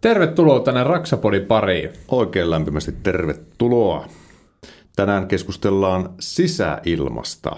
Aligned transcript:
Tervetuloa 0.00 0.60
tänne 0.60 0.84
Raksapodin 0.84 1.46
pariin. 1.46 1.90
Oikein 2.08 2.50
lämpimästi 2.50 2.92
tervetuloa. 3.02 4.06
Tänään 4.96 5.28
keskustellaan 5.28 6.14
sisäilmasta. 6.20 7.56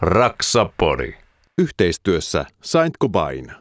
Raksapodi. 0.00 1.12
Yhteistyössä 1.58 2.44
Saint 2.62 2.94
Cobain. 3.02 3.52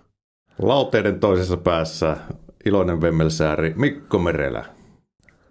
Lauteiden 0.61 1.19
toisessa 1.19 1.57
päässä 1.57 2.17
iloinen 2.65 3.01
vemmelsääri 3.01 3.73
Mikko 3.75 4.19
Merelä. 4.19 4.65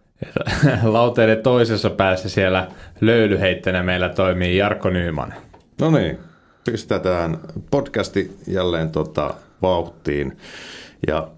Lauteiden 0.82 1.42
toisessa 1.42 1.90
päässä 1.90 2.28
siellä 2.28 2.68
löylyheittänä 3.00 3.82
meillä 3.82 4.08
toimii 4.08 4.56
Jarkko 4.56 4.90
Nyyman. 4.90 5.34
No 5.80 5.90
niin, 5.90 6.18
pistetään 6.64 7.38
podcasti 7.70 8.36
jälleen 8.46 8.90
tota, 8.90 9.34
vauhtiin. 9.62 10.36
Ja 11.06 11.28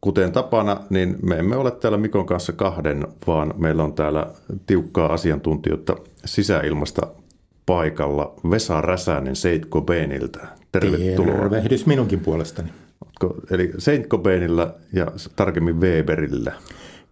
kuten 0.00 0.32
tapana, 0.32 0.80
niin 0.90 1.16
me 1.22 1.38
emme 1.38 1.56
ole 1.56 1.70
täällä 1.70 1.98
Mikon 1.98 2.26
kanssa 2.26 2.52
kahden, 2.52 3.06
vaan 3.26 3.54
meillä 3.56 3.84
on 3.84 3.94
täällä 3.94 4.26
tiukkaa 4.66 5.12
asiantuntijoita 5.12 5.96
sisäilmasta 6.24 7.06
paikalla. 7.66 8.34
Vesa 8.50 8.80
Räsänen 8.80 9.36
Seit 9.36 9.66
Cobainilta. 9.66 10.40
Tervetuloa. 10.72 11.34
Tervehdys 11.34 11.86
minunkin 11.86 12.20
puolestani. 12.20 12.68
Eli 13.50 13.72
Saint 13.78 14.06
Cobainilla 14.06 14.74
ja 14.92 15.06
tarkemmin 15.36 15.80
Weberillä. 15.80 16.52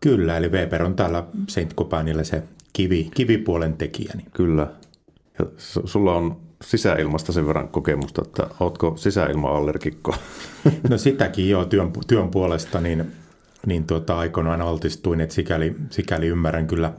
Kyllä, 0.00 0.36
eli 0.36 0.48
Weber 0.48 0.82
on 0.82 0.96
täällä 0.96 1.24
Saint 1.48 1.74
Cobainilla 1.74 2.24
se 2.24 2.42
kivi, 2.72 3.10
kivipuolen 3.14 3.76
tekijä. 3.76 4.12
Niin. 4.16 4.30
Kyllä. 4.32 4.66
Ja 5.38 5.46
sulla 5.84 6.14
on 6.14 6.36
sisäilmasta 6.62 7.32
sen 7.32 7.46
verran 7.46 7.68
kokemusta, 7.68 8.22
että 8.26 8.46
ootko 8.60 8.96
sisäilma-allergikko? 8.96 10.14
No 10.90 10.98
sitäkin 10.98 11.50
jo 11.50 11.64
työn, 11.64 11.92
työn 12.06 12.30
puolesta, 12.30 12.80
niin, 12.80 13.12
niin 13.66 13.86
tuota, 13.86 14.18
aikoinaan 14.18 14.62
altistuin, 14.62 15.20
että 15.20 15.34
sikäli, 15.34 15.76
sikäli 15.90 16.26
ymmärrän 16.26 16.66
kyllä, 16.66 16.92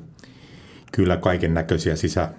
kyllä 0.92 1.18
kaiken 1.18 1.54
näköisiä 1.54 1.96
sisä, 1.96 2.30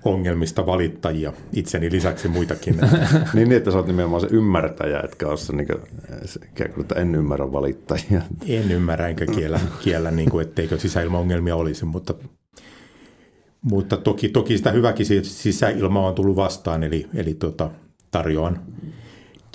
sisäilmaongelmista 0.00 0.66
valittajia, 0.66 1.32
itseni 1.52 1.90
lisäksi 1.90 2.28
muitakin. 2.28 2.76
niin, 3.34 3.48
niin, 3.48 3.52
että 3.52 3.70
sä 3.70 3.76
oot 3.76 3.86
nimenomaan 3.86 4.20
se 4.20 4.28
ymmärtäjä, 4.30 5.00
etkä 5.00 5.28
ole 5.28 5.36
se, 5.36 5.52
niin 5.52 5.66
kuin, 5.66 5.80
se 6.24 6.40
ikään 6.52 6.72
kuin, 6.72 6.82
että 6.82 6.94
en 6.94 7.14
ymmärrä 7.14 7.52
valittajia. 7.52 8.22
En 8.48 8.70
ymmärrä 8.70 9.08
enkä 9.08 9.26
kiellä, 9.26 9.60
kiellä 9.82 10.10
niin 10.10 10.30
kuin, 10.30 10.46
etteikö 10.46 10.78
sisäilmaongelmia 10.78 11.56
olisi, 11.56 11.84
mutta, 11.84 12.14
mutta 13.62 13.96
toki, 13.96 14.28
toki 14.28 14.56
sitä 14.56 14.70
hyväkin 14.72 15.06
si- 15.06 15.24
sisäilmaa 15.24 16.08
on 16.08 16.14
tullut 16.14 16.36
vastaan, 16.36 16.82
eli, 16.82 17.06
eli 17.14 17.34
tota, 17.34 17.70
tarjoan 18.10 18.60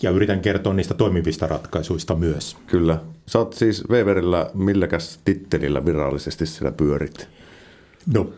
ja 0.02 0.12
yritän 0.12 0.42
kertoa 0.42 0.74
niistä 0.74 0.94
toimivista 0.94 1.48
ratkaisuista 1.48 2.16
myös. 2.16 2.58
Kyllä. 2.68 3.00
Sä 3.28 3.40
oot 3.40 3.54
siis 3.54 3.84
Weberillä 3.90 4.52
milläkäs 4.54 5.20
tittelillä 5.26 5.86
virallisesti 5.86 6.46
siellä 6.46 6.72
pyörit? 6.72 7.28
No 8.14 8.30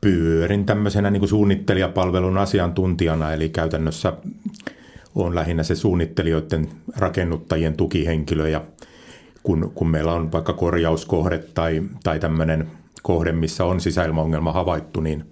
pyörin 0.00 0.66
tämmöisenä 0.66 1.10
niin 1.10 1.20
kuin 1.20 1.28
suunnittelijapalvelun 1.28 2.38
asiantuntijana, 2.38 3.32
eli 3.32 3.48
käytännössä 3.48 4.12
on 5.14 5.34
lähinnä 5.34 5.62
se 5.62 5.74
suunnittelijoiden 5.74 6.68
rakennuttajien 6.96 7.74
tukihenkilö 7.74 8.48
ja 8.48 8.64
kun, 9.42 9.72
kun 9.74 9.88
meillä 9.88 10.12
on 10.12 10.32
vaikka 10.32 10.52
korjauskohde 10.52 11.38
tai, 11.38 11.82
tai 12.04 12.20
tämmöinen 12.20 12.70
kohde, 13.02 13.32
missä 13.32 13.64
on 13.64 13.80
sisäilmaongelma 13.80 14.52
havaittu, 14.52 15.00
niin 15.00 15.24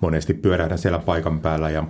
monesti 0.00 0.34
pyörähdän 0.34 0.78
siellä 0.78 0.98
paikan 0.98 1.40
päällä 1.40 1.70
ja 1.70 1.84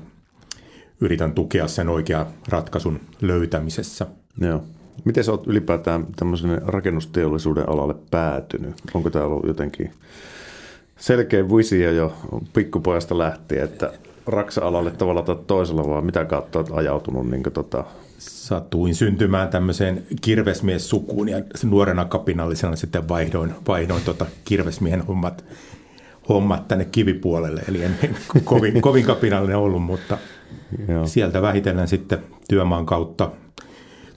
yritän 1.00 1.32
tukea 1.32 1.68
sen 1.68 1.88
oikean 1.88 2.26
ratkaisun 2.48 3.00
löytämisessä. 3.20 4.06
Joo. 4.40 4.64
Miten 5.04 5.24
sä 5.24 5.32
oot 5.32 5.46
ylipäätään 5.46 6.06
tämmöisen 6.16 6.62
rakennusteollisuuden 6.66 7.68
alalle 7.68 7.94
päätynyt? 8.10 8.74
Onko 8.94 9.10
tämä 9.10 9.24
ollut 9.24 9.46
jotenkin 9.46 9.92
selkeä 10.98 11.48
visio 11.48 11.92
jo 11.92 12.14
pikkupojasta 12.52 13.18
lähtien, 13.18 13.64
että 13.64 13.92
raksa-alalle 14.26 14.90
tavalla 14.90 15.22
tai 15.22 15.36
toisella, 15.46 15.88
vaan 15.88 16.04
mitä 16.04 16.24
kautta 16.24 16.58
oot 16.58 16.70
ajautunut 16.72 17.30
niin 17.30 17.42
tota, 17.52 17.84
Satuin 18.18 18.94
syntymään 18.94 19.48
tämmöiseen 19.48 20.06
kirvesmies-sukuun 20.20 21.28
ja 21.28 21.42
nuorena 21.64 22.04
kapinallisena 22.04 22.76
sitten 22.76 23.08
vaihdoin, 23.08 23.54
vaihdoin 23.68 24.02
tota 24.02 24.26
kirvesmiehen 24.44 25.06
hommat, 25.06 25.44
hommat 26.28 26.68
tänne 26.68 26.84
kivipuolelle. 26.84 27.62
Eli 27.68 27.82
en 27.82 27.98
en 28.02 28.16
kovin, 28.44 28.82
kovin 28.82 29.04
kapinallinen 29.04 29.56
ollut, 29.56 29.82
mutta 29.82 30.18
Joo. 30.88 31.06
sieltä 31.06 31.42
vähitellen 31.42 31.88
sitten 31.88 32.18
työmaan 32.48 32.86
kautta, 32.86 33.30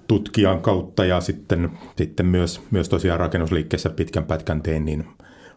tutkijan 0.07 0.61
kautta 0.61 1.05
ja 1.05 1.21
sitten, 1.21 1.69
sitten 1.97 2.25
myös, 2.25 2.61
myös 2.71 2.89
tosiaan 2.89 3.19
rakennusliikkeessä 3.19 3.89
pitkän 3.89 4.23
pätkän 4.23 4.61
tein, 4.61 4.85
niin 4.85 5.07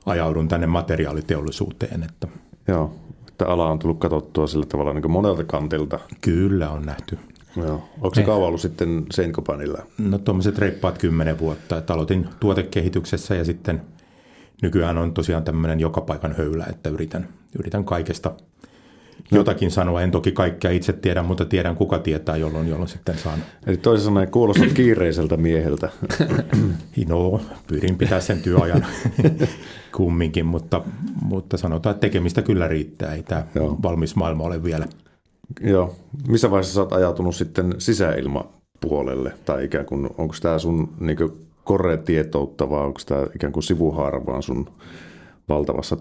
ajaudun 0.07 0.49
tänne 0.49 0.67
materiaaliteollisuuteen. 0.67 2.03
Että 2.03 2.29
Joo, 2.69 2.95
että 3.29 3.47
ala 3.47 3.71
on 3.71 3.79
tullut 3.79 3.99
katsottua 3.99 4.47
sillä 4.47 4.67
tavalla 4.67 4.95
niin 4.95 5.11
monelta 5.11 5.45
kantilta. 5.45 5.99
kyllä 6.21 6.71
on 6.71 6.83
nähty. 6.83 7.19
Joo. 7.57 7.89
Onko 7.95 8.15
se 8.15 8.23
kauan 8.23 8.49
ollut 8.49 8.61
sitten 8.61 9.07
Seinkopanilla? 9.13 9.79
No 9.99 10.19
tuommoiset 10.19 10.59
reippaat 10.59 10.99
kymmenen 10.99 11.39
vuotta, 11.39 11.79
että 11.79 11.95
aloitin 11.95 12.29
tuotekehityksessä 12.41 13.35
ja 13.35 13.45
sitten 13.45 13.83
nykyään 14.63 14.99
on 14.99 15.15
tosiaan 15.15 15.45
tämmöinen 15.45 15.81
joka 15.81 16.01
paikan 16.01 16.35
höylä, 16.37 16.67
että 16.71 16.91
yritän, 16.91 17.29
yritän 17.59 17.85
kaikesta 17.85 18.31
jotakin 19.33 19.71
sanoa. 19.71 20.03
En 20.03 20.11
toki 20.11 20.33
kaikkea 20.33 20.71
itse 20.71 20.93
tiedä, 20.93 21.23
mutta 21.23 21.45
tiedän 21.45 21.77
kuka 21.77 21.99
tietää, 21.99 22.37
jolloin, 22.37 22.69
jolloin 22.69 22.89
sitten 22.89 23.19
saan. 23.19 23.39
Eli 23.67 23.77
toisin 23.77 24.05
sanoen 24.05 24.31
kuulostat 24.31 24.73
kiireiseltä 24.83 25.37
mieheltä. 25.37 25.89
No, 27.09 27.41
pyrin 27.67 27.99
pitää 27.99 28.21
sen 28.21 28.43
työajan 28.43 28.87
kumminkin, 29.97 30.47
mutta, 30.47 30.83
mutta 31.23 31.57
sanotaan, 31.57 31.95
että 31.95 32.01
tekemistä 32.01 32.43
kyllä 32.43 32.69
riittää. 32.69 33.15
Ei 33.15 33.23
tämä 33.23 33.47
Joo. 33.55 33.79
valmis 33.83 34.17
maailma 34.17 34.45
ole 34.45 34.65
vielä. 34.65 34.87
Joo. 35.61 35.97
Missä 36.29 36.51
vaiheessa 36.51 36.81
oot 36.81 36.93
ajautunut 36.93 37.37
sitten 37.37 37.75
sisäilmapuolelle? 37.79 39.33
Tai 39.45 39.65
ikään 39.65 39.87
kuin, 39.87 40.09
onko 40.19 40.35
tämä 40.43 40.59
sun 40.59 40.95
niin 41.01 41.19
koretietoutta 41.65 42.71
vai 42.71 42.81
onko 42.81 43.01
tämä 43.07 43.27
ikään 43.35 43.53
kuin 43.53 43.63
sivuhaara 43.63 44.27
vaan 44.27 44.43
sun 44.43 44.69
valtavassa 45.49 45.97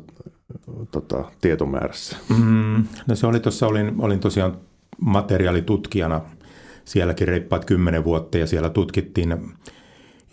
tota, 0.91 1.31
tietomäärässä? 1.41 2.17
Mm, 2.29 2.85
no 3.07 3.15
se 3.15 3.27
oli 3.27 3.39
tuossa, 3.39 3.67
olin, 3.67 3.93
olin 3.97 4.19
tosiaan 4.19 4.57
materiaalitutkijana 5.01 6.21
sielläkin 6.85 7.27
reippaat 7.27 7.65
kymmenen 7.65 8.03
vuotta 8.03 8.37
ja 8.37 8.47
siellä 8.47 8.69
tutkittiin, 8.69 9.53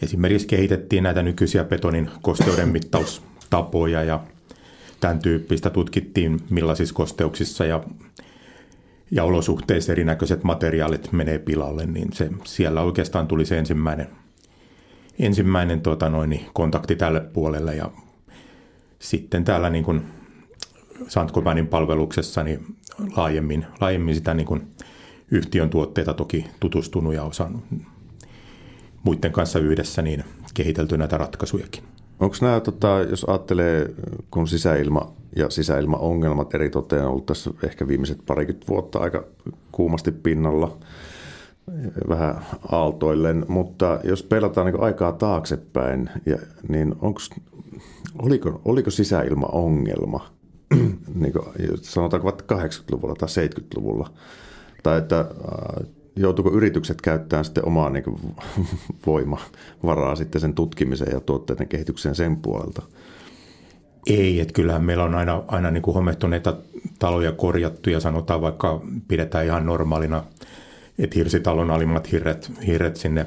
esimerkiksi 0.03 0.47
kehitettiin 0.47 1.03
näitä 1.03 1.23
nykyisiä 1.23 1.65
betonin 1.65 2.11
kosteuden 2.23 2.69
mittaustapoja 2.69 4.05
ja 4.05 4.21
tämän 5.01 5.19
tyyppistä 5.19 5.71
tutkittiin 5.71 6.41
millaisissa 6.51 6.95
kosteuksissa 6.95 7.65
ja, 7.65 7.85
ja 9.11 9.25
olosuhteissa 9.25 9.93
erinäköiset 9.93 10.45
materiaalit 10.45 11.13
menee 11.13 11.39
pilalle, 11.39 11.87
niin 11.87 12.13
se, 12.13 12.31
siellä 12.45 12.83
oikeastaan 12.83 13.27
tuli 13.27 13.45
se 13.45 13.59
ensimmäinen, 13.59 14.09
ensimmäinen 15.19 15.81
tota 15.81 16.11
noin, 16.11 16.47
kontakti 16.53 16.97
tälle 16.97 17.21
puolelle 17.21 17.77
ja 17.77 17.91
sitten 19.01 19.45
täällä 19.45 19.71
niin 19.71 19.85
kuin 19.85 20.03
palveluksessa 21.71 22.43
niin 22.43 22.77
laajemmin, 23.17 23.67
laajemmin 23.81 24.15
sitä 24.15 24.35
niin 24.35 24.47
kuin 24.47 24.67
yhtiön 25.31 25.71
tuotteita 25.71 26.15
toki 26.15 26.47
tutustunut 26.61 27.15
ja 27.15 27.25
osannut 27.25 27.65
muiden 29.03 29.33
kanssa 29.33 29.59
yhdessä 29.59 30.03
niin 30.03 30.25
kehitelty 30.55 30.99
näitä 30.99 31.19
ratkaisujakin. 31.19 31.85
Onko 32.21 32.37
nämä, 32.41 32.61
tota, 32.61 32.89
jos 33.11 33.25
ajattelee, 33.25 33.95
kun 34.31 34.49
sisäilma 34.49 35.13
ja 35.37 35.51
sisäilmaongelmat 35.51 36.55
eri 36.55 36.71
toteen 36.71 37.05
on 37.05 37.11
ollut 37.11 37.27
tässä 37.27 37.51
ehkä 37.65 37.89
viimeiset 37.89 38.19
parikymmentä 38.27 38.67
vuotta 38.69 38.99
aika 38.99 39.25
kuumasti 39.73 40.13
pinnalla, 40.13 40.79
vähän 42.09 42.35
aaltoillen, 42.73 43.45
mutta 43.49 44.01
jos 44.05 44.23
pelataan 44.23 44.67
niin 44.67 44.83
aikaa 44.83 45.13
taaksepäin, 45.13 46.11
ja, 46.27 46.39
niin 46.69 46.95
onks, 47.01 47.31
oliko, 48.19 48.61
oliko 48.65 48.91
sisäilmaongelma, 48.91 50.31
niin 51.15 51.33
kuin, 51.33 51.45
sanotaanko 51.83 52.25
vaikka 52.25 52.57
80-luvulla 52.57 53.15
tai 53.15 53.29
70-luvulla, 53.29 54.11
tai 54.83 54.99
että 54.99 55.21
äh, 55.21 55.87
joutuuko 56.17 56.51
yritykset 56.51 57.01
käyttämään 57.01 57.45
sitten 57.45 57.67
omaa 57.67 57.91
niin 57.91 58.05
kuin, 58.05 58.17
voimavaraa 59.07 60.17
sitten 60.17 60.41
sen 60.41 60.55
tutkimiseen 60.55 61.13
ja 61.13 61.21
tuotteiden 61.21 61.69
kehitykseen 61.69 62.15
sen 62.15 62.37
puolelta? 62.37 62.83
Ei, 64.07 64.41
että 64.41 64.53
kyllähän 64.53 64.85
meillä 64.85 65.05
on 65.05 65.15
aina, 65.15 65.43
aina 65.49 65.71
niin 65.71 65.83
kuin 65.83 65.95
homehtuneita 65.95 66.57
taloja 66.99 67.33
korjattu 67.33 67.91
ja 67.91 68.01
sanotaan 68.01 68.41
vaikka 68.41 68.81
pidetään 69.09 69.45
ihan 69.47 69.67
normaalina, 69.67 70.25
että 70.99 71.15
hirsitalon 71.15 71.71
alimmat 71.71 72.13
hirret, 72.13 72.53
hirret 72.67 72.97
sinne 72.97 73.27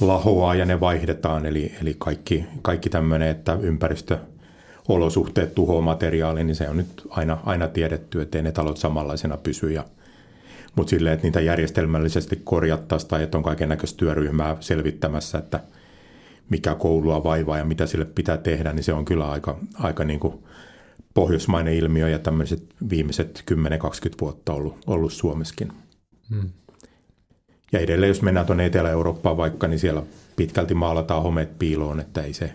lahoaa 0.00 0.54
ja 0.54 0.64
ne 0.64 0.80
vaihdetaan. 0.80 1.46
Eli, 1.46 1.72
eli 1.82 1.96
kaikki, 1.98 2.44
kaikki 2.62 2.90
tämmöinen, 2.90 3.28
että 3.28 3.58
ympäristöolosuhteet 3.62 5.54
tuhoaa 5.54 5.82
materiaali, 5.82 6.44
niin 6.44 6.56
se 6.56 6.68
on 6.68 6.76
nyt 6.76 7.02
aina, 7.10 7.38
aina 7.44 7.68
tiedetty, 7.68 8.22
ettei 8.22 8.42
ne 8.42 8.52
talot 8.52 8.76
samanlaisena 8.76 9.36
pysy. 9.36 9.72
Ja, 9.72 9.84
mutta 10.76 10.90
silleen, 10.90 11.14
että 11.14 11.26
niitä 11.26 11.40
järjestelmällisesti 11.40 12.40
korjattaisiin 12.44 13.08
tai 13.10 13.22
että 13.22 13.38
on 13.38 13.44
kaiken 13.44 13.68
näköistä 13.68 13.98
työryhmää 13.98 14.56
selvittämässä, 14.60 15.38
että 15.38 15.60
mikä 16.50 16.74
koulua 16.74 17.24
vaivaa 17.24 17.58
ja 17.58 17.64
mitä 17.64 17.86
sille 17.86 18.04
pitää 18.04 18.36
tehdä, 18.36 18.72
niin 18.72 18.84
se 18.84 18.92
on 18.92 19.04
kyllä 19.04 19.30
aika, 19.30 19.58
aika 19.74 20.04
niin 20.04 20.20
kuin 20.20 20.44
pohjoismainen 21.14 21.74
ilmiö 21.74 22.08
ja 22.08 22.18
tämmöiset 22.18 22.62
viimeiset 22.90 23.44
10-20 23.50 23.54
vuotta 24.20 24.52
ollut, 24.52 24.78
ollut 24.86 25.12
Suomessakin. 25.12 25.72
Hmm. 26.30 26.50
Ja 27.72 27.80
edelleen, 27.80 28.08
jos 28.08 28.22
mennään 28.22 28.46
tuonne 28.46 28.66
Etelä-Eurooppaan 28.66 29.36
vaikka, 29.36 29.68
niin 29.68 29.78
siellä 29.78 30.02
pitkälti 30.36 30.74
maalataan 30.74 31.22
homeet 31.22 31.58
piiloon, 31.58 32.00
että 32.00 32.22
ei 32.22 32.32
se, 32.32 32.52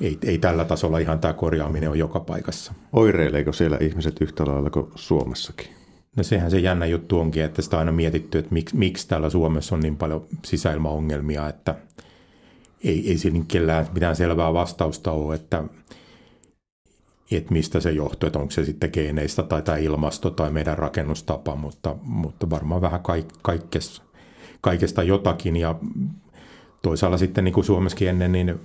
ei, 0.00 0.18
ei 0.24 0.38
tällä 0.38 0.64
tasolla 0.64 0.98
ihan 0.98 1.18
tämä 1.18 1.34
korjaaminen 1.34 1.88
ole 1.90 1.98
joka 1.98 2.20
paikassa. 2.20 2.72
Oireileeko 2.92 3.52
siellä 3.52 3.78
ihmiset 3.80 4.20
yhtä 4.20 4.46
lailla 4.46 4.70
kuin 4.70 4.86
Suomessakin? 4.94 5.68
No 6.16 6.22
sehän 6.22 6.50
se 6.50 6.58
jännä 6.58 6.86
juttu 6.86 7.20
onkin, 7.20 7.44
että 7.44 7.62
sitä 7.62 7.76
on 7.76 7.78
aina 7.78 7.92
mietitty, 7.92 8.38
että 8.38 8.52
miksi, 8.52 8.76
miksi 8.76 9.08
täällä 9.08 9.30
Suomessa 9.30 9.74
on 9.74 9.80
niin 9.80 9.96
paljon 9.96 10.26
sisäilmaongelmia, 10.44 11.48
että 11.48 11.74
ei, 12.84 13.10
ei 13.10 13.18
siinä 13.18 13.44
kellään 13.48 13.86
mitään 13.94 14.16
selvää 14.16 14.54
vastausta 14.54 15.12
ole, 15.12 15.34
että, 15.34 15.64
että 17.36 17.52
mistä 17.52 17.80
se 17.80 17.90
johtuu, 17.90 18.26
että 18.26 18.38
onko 18.38 18.50
se 18.50 18.64
sitten 18.64 18.90
geeneistä 18.92 19.42
tai 19.42 19.62
tämä 19.62 19.78
ilmasto 19.78 20.30
tai 20.30 20.50
meidän 20.50 20.78
rakennustapa, 20.78 21.56
mutta, 21.56 21.96
mutta 22.02 22.50
varmaan 22.50 22.80
vähän 22.80 23.00
kaikkesta, 23.42 24.02
kaikesta 24.60 25.02
jotakin 25.02 25.56
ja 25.56 25.74
toisaalla 26.82 27.16
sitten 27.16 27.44
niin 27.44 27.52
kuin 27.52 27.64
Suomessakin 27.64 28.08
ennen, 28.08 28.32
niin 28.32 28.60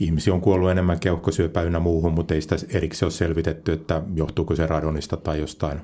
ihmisiä 0.00 0.34
on 0.34 0.40
kuollut 0.40 0.70
enemmän 0.70 1.00
keuhkosyöpää 1.00 1.62
ynnä 1.62 1.80
muuhun, 1.80 2.12
mutta 2.12 2.34
ei 2.34 2.40
sitä 2.40 2.56
erikseen 2.68 3.06
ole 3.06 3.12
selvitetty, 3.12 3.72
että 3.72 4.02
johtuuko 4.14 4.56
se 4.56 4.66
radonista 4.66 5.16
tai 5.16 5.40
jostain 5.40 5.80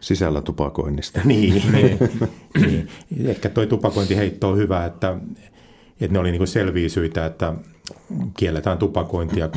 sisällä 0.00 0.42
tupakoinnista. 0.42 1.20
niin, 1.24 1.62
niin, 1.72 1.98
niin. 2.66 2.88
Ehkä 3.24 3.48
tuo 3.48 3.66
tupakointiheitto 3.66 4.48
on 4.48 4.58
hyvä, 4.58 4.84
että, 4.84 5.16
että 6.00 6.12
ne 6.12 6.18
oli 6.18 6.32
niin 6.32 6.46
selviä 6.46 6.88
syitä, 6.88 7.26
että 7.26 7.54
kielletään 8.36 8.78
tupakointia, 8.78 9.48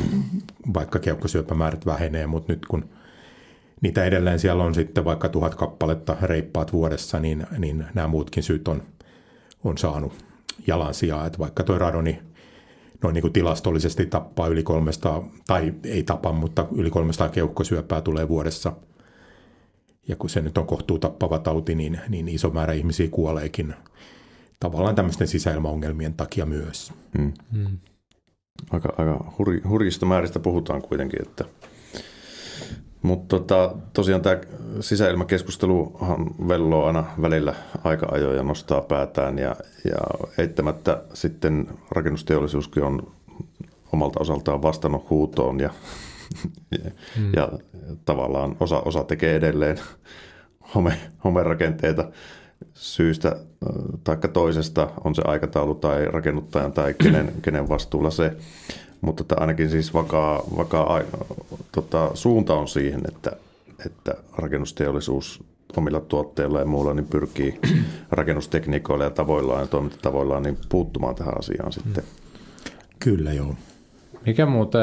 vaikka 0.74 0.98
keuhkosyöpämäärät 0.98 1.86
vähenee, 1.86 2.26
mutta 2.26 2.52
nyt 2.52 2.66
kun 2.66 2.84
niitä 3.80 4.04
edelleen 4.04 4.38
siellä 4.38 4.64
on 4.64 4.74
sitten 4.74 5.04
vaikka 5.04 5.28
tuhat 5.28 5.54
kappaletta 5.54 6.16
reippaat 6.22 6.72
vuodessa, 6.72 7.18
niin, 7.18 7.46
niin 7.58 7.86
nämä 7.94 8.08
muutkin 8.08 8.42
syyt 8.42 8.68
on, 8.68 8.82
on 9.64 9.78
saanut 9.78 10.12
jalansijaa, 10.66 11.26
että 11.26 11.38
vaikka 11.38 11.62
tuo 11.62 11.78
radoni 11.78 12.20
noin 13.02 13.14
niin 13.14 13.22
kuin 13.22 13.32
tilastollisesti 13.32 14.06
tappaa 14.06 14.48
yli 14.48 14.62
300, 14.62 15.28
tai 15.46 15.74
ei 15.84 16.02
tapa, 16.02 16.32
mutta 16.32 16.66
yli 16.76 16.90
300 16.90 17.28
keuhkosyöpää 17.28 18.00
tulee 18.00 18.28
vuodessa. 18.28 18.72
Ja 20.08 20.16
kun 20.16 20.30
se 20.30 20.40
nyt 20.40 20.58
on 20.58 20.66
kohtuu 20.66 20.98
tappava 20.98 21.38
tauti, 21.38 21.74
niin, 21.74 22.00
niin 22.08 22.28
iso 22.28 22.50
määrä 22.50 22.72
ihmisiä 22.72 23.08
kuoleekin 23.10 23.74
tavallaan 24.60 24.94
tämmöisten 24.94 25.28
sisäilmaongelmien 25.28 26.14
takia 26.14 26.46
myös. 26.46 26.92
Hmm. 27.18 27.32
Hmm. 27.52 27.78
Aika, 28.70 28.92
aika 28.98 29.32
hur, 29.38 29.60
hurjista 29.68 30.06
määristä 30.06 30.38
puhutaan 30.38 30.82
kuitenkin, 30.82 31.22
että 31.28 31.44
mutta 33.02 33.38
tota, 33.38 33.74
tosiaan 33.92 34.22
tämä 34.22 34.38
sisäilmakeskusteluhan 34.80 36.26
velloo 36.48 36.86
aina 36.86 37.04
välillä 37.22 37.54
aika 37.84 38.08
ajoin 38.12 38.36
ja 38.36 38.42
nostaa 38.42 38.80
päätään 38.80 39.38
ja, 39.38 39.56
ja 39.84 40.28
eittämättä 40.38 41.02
sitten 41.14 41.68
rakennusteollisuuskin 41.90 42.82
on 42.82 43.12
omalta 43.92 44.20
osaltaan 44.20 44.62
vastannut 44.62 45.10
huutoon 45.10 45.60
ja, 45.60 45.70
ja, 46.84 46.90
hmm. 47.16 47.32
ja 47.36 47.48
tavallaan 48.04 48.56
osa, 48.60 48.80
osa 48.80 49.04
tekee 49.04 49.34
edelleen 49.34 49.80
home, 50.74 50.98
homerakenteita 51.24 52.10
syystä 52.74 53.36
tai 54.04 54.16
toisesta, 54.32 54.90
on 55.04 55.14
se 55.14 55.22
aikataulu 55.24 55.74
tai 55.74 56.04
rakennuttajan 56.04 56.72
tai 56.72 56.94
kenen, 56.94 57.32
kenen 57.42 57.68
vastuulla 57.68 58.10
se. 58.10 58.36
Mutta 59.00 59.22
että 59.22 59.34
ainakin 59.38 59.70
siis 59.70 59.94
vakaa, 59.94 60.42
vakaa 60.56 61.00
tota, 61.72 62.10
suunta 62.14 62.54
on 62.54 62.68
siihen, 62.68 63.00
että, 63.08 63.32
että 63.86 64.14
rakennusteollisuus 64.38 65.44
omilla 65.76 66.00
tuotteilla 66.00 66.58
ja 66.58 66.64
muulla 66.64 66.94
niin 66.94 67.06
pyrkii 67.06 67.60
rakennustekniikoilla 68.10 69.04
ja 69.04 69.10
tavoillaan 69.10 69.60
ja 69.60 69.66
toimintatavoillaan 69.66 70.42
niin 70.42 70.58
puuttumaan 70.68 71.14
tähän 71.14 71.38
asiaan 71.38 71.72
sitten. 71.72 72.04
Kyllä 72.98 73.32
joo. 73.32 73.54
Mikä 74.26 74.46
muuten, 74.46 74.80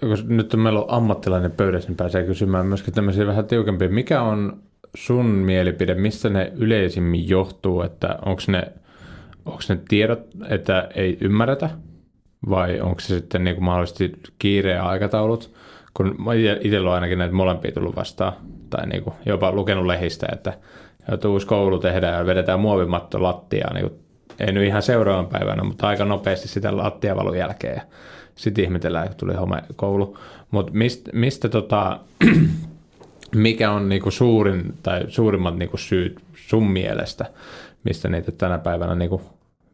kun 0.00 0.36
nyt 0.36 0.54
meillä 0.56 0.80
on 0.80 0.90
ammattilainen 0.90 1.50
pöydässä, 1.50 1.88
niin 1.88 1.96
pääsee 1.96 2.26
kysymään 2.26 2.66
myöskin 2.66 2.94
tämmöisiä 2.94 3.26
vähän 3.26 3.46
tiukempia. 3.46 3.88
Mikä 3.88 4.22
on 4.22 4.62
sun 4.94 5.26
mielipide, 5.26 5.94
mistä 5.94 6.28
ne 6.28 6.52
yleisimmin 6.56 7.28
johtuu, 7.28 7.82
että 7.82 8.18
onko 8.24 8.42
ne, 8.48 8.72
onko 9.44 9.60
ne 9.68 9.78
tiedot, 9.88 10.20
että 10.48 10.88
ei 10.94 11.18
ymmärretä? 11.20 11.70
Vai 12.50 12.80
onko 12.80 13.00
se 13.00 13.06
sitten 13.06 13.44
niin 13.44 13.56
kuin 13.56 13.64
mahdollisesti 13.64 14.12
kiire 14.38 14.70
ja 14.70 14.88
aikataulut, 14.88 15.54
kun 15.94 16.16
itsellä 16.60 16.88
on 16.88 16.94
ainakin 16.94 17.18
näitä 17.18 17.34
molempia 17.34 17.72
tullut 17.72 17.96
vastaan, 17.96 18.32
tai 18.70 18.86
niin 18.86 19.02
kuin 19.02 19.14
jopa 19.26 19.52
lukenut 19.52 19.86
lehistä, 19.86 20.26
että 20.32 20.52
joutuu 21.08 21.32
uusi 21.32 21.46
koulu 21.46 21.78
tehdä 21.78 22.06
ja 22.06 22.26
vedetään 22.26 22.60
muovimatto 22.60 23.22
lattiaan, 23.22 23.74
niin 23.74 23.90
kuin, 23.90 24.00
ei 24.40 24.52
nyt 24.52 24.66
ihan 24.66 24.82
seuraavan 24.82 25.26
päivänä, 25.26 25.64
mutta 25.64 25.88
aika 25.88 26.04
nopeasti 26.04 26.48
sitä 26.48 26.76
lattiavalun 26.76 27.38
jälkeen, 27.38 27.82
sitten 28.34 28.64
ihmetellään, 28.64 29.06
että 29.06 29.16
tuli 29.16 29.34
homekoulu. 29.34 30.18
Mutta 30.50 30.72
mistä, 30.72 31.10
mistä 31.14 31.48
tota, 31.48 32.00
mikä 33.34 33.70
on 33.70 33.88
niinku 33.88 34.10
suurin 34.10 34.74
tai 34.82 35.04
suurimmat 35.08 35.56
niinku 35.56 35.76
syyt 35.76 36.20
sun 36.36 36.70
mielestä, 36.70 37.30
mistä 37.84 38.08
niitä 38.08 38.32
tänä 38.32 38.58
päivänä 38.58 38.94
niinku 38.94 39.22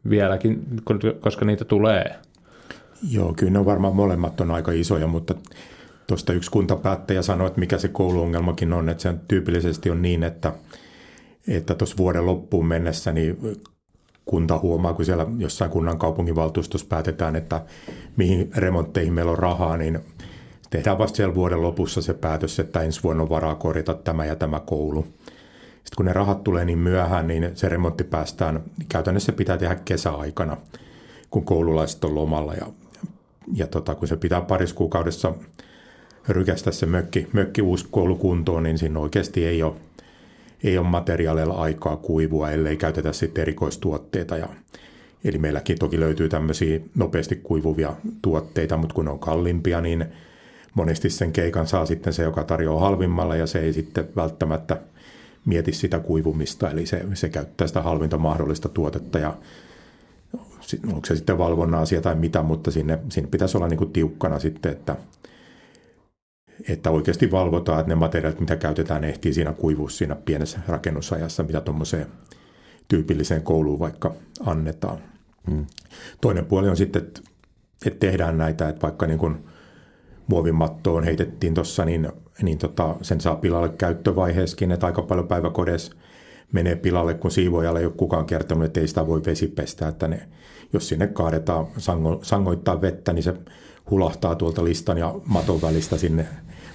vieläkin, 0.09 0.65
koska 1.19 1.45
niitä 1.45 1.65
tulee? 1.65 2.15
Joo, 3.11 3.33
kyllä 3.33 3.51
ne 3.51 3.59
on 3.59 3.65
varmaan 3.65 3.95
molemmat 3.95 4.41
on 4.41 4.51
aika 4.51 4.71
isoja, 4.71 5.07
mutta 5.07 5.35
tuosta 6.07 6.33
yksi 6.33 6.51
kuntapäättäjä 6.51 7.21
sanoi, 7.21 7.47
että 7.47 7.59
mikä 7.59 7.77
se 7.77 7.87
kouluongelmakin 7.87 8.73
on, 8.73 8.89
että 8.89 9.03
se 9.03 9.13
tyypillisesti 9.27 9.89
on 9.89 10.01
niin, 10.01 10.23
että 10.23 10.53
että 11.47 11.75
tuossa 11.75 11.97
vuoden 11.97 12.25
loppuun 12.25 12.65
mennessä 12.65 13.11
niin 13.11 13.37
kunta 14.25 14.59
huomaa, 14.59 14.93
kun 14.93 15.05
siellä 15.05 15.27
jossain 15.37 15.71
kunnan 15.71 15.97
kaupunginvaltuustossa 15.97 16.87
päätetään, 16.89 17.35
että 17.35 17.61
mihin 18.17 18.51
remontteihin 18.55 19.13
meillä 19.13 19.31
on 19.31 19.39
rahaa, 19.39 19.77
niin 19.77 19.99
tehdään 20.71 20.97
vasta 20.97 21.15
siellä 21.15 21.35
vuoden 21.35 21.61
lopussa 21.61 22.01
se 22.01 22.13
päätös, 22.13 22.59
että 22.59 22.81
ensi 22.81 23.03
vuonna 23.03 23.23
on 23.23 23.29
varaa 23.29 23.55
korjata 23.55 23.93
tämä 23.93 24.25
ja 24.25 24.35
tämä 24.35 24.59
koulu. 24.59 25.01
Sitten 25.03 25.95
kun 25.97 26.05
ne 26.05 26.13
rahat 26.13 26.43
tulee 26.43 26.65
niin 26.65 26.77
myöhään, 26.77 27.27
niin 27.27 27.51
se 27.53 27.69
remontti 27.69 28.03
päästään, 28.03 28.63
käytännössä 28.89 29.31
pitää 29.31 29.57
tehdä 29.57 29.75
kesäaikana, 29.85 30.57
kun 31.29 31.45
koululaiset 31.45 32.03
on 32.03 32.15
lomalla. 32.15 32.53
Ja, 32.53 32.67
ja 33.53 33.67
tota, 33.67 33.95
kun 33.95 34.07
se 34.07 34.17
pitää 34.17 34.41
parissa 34.41 34.75
kuukaudessa 34.75 35.33
rykästä 36.27 36.71
se 36.71 36.85
mökki, 36.85 37.27
mökki 37.33 37.61
uusi 37.61 37.87
koulu 37.91 38.15
kuntoon, 38.15 38.63
niin 38.63 38.77
siinä 38.77 38.99
oikeasti 38.99 39.45
ei 39.45 39.63
ole, 39.63 39.73
ei 40.63 40.77
ole 40.77 40.87
materiaaleilla 40.87 41.53
aikaa 41.53 41.97
kuivua, 41.97 42.51
ellei 42.51 42.77
käytetä 42.77 43.13
sitten 43.13 43.41
erikoistuotteita. 43.41 44.37
Ja, 44.37 44.47
eli 45.23 45.37
meilläkin 45.37 45.79
toki 45.79 45.99
löytyy 45.99 46.29
tämmöisiä 46.29 46.79
nopeasti 46.95 47.35
kuivuvia 47.35 47.93
tuotteita, 48.21 48.77
mutta 48.77 48.95
kun 48.95 49.05
ne 49.05 49.11
on 49.11 49.19
kalliimpia, 49.19 49.81
niin– 49.81 50.05
monesti 50.73 51.09
sen 51.09 51.31
keikan 51.31 51.67
saa 51.67 51.85
sitten 51.85 52.13
se, 52.13 52.23
joka 52.23 52.43
tarjoaa 52.43 52.79
halvimmalla 52.79 53.35
ja 53.35 53.47
se 53.47 53.59
ei 53.59 53.73
sitten 53.73 54.09
välttämättä 54.15 54.81
mieti 55.45 55.71
sitä 55.71 55.99
kuivumista, 55.99 56.69
eli 56.69 56.85
se, 56.85 57.05
se 57.13 57.29
käyttää 57.29 57.67
sitä 57.67 57.81
halvinta 57.81 58.17
mahdollista 58.17 58.69
tuotetta 58.69 59.19
ja 59.19 59.37
onko 60.87 61.05
se 61.05 61.15
sitten 61.15 61.37
valvonnan 61.37 61.81
asia 61.81 62.01
tai 62.01 62.15
mitä, 62.15 62.43
mutta 62.43 62.71
sinne, 62.71 62.99
sinne 63.09 63.29
pitäisi 63.29 63.57
olla 63.57 63.67
niin 63.67 63.77
kuin 63.77 63.91
tiukkana 63.91 64.39
sitten, 64.39 64.71
että, 64.71 64.95
että 66.69 66.91
oikeasti 66.91 67.31
valvotaan, 67.31 67.79
että 67.79 67.89
ne 67.89 67.95
materiaalit, 67.95 68.39
mitä 68.39 68.55
käytetään, 68.55 69.03
ehtii 69.03 69.33
siinä 69.33 69.53
kuivuus 69.53 69.97
siinä 69.97 70.15
pienessä 70.15 70.59
rakennusajassa, 70.67 71.43
mitä 71.43 71.61
tuommoiseen 71.61 72.07
tyypilliseen 72.87 73.41
kouluun 73.41 73.79
vaikka 73.79 74.13
annetaan. 74.45 74.97
Hmm. 75.51 75.65
Toinen 76.21 76.45
puoli 76.45 76.69
on 76.69 76.77
sitten, 76.77 77.01
että, 77.01 77.21
että 77.85 77.99
tehdään 77.99 78.37
näitä, 78.37 78.69
että 78.69 78.81
vaikka 78.81 79.07
niin 79.07 79.19
kuin– 79.19 79.37
muovimattoon 80.27 81.03
heitettiin 81.03 81.53
tuossa, 81.53 81.85
niin, 81.85 82.09
niin 82.41 82.57
tota, 82.57 82.95
sen 83.01 83.21
saa 83.21 83.35
pilalle 83.35 83.69
käyttövaiheessakin, 83.69 84.71
että 84.71 84.85
aika 84.85 85.01
paljon 85.01 85.27
päiväkodeissa 85.27 85.95
menee 86.51 86.75
pilalle, 86.75 87.13
kun 87.13 87.31
siivoajalle 87.31 87.79
ei 87.79 87.85
ole 87.85 87.93
kukaan 87.97 88.25
kertonut, 88.25 88.65
että 88.65 88.79
ei 88.79 88.87
sitä 88.87 89.07
voi 89.07 89.21
vesipestä, 89.25 89.87
että 89.87 90.07
ne, 90.07 90.27
jos 90.73 90.87
sinne 90.87 91.07
kaadetaan, 91.07 91.67
sango, 91.77 92.19
sangoittaa 92.21 92.81
vettä, 92.81 93.13
niin 93.13 93.23
se 93.23 93.33
hulahtaa 93.89 94.35
tuolta 94.35 94.63
listan 94.63 94.97
ja 94.97 95.15
maton 95.25 95.61
välistä 95.61 95.97
sinne 95.97 96.27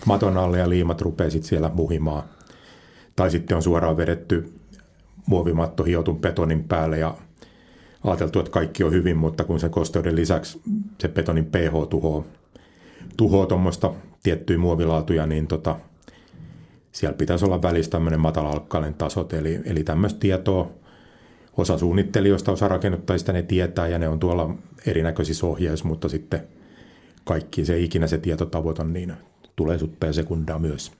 maton 0.06 0.36
alle 0.36 0.58
ja 0.58 0.68
liimat 0.68 1.00
rupeaa 1.00 1.30
sitten 1.30 1.48
siellä 1.48 1.70
muhimaan. 1.74 2.22
Tai 3.16 3.30
sitten 3.30 3.56
on 3.56 3.62
suoraan 3.62 3.96
vedetty 3.96 4.52
muovimatto 5.26 5.84
hiotun 5.84 6.20
betonin 6.20 6.64
päälle 6.64 6.98
ja 6.98 7.14
ajateltu, 8.04 8.38
että 8.38 8.52
kaikki 8.52 8.84
on 8.84 8.92
hyvin, 8.92 9.16
mutta 9.16 9.44
kun 9.44 9.60
sen 9.60 9.70
kosteuden 9.70 10.16
lisäksi 10.16 10.60
se 10.98 11.08
betonin 11.08 11.44
pH 11.44 11.88
tuhoaa 11.90 12.24
tuhoa 13.16 13.46
tuommoista 13.46 13.92
tiettyjä 14.22 14.58
muovilaatuja, 14.58 15.26
niin 15.26 15.46
tota, 15.46 15.76
siellä 16.92 17.16
pitäisi 17.16 17.44
olla 17.44 17.62
välissä 17.62 17.90
tämmöinen 17.90 18.20
matala 18.20 18.66
tasot, 18.98 19.32
eli, 19.32 19.60
eli 19.64 19.84
tämmöistä 19.84 20.20
tietoa 20.20 20.70
osa 21.56 21.78
suunnittelijoista, 21.78 22.52
osa 22.52 22.68
rakennuttajista 22.68 23.32
ne 23.32 23.42
tietää 23.42 23.88
ja 23.88 23.98
ne 23.98 24.08
on 24.08 24.18
tuolla 24.18 24.54
erinäköisissä 24.86 25.46
ohjeissa, 25.46 25.88
mutta 25.88 26.08
sitten 26.08 26.40
kaikki 27.24 27.64
se 27.64 27.78
ikinä 27.78 28.06
se 28.06 28.18
tietotavoite 28.18 28.82
on 28.82 28.92
niin 28.92 29.12
tulee 29.56 29.78
sutta 29.78 30.06
ja 30.06 30.12
sekundaa 30.12 30.58
myös. 30.58 30.92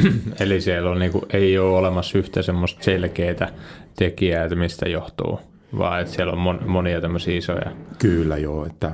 Eli 0.40 0.60
siellä 0.60 0.90
on, 0.90 0.98
niin 0.98 1.12
kuin, 1.12 1.24
ei 1.32 1.58
ole 1.58 1.78
olemassa 1.78 2.18
yhtä 2.18 2.42
semmoista 2.42 2.84
selkeää 2.84 3.52
tekijää, 3.96 4.44
että 4.44 4.56
mistä 4.56 4.88
johtuu, 4.88 5.40
vaan 5.78 6.00
että 6.00 6.12
siellä 6.12 6.32
on 6.32 6.38
mon, 6.38 6.60
monia 6.66 7.00
tämmöisiä 7.00 7.36
isoja. 7.36 7.72
Kyllä 7.98 8.36
joo, 8.36 8.66
että, 8.66 8.92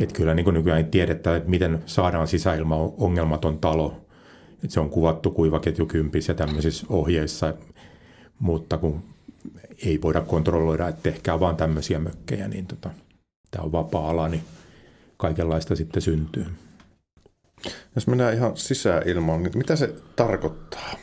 että 0.00 0.14
kyllä 0.14 0.34
niin 0.34 0.54
nykyään 0.54 0.86
tiedetään, 0.86 1.36
että 1.36 1.50
miten 1.50 1.82
saadaan 1.86 2.28
sisäilma 2.28 2.76
ongelmaton 2.76 3.58
talo. 3.58 4.06
Että 4.52 4.68
se 4.74 4.80
on 4.80 4.90
kuvattu 4.90 5.30
kuivaketju 5.30 5.86
kympissä 5.86 6.30
ja 6.30 6.34
tämmöisissä 6.36 6.86
ohjeissa, 6.88 7.54
mutta 8.38 8.78
kun 8.78 9.02
ei 9.86 10.02
voida 10.02 10.20
kontrolloida, 10.20 10.88
että 10.88 11.02
tehkää 11.02 11.40
vaan 11.40 11.56
tämmöisiä 11.56 11.98
mökkejä, 11.98 12.48
niin 12.48 12.66
tota, 12.66 12.90
tämä 13.50 13.64
on 13.64 13.72
vapaa-ala, 13.72 14.28
niin 14.28 14.42
kaikenlaista 15.16 15.76
sitten 15.76 16.02
syntyy. 16.02 16.46
Jos 17.94 18.06
mennään 18.06 18.34
ihan 18.34 18.56
sisäilmaan, 18.56 19.42
niin 19.42 19.58
mitä 19.58 19.76
se 19.76 19.94
tarkoittaa? 20.16 20.96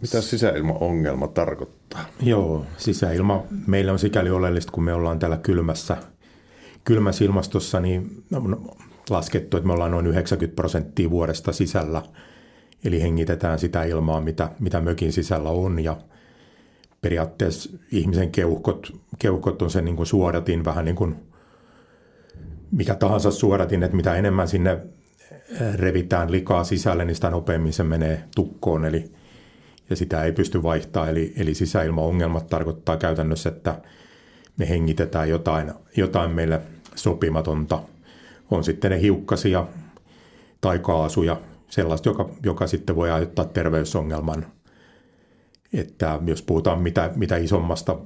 Mitä 0.00 0.20
sisäilmaongelma 0.20 1.28
tarkoittaa? 1.28 2.04
Joo, 2.22 2.66
sisäilma 2.76 3.42
meillä 3.66 3.92
on 3.92 3.98
sikäli 3.98 4.30
oleellista, 4.30 4.72
kun 4.72 4.84
me 4.84 4.94
ollaan 4.94 5.18
täällä 5.18 5.36
kylmässä, 5.36 5.96
kylmässä 6.86 7.24
ilmastossa, 7.24 7.80
niin 7.80 8.24
laskettu, 9.10 9.56
että 9.56 9.66
me 9.66 9.72
ollaan 9.72 9.90
noin 9.90 10.06
90 10.06 10.56
prosenttia 10.56 11.10
vuodesta 11.10 11.52
sisällä. 11.52 12.02
Eli 12.84 13.02
hengitetään 13.02 13.58
sitä 13.58 13.84
ilmaa, 13.84 14.20
mitä, 14.20 14.50
mitä 14.58 14.80
mökin 14.80 15.12
sisällä 15.12 15.50
on 15.50 15.84
ja 15.84 15.96
periaatteessa 17.02 17.70
ihmisen 17.92 18.30
keuhkot, 18.30 18.92
keuhkot 19.18 19.62
on 19.62 19.70
se 19.70 19.82
niin 19.82 19.96
kuin 19.96 20.06
suodatin, 20.06 20.64
vähän 20.64 20.84
niin 20.84 20.96
kuin 20.96 21.16
mikä 22.70 22.94
tahansa 22.94 23.30
suodatin, 23.30 23.82
että 23.82 23.96
mitä 23.96 24.14
enemmän 24.14 24.48
sinne 24.48 24.78
revitään 25.74 26.32
likaa 26.32 26.64
sisälle, 26.64 27.04
niin 27.04 27.14
sitä 27.14 27.30
nopeammin 27.30 27.72
se 27.72 27.84
menee 27.84 28.24
tukkoon, 28.34 28.84
eli, 28.84 29.04
ja 29.90 29.96
sitä 29.96 30.24
ei 30.24 30.32
pysty 30.32 30.62
vaihtaa. 30.62 31.08
Eli, 31.08 31.32
eli 31.36 31.54
sisäilmaongelmat 31.54 32.46
tarkoittaa 32.46 32.96
käytännössä, 32.96 33.48
että 33.48 33.80
me 34.56 34.68
hengitetään 34.68 35.28
jotain, 35.28 35.72
jotain 35.96 36.30
meille 36.30 36.60
sopimatonta. 36.96 37.82
On 38.50 38.64
sitten 38.64 38.90
ne 38.90 39.00
hiukkasia 39.00 39.66
tai 40.60 40.78
kaasuja, 40.78 41.40
sellaista, 41.68 42.08
joka, 42.08 42.28
joka 42.42 42.66
sitten 42.66 42.96
voi 42.96 43.10
aiheuttaa 43.10 43.44
terveysongelman. 43.44 44.46
Että 45.72 46.20
jos 46.26 46.42
puhutaan 46.42 46.82
mitä, 46.82 47.10
mitä 47.16 47.36
isommasta 47.36 47.96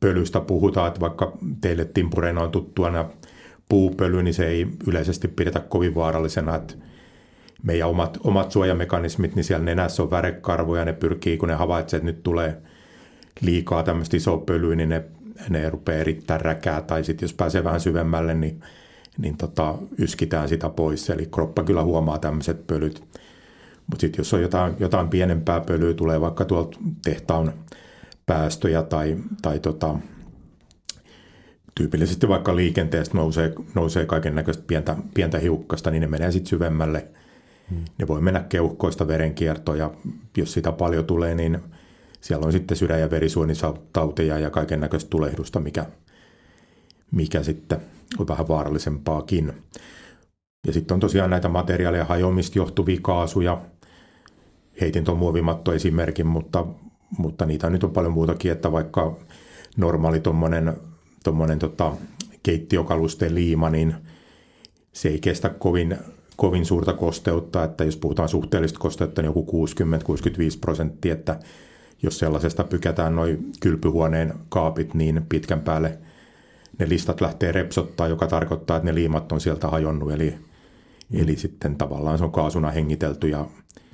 pölystä 0.00 0.40
puhutaan, 0.40 0.88
että 0.88 1.00
vaikka 1.00 1.38
teille 1.60 1.84
timpureina 1.84 2.42
on 2.42 2.50
tuttua 2.50 2.90
nämä 2.90 3.08
puupöly, 3.68 4.22
niin 4.22 4.34
se 4.34 4.46
ei 4.46 4.66
yleisesti 4.86 5.28
pidetä 5.28 5.60
kovin 5.60 5.94
vaarallisena, 5.94 6.54
että 6.54 6.74
meidän 7.62 7.88
omat, 7.88 8.18
omat 8.24 8.52
suojamekanismit, 8.52 9.34
niin 9.34 9.44
siellä 9.44 9.64
nenässä 9.64 10.02
on 10.02 10.10
värekarvoja, 10.10 10.84
ne 10.84 10.92
pyrkii, 10.92 11.36
kun 11.36 11.48
ne 11.48 11.54
havaitsee, 11.54 11.96
että 11.96 12.06
nyt 12.06 12.22
tulee 12.22 12.56
liikaa 13.40 13.82
tämmöistä 13.82 14.16
isoa 14.16 14.38
pölyä, 14.38 14.76
niin 14.76 14.88
ne, 14.88 15.04
ne 15.48 15.70
rupeaa 15.70 16.00
erittäin 16.00 16.40
räkää, 16.40 16.80
tai 16.80 17.04
sitten 17.04 17.24
jos 17.24 17.34
pääsee 17.34 17.64
vähän 17.64 17.80
syvemmälle, 17.80 18.34
niin, 18.34 18.60
niin 19.18 19.36
tota, 19.36 19.74
yskitään 19.98 20.48
sitä 20.48 20.68
pois, 20.68 21.10
eli 21.10 21.26
kroppa 21.26 21.64
kyllä 21.64 21.82
huomaa 21.82 22.18
tämmöiset 22.18 22.66
pölyt. 22.66 23.04
Mutta 23.86 24.00
sitten 24.00 24.18
jos 24.18 24.34
on 24.34 24.42
jotain, 24.42 24.74
jotain 24.78 25.08
pienempää 25.08 25.60
pölyä, 25.60 25.94
tulee 25.94 26.20
vaikka 26.20 26.44
tuolta 26.44 26.78
tehtaan 27.04 27.52
päästöjä 28.26 28.82
tai, 28.82 29.16
tai 29.42 29.60
tota, 29.60 29.98
tyypillisesti 31.74 32.28
vaikka 32.28 32.56
liikenteestä 32.56 33.16
nousee, 33.16 33.52
nousee 33.74 34.06
kaiken 34.06 34.34
näköistä 34.34 34.64
pientä, 34.66 34.96
pientä 35.14 35.38
hiukkasta, 35.38 35.90
niin 35.90 36.00
ne 36.00 36.06
menee 36.06 36.32
sitten 36.32 36.50
syvemmälle. 36.50 37.06
Hmm. 37.70 37.84
Ne 37.98 38.08
voi 38.08 38.20
mennä 38.20 38.40
keuhkoista 38.48 39.08
verenkiertoon 39.08 39.78
ja 39.78 39.90
jos 40.36 40.52
sitä 40.52 40.72
paljon 40.72 41.04
tulee, 41.04 41.34
niin 41.34 41.58
siellä 42.26 42.46
on 42.46 42.52
sitten 42.52 42.76
sydän- 42.76 43.00
ja 43.00 43.10
verisuonitauteja 43.10 44.38
ja 44.38 44.50
kaiken 44.50 44.80
näköistä 44.80 45.10
tulehdusta, 45.10 45.60
mikä, 45.60 45.86
mikä 47.10 47.42
sitten 47.42 47.80
on 48.18 48.28
vähän 48.28 48.48
vaarallisempaakin. 48.48 49.52
Ja 50.66 50.72
sitten 50.72 50.94
on 50.94 51.00
tosiaan 51.00 51.30
näitä 51.30 51.48
materiaaleja 51.48 52.04
hajoamista 52.04 52.58
johtuvia 52.58 52.98
kaasuja. 53.02 53.62
Heitin 54.80 55.04
tuon 55.04 55.18
muovimatto 55.18 55.72
esimerkin, 55.72 56.26
mutta, 56.26 56.66
mutta 57.18 57.46
niitä 57.46 57.70
nyt 57.70 57.84
on 57.84 57.90
paljon 57.90 58.12
muutakin, 58.12 58.52
että 58.52 58.72
vaikka 58.72 59.16
normaali 59.76 60.20
tuommoinen 60.20 60.76
tuommoinen 61.24 61.58
tota, 61.58 61.92
keittiökalusten 62.42 63.34
liima, 63.34 63.70
niin 63.70 63.94
se 64.92 65.08
ei 65.08 65.18
kestä 65.18 65.48
kovin, 65.48 65.98
kovin 66.36 66.66
suurta 66.66 66.92
kosteutta, 66.92 67.64
että 67.64 67.84
jos 67.84 67.96
puhutaan 67.96 68.28
suhteellista 68.28 68.78
kosteutta, 68.78 69.22
niin 69.22 69.28
joku 69.28 69.66
60-65 69.66 70.58
prosenttia, 70.60 71.12
että 71.12 71.38
jos 72.02 72.18
sellaisesta 72.18 72.64
pykätään 72.64 73.16
noin 73.16 73.52
kylpyhuoneen 73.60 74.34
kaapit, 74.48 74.94
niin 74.94 75.26
pitkän 75.28 75.60
päälle 75.60 75.98
ne 76.78 76.88
listat 76.88 77.20
lähtee 77.20 77.52
repsottaa, 77.52 78.08
joka 78.08 78.26
tarkoittaa, 78.26 78.76
että 78.76 78.86
ne 78.86 78.94
liimat 78.94 79.32
on 79.32 79.40
sieltä 79.40 79.68
hajonnut, 79.68 80.12
eli, 80.12 80.34
mm. 81.10 81.20
eli 81.22 81.36
sitten 81.36 81.76
tavallaan 81.76 82.18
se 82.18 82.24
on 82.24 82.32
kaasuna 82.32 82.70
hengitelty 82.70 83.28
ja 83.28 83.46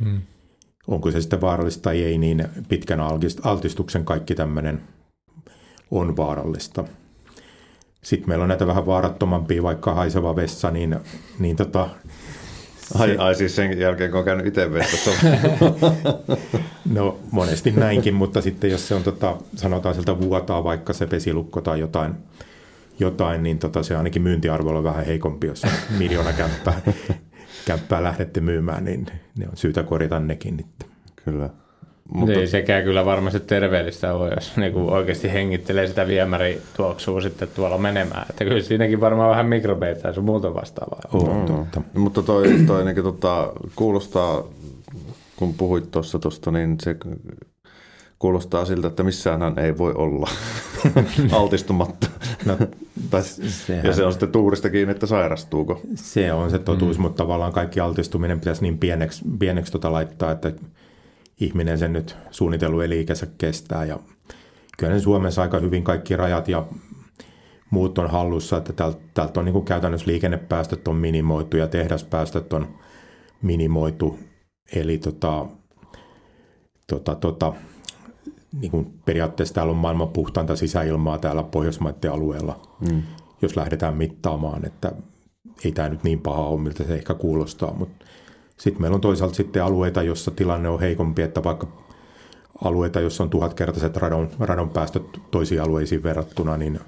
mm. 0.04 0.23
onko 0.87 1.11
se 1.11 1.21
sitten 1.21 1.40
vaarallista 1.40 1.82
tai 1.82 2.02
ei, 2.02 2.18
niin 2.18 2.49
pitkän 2.68 3.00
altistuksen 3.42 4.04
kaikki 4.04 4.35
tämmöinen 4.35 4.80
on 5.90 6.16
vaarallista. 6.16 6.85
Sitten 8.02 8.28
meillä 8.28 8.42
on 8.42 8.49
näitä 8.49 8.66
vähän 8.66 8.87
vaarattomampia, 8.87 9.62
vaikka 9.62 9.94
haiseva 9.94 10.37
vessa, 10.37 10.71
niin, 10.71 10.97
niin 11.38 11.56
tota, 11.56 11.88
Ai, 12.95 13.17
ai 13.17 13.35
siis 13.35 13.57
sen 13.57 13.79
jälkeen, 13.79 14.11
kun 14.11 14.19
on 14.19 14.25
käynyt 14.25 14.47
itse 14.47 14.73
vessassa. 14.73 15.11
no 16.93 17.19
monesti 17.31 17.71
näinkin, 17.71 18.15
mutta 18.15 18.41
sitten 18.41 18.71
jos 18.71 18.89
se 18.89 18.95
on, 18.95 19.03
tota, 19.03 19.37
sanotaan 19.57 19.95
sieltä 19.95 20.19
vuotaa 20.19 20.65
vaikka 20.65 20.93
se 20.93 21.07
pesilukko 21.07 21.61
tai 21.61 21.81
jotain, 21.81 22.15
jotain 22.99 23.43
niin 23.43 23.59
tota, 23.59 23.83
se 23.83 23.97
ainakin 23.97 24.23
myyntiarvo 24.23 24.71
on 24.71 24.85
vähän 24.85 25.07
heikompi, 25.07 25.47
jos 25.47 25.63
miljoona 25.99 26.33
kämppää, 26.33 26.81
kämppää 27.67 28.03
lähdette 28.03 28.41
myymään, 28.41 28.85
niin 28.85 29.07
ne 29.39 29.49
on 29.49 29.57
syytä 29.57 29.83
korjata 29.83 30.21
nekin. 30.21 30.67
Kyllä. 31.25 31.51
Mutta... 32.14 32.40
Ei 32.40 32.47
sekään 32.47 32.85
kyllä 32.85 33.04
varmasti 33.04 33.40
terveellistä 33.40 34.14
ole, 34.14 34.31
jos 34.35 34.57
niinku 34.57 34.92
oikeasti 34.92 35.33
hengittelee 35.33 35.87
sitä 35.87 36.07
viemärituoksua 36.07 37.21
sitten 37.21 37.49
tuolla 37.54 37.78
menemään. 37.78 38.26
Että 38.31 38.45
kyllä 38.45 38.62
siinäkin 38.62 39.00
varmaan 39.00 39.31
vähän 39.31 39.47
mikrobeita 39.47 40.09
ja 40.09 40.14
sun 40.14 40.25
muuta 40.25 40.54
vastaavaa. 40.54 41.00
On, 41.12 41.47
totta. 41.47 41.81
Mutta 41.95 42.23
toi, 42.23 42.45
toi 42.66 42.85
niin 42.85 43.02
tota, 43.02 43.52
kuulostaa, 43.76 44.45
kun 45.37 45.54
puhuit 45.54 45.90
tuossa 45.90 46.19
tuosta, 46.19 46.50
niin 46.50 46.76
se 46.83 46.97
kuulostaa 48.19 48.64
siltä, 48.64 48.88
että 48.88 49.02
missään 49.02 49.59
ei 49.59 49.78
voi 49.78 49.92
olla 49.95 50.31
altistumatta. 51.38 52.07
No, 52.45 52.59
tai, 53.11 53.23
sehän... 53.23 53.87
Ja 53.87 53.92
se 53.92 54.04
on 54.04 54.12
sitten 54.12 54.33
tuurista 54.33 54.71
kiinni, 54.71 54.92
että 54.92 55.07
sairastuuko. 55.07 55.81
Se 55.95 56.33
on 56.33 56.50
se 56.50 56.59
totuus, 56.59 56.99
mm. 56.99 57.02
mutta 57.02 57.23
tavallaan 57.23 57.52
kaikki 57.52 57.81
altistuminen 57.81 58.40
pitäisi 58.40 58.62
niin 58.62 58.78
pieneksi, 58.78 59.25
pieneksi 59.38 59.73
tota 59.73 59.92
laittaa, 59.92 60.33
että 60.33 60.52
ihminen 61.45 61.79
sen 61.79 61.93
nyt 61.93 62.17
suunnitellut 62.31 62.83
eli-ikänsä 62.83 63.27
kestää. 63.39 63.85
Ja 63.85 63.99
kyllä 64.79 64.93
ne 64.93 65.01
Suomessa 65.01 65.43
aika 65.43 65.59
hyvin 65.59 65.85
kaikki 65.85 66.17
rajat 66.17 66.49
ja 66.49 66.67
muut 67.71 67.99
on 67.99 68.11
hallussa, 68.11 68.57
että 68.57 68.73
täältä, 68.73 69.01
täältä 69.15 69.41
on 69.41 69.45
niin 69.45 69.53
kuin 69.53 69.65
käytännössä 69.65 70.07
liikennepäästöt 70.07 70.89
on 70.89 70.97
minimoitu 70.97 71.57
ja 71.57 71.69
tehdaspäästöt 71.69 72.53
on 72.53 72.69
minimoitu. 73.43 74.19
Eli 74.75 74.99
tota, 74.99 75.47
tota, 76.87 77.15
tota, 77.15 77.53
niin 78.61 78.71
kuin 78.71 78.93
periaatteessa 79.05 79.55
täällä 79.55 79.71
on 79.71 79.77
maailman 79.77 80.09
puhtainta 80.09 80.57
sisäilmaa 80.57 81.19
täällä 81.19 81.43
Pohjoismaiden 81.43 82.13
alueella, 82.13 82.61
mm. 82.91 83.03
jos 83.43 83.57
lähdetään 83.57 83.97
mittaamaan, 83.97 84.67
että 84.67 84.93
ei 85.65 85.73
tämä 85.73 85.89
nyt 85.89 86.05
niin 86.05 86.21
paha 86.21 86.47
ole, 86.47 86.61
miltä 86.61 86.85
se 86.85 86.95
ehkä 86.95 87.15
kuulostaa, 87.15 87.75
mutta 87.75 88.05
sitten 88.62 88.83
meillä 88.83 88.95
on 88.95 89.00
toisaalta 89.00 89.35
sitten 89.35 89.64
alueita, 89.64 90.02
jossa 90.02 90.31
tilanne 90.31 90.69
on 90.69 90.81
heikompi, 90.81 91.23
että 91.23 91.45
vaikka 91.45 91.66
alueita, 92.64 93.00
jossa 93.00 93.23
on 93.23 93.31
tuhatkertaiset 93.31 93.97
radon, 93.97 94.31
radon 94.40 94.71
päästöt 94.71 95.21
toisiin 95.31 95.62
alueisiin 95.62 96.02
verrattuna, 96.02 96.57
niin 96.57 96.81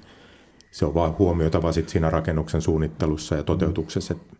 se 0.71 0.85
on 0.85 0.93
vaan 0.93 1.15
huomioitava 1.19 1.71
sitten 1.71 1.91
siinä 1.91 2.09
rakennuksen 2.09 2.61
suunnittelussa 2.61 3.35
ja 3.35 3.43
toteutuksessa, 3.43 4.13
että 4.13 4.35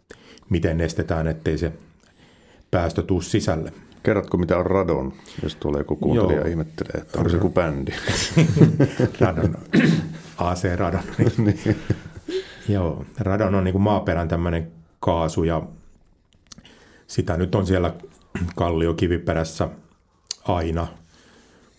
miten 0.49 0.81
estetään, 0.81 1.27
ettei 1.27 1.57
se 1.57 1.71
päästö 2.71 3.03
tuu 3.03 3.21
sisälle. 3.21 3.73
Kerrotko, 4.03 4.37
mitä 4.37 4.57
on 4.57 4.65
Radon, 4.65 5.13
jos 5.43 5.55
tulee 5.55 5.79
joku 5.79 5.95
kuuntelija 5.95 6.39
Joo. 6.39 6.47
ihmettelee, 6.47 7.01
että 7.01 7.17
onko 7.17 7.29
se 7.29 7.35
joku 7.35 7.49
bändi? 7.49 7.91
radon, 9.19 9.57
AC 10.37 10.63
Radon. 10.75 11.03
niin. 11.37 11.77
Joo, 12.69 13.05
radon 13.19 13.55
on 13.55 13.63
niin 13.63 13.73
kuin 13.73 13.81
maaperän 13.81 14.27
tämmöinen 14.27 14.71
kaasu 14.99 15.43
ja 15.43 15.61
sitä 17.07 17.37
nyt 17.37 17.55
on 17.55 17.67
siellä 17.67 17.93
kalliokiviperässä 18.55 19.69
aina. 20.47 20.87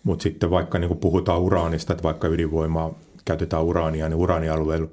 Mutta 0.02 0.22
sitten 0.22 0.50
vaikka 0.50 0.78
niin 0.78 0.98
puhutaan 0.98 1.40
uraanista, 1.40 1.92
että 1.92 2.02
vaikka 2.02 2.28
ydinvoimaa 2.28 2.94
käytetään 3.24 3.64
uraania, 3.64 4.08
niin 4.08 4.16
uraanialueella 4.16 4.88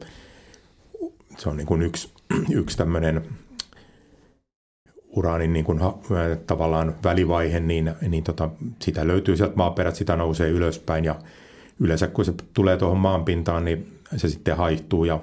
se 1.37 1.49
on 1.49 1.57
niin 1.57 1.67
kuin 1.67 1.81
yksi, 1.81 2.09
yksi 2.51 2.77
tämmöinen 2.77 3.23
uraanin 5.15 5.53
niin 5.53 5.65
kuin, 5.65 5.79
tavallaan 6.47 6.95
välivaihe, 7.03 7.59
niin, 7.59 7.93
niin 8.07 8.23
tota, 8.23 8.49
sitä 8.79 9.07
löytyy 9.07 9.37
sieltä 9.37 9.55
maaperät, 9.55 9.95
sitä 9.95 10.15
nousee 10.15 10.49
ylöspäin 10.49 11.05
ja 11.05 11.15
yleensä 11.79 12.07
kun 12.07 12.25
se 12.25 12.33
tulee 12.53 12.77
tuohon 12.77 12.97
maanpintaan, 12.97 13.65
niin 13.65 13.99
se 14.17 14.27
sitten 14.29 14.57
haihtuu 14.57 15.05
ja, 15.05 15.19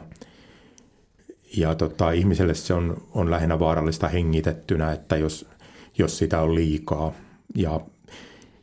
ja 1.57 1.75
tota, 1.75 2.11
ihmiselle 2.11 2.54
se 2.54 2.75
on, 2.75 2.97
on 3.14 3.30
lähinnä 3.30 3.59
vaarallista 3.59 4.09
hengitettynä, 4.09 4.92
että 4.92 5.16
jos, 5.16 5.47
jos 5.99 6.19
sitä 6.19 6.40
on 6.40 6.54
liikaa 6.54 7.12
ja 7.54 7.80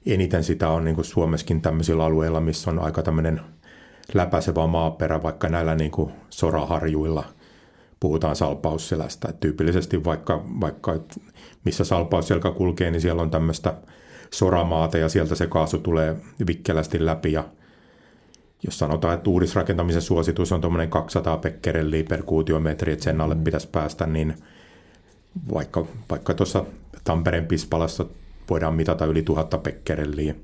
eniten 0.05 0.43
sitä 0.43 0.69
on 0.69 0.83
niin 0.83 0.95
kuin 0.95 1.05
Suomessakin 1.05 1.61
tämmöisillä 1.61 2.05
alueilla, 2.05 2.41
missä 2.41 2.71
on 2.71 2.79
aika 2.79 3.03
tämmöinen 3.03 3.41
läpäisevä 4.13 4.67
maaperä, 4.67 5.23
vaikka 5.23 5.49
näillä 5.49 5.75
niin 5.75 5.91
kuin 5.91 6.11
soraharjuilla– 6.29 7.23
puhutaan 7.99 8.35
salpausselästä. 8.35 9.27
Et 9.29 9.39
tyypillisesti 9.39 10.03
vaikka, 10.03 10.43
vaikka 10.61 10.99
missä 11.63 11.83
salpausselkä 11.83 12.51
kulkee, 12.51 12.91
niin 12.91 13.01
siellä 13.01 13.21
on 13.21 13.31
tämmöistä 13.31 13.73
soramaata 14.33 14.97
ja 14.97 15.09
sieltä 15.09 15.35
se 15.35 15.47
kaasu 15.47 15.77
tulee 15.77 16.15
vikkelästi 16.47 17.05
läpi 17.05 17.31
ja 17.31 17.43
jos 18.63 18.79
sanotaan, 18.79 19.13
että 19.13 19.29
uudisrakentamisen 19.29 20.01
suositus 20.01 20.51
on 20.51 20.61
tuommoinen 20.61 20.89
200 20.89 21.37
pekkerelliä 21.37 22.03
per 22.03 22.23
kuutiometri, 22.23 22.93
että 22.93 23.03
sen 23.03 23.21
alle 23.21 23.35
pitäisi 23.35 23.67
päästä, 23.71 24.05
niin 24.05 24.35
vaikka, 25.53 25.85
vaikka 26.09 26.33
tuossa 26.33 26.65
Tampereen 27.03 27.45
Pispalassa 27.45 28.05
voidaan 28.49 28.73
mitata 28.73 29.05
yli 29.05 29.21
1000 29.21 29.63
pekkerelliä, 29.63 30.35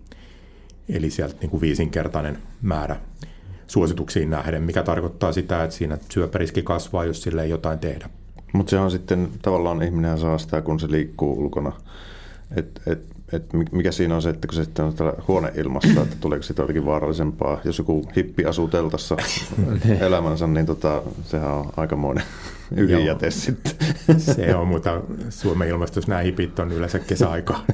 eli 0.90 1.10
sieltä 1.10 1.36
niin 1.42 1.50
kuin 1.50 1.62
viisinkertainen 1.62 2.38
määrä 2.62 2.96
suosituksiin 3.68 4.30
nähden, 4.30 4.64
mikä 4.64 4.84
tarkoittaa 4.84 5.32
sitä, 5.32 5.64
että 5.64 5.76
siinä 5.76 5.98
syöpäriski 6.10 6.64
kasvaa, 6.64 7.06
jos 7.06 7.24
sille 7.24 7.44
ei 7.44 7.50
jotain 7.50 7.80
tehdä. 7.80 8.10
Mutta 8.54 8.70
se 8.70 8.80
on 8.80 8.92
sitten 8.92 9.30
tavallaan 9.42 9.84
ihminen 9.84 10.18
saa 10.18 10.38
sitä, 10.38 10.62
kun 10.62 10.80
se 10.80 10.92
liikkuu 10.92 11.40
ulkona. 11.40 11.72
Et, 12.56 12.82
et, 12.88 13.13
et 13.36 13.54
mikä 13.72 13.92
siinä 13.92 14.16
on 14.16 14.22
se, 14.22 14.30
että 14.30 14.48
kun 14.48 14.56
se 14.56 14.64
sitten 14.64 14.86
on 14.86 14.94
täällä 14.94 15.14
huoneilmassa, 15.28 16.02
että 16.02 16.16
tuleeko 16.20 16.44
sitä 16.44 16.62
jotenkin 16.62 16.86
vaarallisempaa. 16.86 17.62
Jos 17.64 17.78
joku 17.78 18.10
hippi 18.18 18.46
asuu 18.46 18.68
teltassa 18.68 19.18
elämänsä, 20.00 20.48
niin 20.48 20.66
tota, 20.66 21.02
sehän 21.26 21.52
on 21.52 21.74
aikamoinen 21.78 22.24
ydinjäte 22.78 23.32
sitten. 23.32 23.74
Se 24.36 24.56
on, 24.56 24.68
mutta 24.68 25.02
Suomen 25.30 25.70
ilmastossa 25.70 26.10
nämä 26.10 26.22
hipit 26.22 26.60
on 26.60 26.72
yleensä 26.72 27.00
kesäaikaa. 27.00 27.66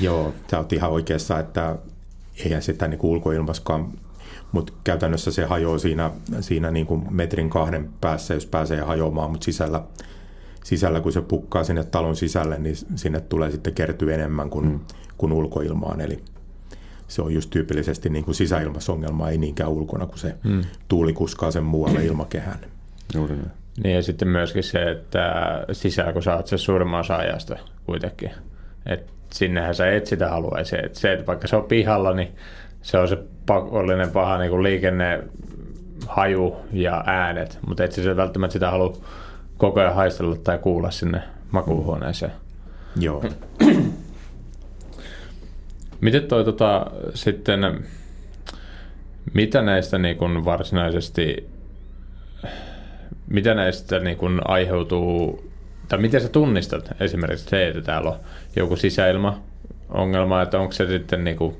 Joo, 0.00 0.34
sä 0.50 0.58
oot 0.58 0.72
ihan 0.72 0.90
oikeassa, 0.90 1.38
että 1.38 1.76
eihän 2.44 2.62
sitä 2.62 2.88
niin 2.88 3.00
ulkoilmaskaan 3.02 3.92
mutta 4.52 4.72
käytännössä 4.84 5.30
se 5.30 5.44
hajoaa 5.44 5.78
siinä, 5.78 6.10
siinä 6.40 6.70
niin 6.70 6.86
kuin 6.86 7.06
metrin 7.10 7.50
kahden 7.50 7.90
päässä, 8.00 8.34
jos 8.34 8.46
pääsee 8.46 8.80
hajoamaan, 8.80 9.30
mutta 9.30 9.44
sisällä, 9.44 9.82
sisällä, 10.64 11.00
kun 11.00 11.12
se 11.12 11.20
pukkaa 11.20 11.64
sinne 11.64 11.84
talon 11.84 12.16
sisälle, 12.16 12.58
niin 12.58 12.76
sinne 12.76 13.20
tulee 13.20 13.50
sitten 13.50 13.74
kertyä 13.74 14.14
enemmän 14.14 14.50
kuin, 14.50 14.66
mm. 14.66 14.80
kuin 15.16 15.32
ulkoilmaan, 15.32 16.00
eli 16.00 16.22
se 17.08 17.22
on 17.22 17.34
just 17.34 17.50
tyypillisesti 17.50 18.10
niin 18.10 18.24
kuin 18.24 18.34
sisäilmasongelma, 18.34 19.30
ei 19.30 19.38
niinkään 19.38 19.70
ulkona, 19.70 20.06
kun 20.06 20.18
se 20.18 20.34
mm. 20.44 20.62
tuuli 20.88 21.12
kuskaa 21.12 21.50
sen 21.50 21.64
muualle 21.64 22.04
ilmakehään. 22.04 22.58
Juuri 23.14 23.34
niin. 23.34 23.50
niin 23.82 23.94
ja 23.94 24.02
sitten 24.02 24.28
myöskin 24.28 24.62
se, 24.62 24.90
että 24.90 25.32
sisällä 25.72 26.12
kun 26.12 26.22
saat 26.22 26.46
se 26.46 26.58
suurimman 26.58 27.00
osa 27.00 27.16
ajasta 27.16 27.56
kuitenkin, 27.86 28.30
että 28.86 29.12
sinnehän 29.32 29.74
sä 29.74 29.90
et 29.90 30.06
sitä 30.06 30.28
haluaisi. 30.28 30.76
Että 30.84 31.00
se, 31.00 31.12
että 31.12 31.26
vaikka 31.26 31.48
se 31.48 31.56
on 31.56 31.64
pihalla, 31.64 32.14
niin 32.14 32.28
se 32.82 32.98
on 32.98 33.08
se 33.08 33.18
pakollinen 33.46 34.10
paha 34.10 34.38
niin 34.38 34.50
kuin 34.50 34.62
liikenne, 34.62 35.22
haju 36.06 36.56
ja 36.72 37.04
äänet, 37.06 37.58
mutta 37.66 37.84
et 37.84 37.92
se 37.92 38.16
välttämättä 38.16 38.52
sitä 38.52 38.70
halua 38.70 38.96
koko 39.60 39.80
ajan 39.80 39.94
haistella 39.94 40.36
tai 40.36 40.58
kuulla 40.58 40.90
sinne 40.90 41.22
makuuhuoneeseen. 41.50 42.32
Joo. 42.96 43.24
Miten 46.00 46.22
toi 46.22 46.44
tota, 46.44 46.86
sitten, 47.14 47.84
mitä 49.34 49.62
näistä 49.62 49.98
niin 49.98 50.16
kuin 50.16 50.44
varsinaisesti, 50.44 51.50
mitä 53.26 53.54
näistä 53.54 53.98
niin 53.98 54.16
kuin 54.16 54.40
aiheutuu, 54.44 55.44
tai 55.88 55.98
miten 55.98 56.20
sä 56.20 56.28
tunnistat 56.28 56.90
esimerkiksi 57.00 57.48
se, 57.48 57.68
että 57.68 57.82
täällä 57.82 58.10
on 58.10 58.18
joku 58.56 58.76
sisäilmaongelma, 58.76 60.42
että 60.42 60.58
onko 60.58 60.72
se 60.72 60.86
sitten 60.86 61.24
niin 61.24 61.36
kuin 61.36 61.56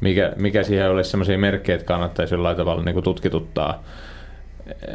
mikä, 0.00 0.32
mikä 0.36 0.62
siihen 0.62 0.90
olisi 0.90 1.10
sellaisia 1.10 1.38
merkkejä, 1.38 1.76
että 1.76 1.86
kannattaisi 1.86 2.34
jollain 2.34 2.56
tavalla 2.56 2.82
niin 2.82 2.94
kuin 2.94 3.04
tutkituttaa 3.04 3.84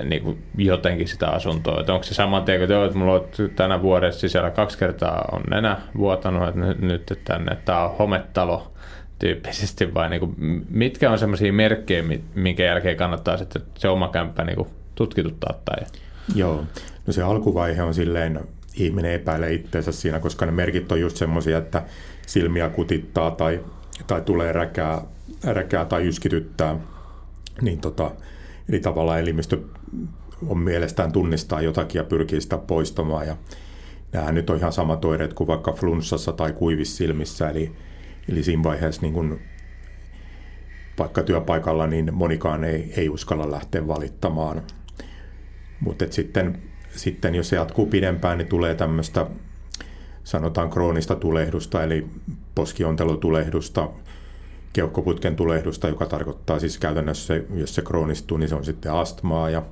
niin 0.03 0.23
kuin 0.23 0.43
jotenkin 0.57 1.07
sitä 1.07 1.27
asuntoa. 1.27 1.79
Että 1.79 1.93
onko 1.93 2.03
se 2.03 2.13
saman 2.13 2.43
tien, 2.43 2.61
että, 2.61 2.85
että 2.85 2.97
mulla 2.97 3.13
on 3.13 3.27
tänä 3.55 3.81
vuodessa 3.81 4.19
sisällä 4.19 4.49
kaksi 4.49 4.77
kertaa 4.77 5.29
on 5.31 5.41
nenä 5.49 5.77
vuotanut, 5.97 6.47
että 6.47 6.59
nyt, 6.59 6.81
nyt 6.81 7.21
tänne, 7.23 7.51
että 7.51 7.65
tämä 7.65 7.83
on 7.83 7.97
hometalo 7.97 8.71
tyyppisesti, 9.19 9.93
vai 9.93 10.09
niin 10.09 10.19
kuin, 10.19 10.35
mitkä 10.69 11.11
on 11.11 11.19
sellaisia 11.19 11.53
merkkejä, 11.53 12.03
minkä 12.35 12.63
jälkeen 12.63 12.97
kannattaa 12.97 13.37
sitten 13.37 13.61
se 13.77 13.87
oma 13.87 14.09
kämppä 14.09 14.43
niin 14.43 14.55
kuin 14.55 14.69
tutkituttaa? 14.95 15.53
Tai... 15.65 15.85
Joo, 16.35 16.63
no 17.07 17.13
se 17.13 17.23
alkuvaihe 17.23 17.83
on 17.83 17.93
silleen, 17.93 18.39
ihminen 18.75 19.11
epäilee 19.11 19.53
itseensä 19.53 19.91
siinä, 19.91 20.19
koska 20.19 20.45
ne 20.45 20.51
merkit 20.51 20.91
on 20.91 21.01
just 21.01 21.17
semmoisia, 21.17 21.57
että 21.57 21.83
silmiä 22.27 22.69
kutittaa 22.69 23.31
tai 23.31 23.59
tai 24.07 24.21
tulee 24.21 24.51
räkää, 24.51 25.01
räkää 25.43 25.85
tai 25.85 26.07
yskityttää, 26.07 26.75
niin 27.61 27.81
tota, 27.81 28.11
eli 28.69 28.79
tavallaan 28.79 29.19
elimistö 29.19 29.59
on 30.47 30.57
mielestään 30.57 31.11
tunnistaa 31.11 31.61
jotakin 31.61 31.99
ja 31.99 32.03
pyrkii 32.03 32.41
sitä 32.41 32.57
poistamaan. 32.57 33.27
Ja 33.27 33.37
nämä 34.13 34.31
nyt 34.31 34.49
on 34.49 34.57
ihan 34.57 34.73
samat 34.73 35.05
oireet 35.05 35.33
kuin 35.33 35.47
vaikka 35.47 35.71
flunssassa 35.71 36.31
tai 36.31 36.53
kuivissilmissä, 36.53 37.49
eli, 37.49 37.71
eli 38.29 38.43
siinä 38.43 38.63
vaiheessa 38.63 39.01
niin 39.01 39.13
kun, 39.13 39.39
vaikka 40.99 41.23
työpaikalla 41.23 41.87
niin 41.87 42.13
monikaan 42.13 42.63
ei, 42.63 42.93
ei 42.97 43.09
uskalla 43.09 43.51
lähteä 43.51 43.87
valittamaan. 43.87 44.61
Mutta 45.79 46.05
sitten, 46.09 46.59
sitten 46.95 47.35
jos 47.35 47.49
se 47.49 47.55
jatkuu 47.55 47.85
pidempään, 47.85 48.37
niin 48.37 48.47
tulee 48.47 48.75
tämmöistä 48.75 49.27
sanotaan 50.23 50.69
kroonista 50.69 51.15
tulehdusta, 51.15 51.83
eli 51.83 52.07
poskiontelutulehdusta, 52.55 53.89
keuhkoputken 54.77 55.35
tulehdusta, 55.35 55.87
joka 55.87 56.05
tarkoittaa 56.05 56.59
siis 56.59 56.77
käytännössä, 56.77 57.33
jos 57.53 57.75
se 57.75 57.81
kroonistuu, 57.81 58.37
niin 58.37 58.49
se 58.49 58.55
on 58.55 58.65
sitten 58.65 58.91
astmaa 58.91 59.49
ja 59.49 59.63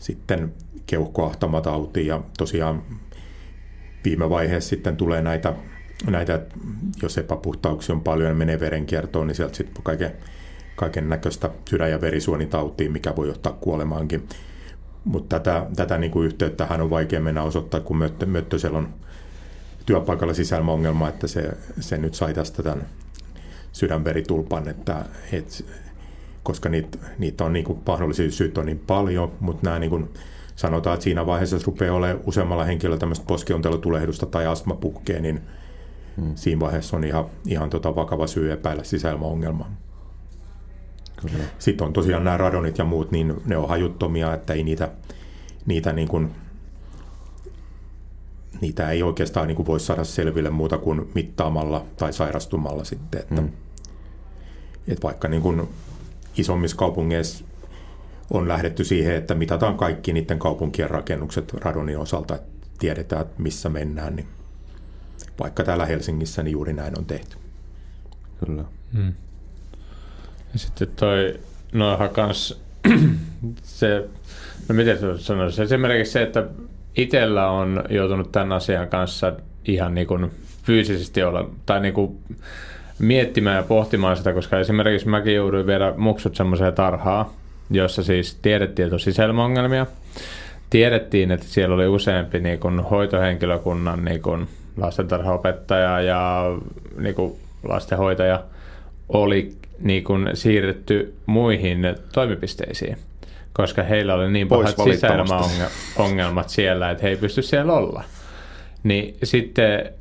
sitten 0.00 0.52
keuhkoahtamatauti 0.86 2.06
ja 2.06 2.20
tosiaan 2.38 2.82
viime 4.04 4.30
vaiheessa 4.30 4.70
sitten 4.70 4.96
tulee 4.96 5.22
näitä, 5.22 5.54
näitä 6.06 6.40
jos 7.02 7.18
epäpuhtauksia 7.18 7.94
on 7.94 8.00
paljon 8.00 8.28
ja 8.28 8.34
menee 8.34 8.60
verenkiertoon, 8.60 9.26
niin 9.26 9.34
sieltä 9.34 9.56
sitten 9.56 9.82
kaiken, 9.82 10.12
kaiken 10.76 11.08
näköistä 11.08 11.50
sydän- 11.70 11.90
ja 11.90 12.00
verisuonitautia, 12.00 12.90
mikä 12.90 13.16
voi 13.16 13.28
johtaa 13.28 13.52
kuolemaankin. 13.52 14.28
Mutta 15.04 15.40
tätä, 15.40 15.66
tätä 15.76 15.98
niin 15.98 16.10
kuin 16.10 16.26
yhteyttähän 16.26 16.80
on 16.80 16.90
vaikea 16.90 17.20
mennä 17.20 17.42
osoittaa, 17.42 17.80
kun 17.80 17.96
möttö, 17.96 18.26
möttösel 18.26 18.74
on 18.74 18.94
työpaikalla 19.86 20.34
sisäilmaongelma, 20.34 21.08
että 21.08 21.26
se, 21.26 21.50
se 21.80 21.98
nyt 21.98 22.14
sai 22.14 22.34
tästä 22.34 22.62
tämän 22.62 22.86
sydänveritulpan, 23.78 24.68
että, 24.68 25.04
et, 25.32 25.64
koska 26.42 26.68
niitä, 26.68 26.98
niitä 27.18 27.44
on 27.44 27.52
niin 27.52 27.64
kuin, 27.64 27.78
mahdollisia 27.86 28.30
syyt 28.30 28.58
on 28.58 28.66
niin 28.66 28.78
paljon, 28.86 29.32
mutta 29.40 29.66
nämä 29.66 29.78
niin 29.78 29.90
kuin, 29.90 30.08
sanotaan, 30.56 30.94
että 30.94 31.04
siinä 31.04 31.26
vaiheessa, 31.26 31.56
jos 31.56 31.66
rupeaa 31.66 31.94
olemaan 31.94 32.24
useammalla 32.26 32.64
henkilöllä 32.64 32.98
tämmöistä 32.98 33.24
poskiontelutulehdusta 33.26 34.26
tai 34.26 34.46
astmapuhkea, 34.46 35.20
niin 35.20 35.40
hmm. 36.16 36.32
siinä 36.34 36.60
vaiheessa 36.60 36.96
on 36.96 37.04
ihan, 37.04 37.24
ihan 37.46 37.70
tota 37.70 37.94
vakava 37.94 38.26
syy 38.26 38.52
epäillä 38.52 38.84
sisäilmaongelmaa. 38.84 39.70
Kyllä. 41.16 41.44
Sitten 41.58 41.86
on 41.86 41.92
tosiaan 41.92 42.24
nämä 42.24 42.36
radonit 42.36 42.78
ja 42.78 42.84
muut, 42.84 43.10
niin 43.10 43.34
ne 43.46 43.56
on 43.56 43.68
hajuttomia, 43.68 44.34
että 44.34 44.52
ei 44.52 44.62
niitä, 44.62 44.88
niitä 45.66 45.92
niin 45.92 46.08
kuin 46.08 46.30
niitä 48.60 48.90
ei 48.90 49.02
oikeastaan 49.02 49.46
niin 49.46 49.56
kuin 49.56 49.66
voi 49.66 49.80
saada 49.80 50.04
selville 50.04 50.50
muuta 50.50 50.78
kuin 50.78 51.10
mittaamalla 51.14 51.84
tai 51.96 52.12
sairastumalla 52.12 52.84
sitten. 52.84 53.20
Että, 53.20 53.40
mm. 53.40 53.48
Että 54.88 55.02
vaikka 55.02 55.28
niin 55.28 55.42
kuin 55.42 55.68
isommissa 56.36 56.76
kaupungeissa 56.76 57.44
on 58.30 58.48
lähdetty 58.48 58.84
siihen, 58.84 59.14
että 59.16 59.34
mitataan 59.34 59.76
kaikki 59.76 60.12
niiden 60.12 60.38
kaupunkien 60.38 60.90
rakennukset 60.90 61.54
radonin 61.54 61.98
osalta, 61.98 62.34
että 62.34 62.48
tiedetään, 62.78 63.22
että 63.22 63.42
missä 63.42 63.68
mennään. 63.68 64.16
Niin. 64.16 64.28
vaikka 65.40 65.64
täällä 65.64 65.86
Helsingissä 65.86 66.42
niin 66.42 66.52
juuri 66.52 66.72
näin 66.72 66.98
on 66.98 67.04
tehty. 67.04 67.36
Kyllä. 68.44 68.64
Hmm. 68.92 69.12
Ja 70.52 70.58
sitten 70.58 70.88
toi 70.96 71.40
noihan 71.72 72.10
kans 72.10 72.62
se, 73.62 74.08
no 74.68 74.74
miten 74.74 74.98
se 74.98 75.18
sanoisi, 75.18 75.62
esimerkiksi 75.62 76.12
se, 76.12 76.22
että 76.22 76.46
itsellä 76.96 77.50
on 77.50 77.84
joutunut 77.90 78.32
tämän 78.32 78.52
asian 78.52 78.88
kanssa 78.88 79.32
ihan 79.64 79.94
niin 79.94 80.06
kuin 80.06 80.30
fyysisesti 80.62 81.22
olla, 81.22 81.50
tai 81.66 81.80
niin 81.80 81.94
kuin 81.94 82.18
miettimään 82.98 83.56
ja 83.56 83.62
pohtimaan 83.62 84.16
sitä, 84.16 84.32
koska 84.32 84.58
esimerkiksi 84.58 85.08
mäkin 85.08 85.34
jouduin 85.34 85.66
viedä 85.66 85.92
muksut 85.96 86.36
semmoiseen 86.36 86.74
tarhaan, 86.74 87.26
jossa 87.70 88.02
siis 88.02 88.34
tiedettiin, 88.34 88.86
että 88.86 88.96
on 88.96 89.00
sisäilmaongelmia. 89.00 89.86
Tiedettiin, 90.70 91.30
että 91.30 91.46
siellä 91.46 91.74
oli 91.74 91.86
useampi 91.86 92.40
niin 92.40 92.58
kuin 92.58 92.80
hoitohenkilökunnan 92.80 94.04
niin 94.04 94.22
kuin 94.22 94.48
lastentarhaopettaja 94.76 96.00
ja 96.00 96.44
niin 96.98 97.14
kuin 97.14 97.36
lastenhoitaja 97.68 98.42
oli 99.08 99.52
niin 99.80 100.04
kuin 100.04 100.30
siirretty 100.34 101.14
muihin 101.26 101.94
toimipisteisiin, 102.12 102.96
koska 103.52 103.82
heillä 103.82 104.14
oli 104.14 104.30
niin 104.30 104.48
pahat 104.48 104.76
sisäilmaongelmat 104.84 106.48
siellä, 106.48 106.90
että 106.90 107.02
he 107.02 107.08
ei 107.08 107.16
pysty 107.16 107.42
siellä 107.42 107.72
olla. 107.72 108.04
Niin 108.82 109.16
sitten 109.22 109.92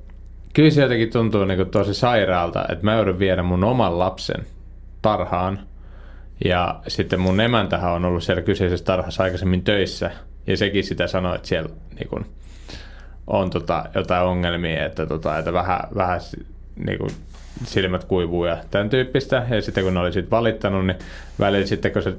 kyllä 0.58 0.70
se 0.70 0.82
jotenkin 0.82 1.12
tuntuu 1.12 1.46
niin 1.46 1.58
kuin 1.58 1.70
tosi 1.70 1.94
sairaalta, 1.94 2.66
että 2.70 2.86
mä 2.86 2.96
joudun 2.96 3.20
viedä 3.20 3.44
mun 3.44 3.64
oman 3.64 4.00
lapsen 4.00 4.46
tarhaan 5.02 5.60
ja 6.46 6.80
sitten 6.88 7.20
mun 7.20 7.40
emäntähän 7.42 7.92
on 7.92 8.06
ollut 8.06 8.24
siellä 8.24 8.42
kyseisessä 8.42 8.86
tarhassa 8.86 9.24
aikaisemmin 9.24 9.64
töissä. 9.64 10.12
Ja 10.48 10.58
sekin 10.58 10.84
sitä 10.84 11.08
sanoi, 11.08 11.36
että 11.36 11.48
siellä 11.48 11.70
niin 12.00 12.08
kuin, 12.10 12.26
on 13.28 13.50
tota, 13.50 13.86
jotain 13.96 14.26
ongelmia, 14.26 14.86
että, 14.86 15.06
tota, 15.06 15.38
että 15.38 15.54
vähän, 15.54 15.80
vähän 15.96 16.20
niin 16.86 16.98
kuin, 16.98 17.10
silmät 17.64 18.04
kuivuu 18.04 18.46
ja 18.46 18.58
tämän 18.72 18.90
tyyppistä. 18.90 19.46
Ja 19.50 19.62
sitten 19.62 19.84
kun 19.84 19.94
ne 19.94 20.00
oli 20.00 20.14
sit 20.14 20.32
valittanut, 20.32 20.86
niin 20.86 20.98
välillä 21.40 21.66
sitten 21.66 21.92
kun 21.92 22.04
se 22.04 22.14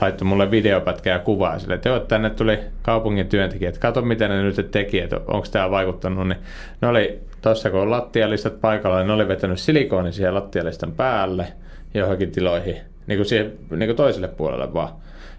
laittoi 0.00 0.28
mulle 0.28 0.50
videopätkää 0.50 1.12
ja 1.12 1.18
kuvaa 1.18 1.58
sille, 1.58 1.74
että 1.74 1.88
joo, 1.88 2.00
tänne 2.00 2.30
tuli 2.30 2.58
kaupungin 2.82 3.28
työntekijät, 3.28 3.78
kato 3.78 4.02
mitä 4.02 4.28
ne 4.28 4.42
nyt 4.42 4.70
teki, 4.70 5.00
että 5.00 5.16
onko 5.16 5.46
tämä 5.50 5.70
vaikuttanut, 5.70 6.28
niin 6.28 6.38
ne 6.80 6.88
oli 6.88 7.27
tuossa 7.42 7.70
kun 7.70 7.80
on 7.80 7.90
lattialistat 7.90 8.60
paikalla, 8.60 8.98
niin 8.98 9.06
ne 9.06 9.12
oli 9.12 9.28
vetänyt 9.28 9.60
silikooni 9.60 10.12
siihen 10.12 10.34
lattialistan 10.34 10.92
päälle 10.92 11.46
johonkin 11.94 12.32
tiloihin, 12.32 12.76
niin 13.06 13.18
kuin, 13.18 13.26
siihen, 13.26 13.52
niin 13.70 13.88
kuin 13.88 13.96
toiselle 13.96 14.28
puolelle 14.28 14.74
vaan. 14.74 14.88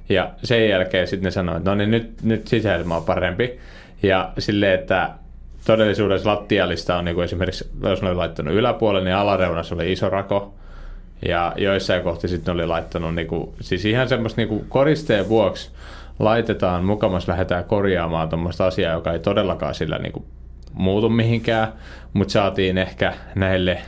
Ja 0.10 0.32
sen 0.44 0.70
jälkeen 0.70 1.08
sitten 1.08 1.24
ne 1.24 1.32
sanoivat, 1.32 1.58
että 1.58 1.70
no 1.70 1.76
niin 1.76 1.92
nyt, 1.92 2.24
nyt 2.24 2.48
sisäilma 2.48 2.98
on 2.98 3.04
parempi. 3.04 3.60
Ja 4.04 4.32
silleen, 4.38 4.80
että 4.80 5.10
todellisuudessa 5.66 6.30
lattialista 6.30 6.98
on 6.98 7.06
niin 7.06 7.16
kuin 7.16 7.26
esimerkiksi, 7.26 7.70
jos 7.84 8.02
ne 8.02 8.10
oli 8.10 8.16
laittanut 8.16 8.54
yläpuolelle, 8.54 9.10
niin 9.10 9.16
alareunassa 9.16 9.76
oli 9.76 9.92
iso 9.92 10.10
rako. 10.10 10.54
Ja 11.28 11.54
joissain 11.58 12.04
kohti 12.04 12.28
sitten 12.28 12.54
oli 12.54 12.68
laittanut, 12.68 13.16
niin 13.16 13.28
kuin, 13.28 13.50
siis 13.62 13.86
ihan 13.86 14.10
semmoista 14.10 14.42
niin 14.42 14.50
kuin 14.50 14.66
koristeen 14.70 15.30
vuoksi 15.30 15.72
laitetaan, 16.20 16.86
mukamas 16.86 17.28
lähdetään 17.28 17.64
korjaamaan 17.64 18.30
tuommoista 18.30 18.68
asiaa, 18.68 18.94
joka 18.94 19.14
ei 19.14 19.20
todellakaan 19.20 19.76
sillä 19.76 19.98
niin 19.98 20.12
kuin 20.12 20.26
muutu 20.74 21.10
mihinkään, 21.10 21.74
mutta 22.14 22.32
saatiin 22.32 22.78
ehkä 22.78 23.14
näille 23.36 23.82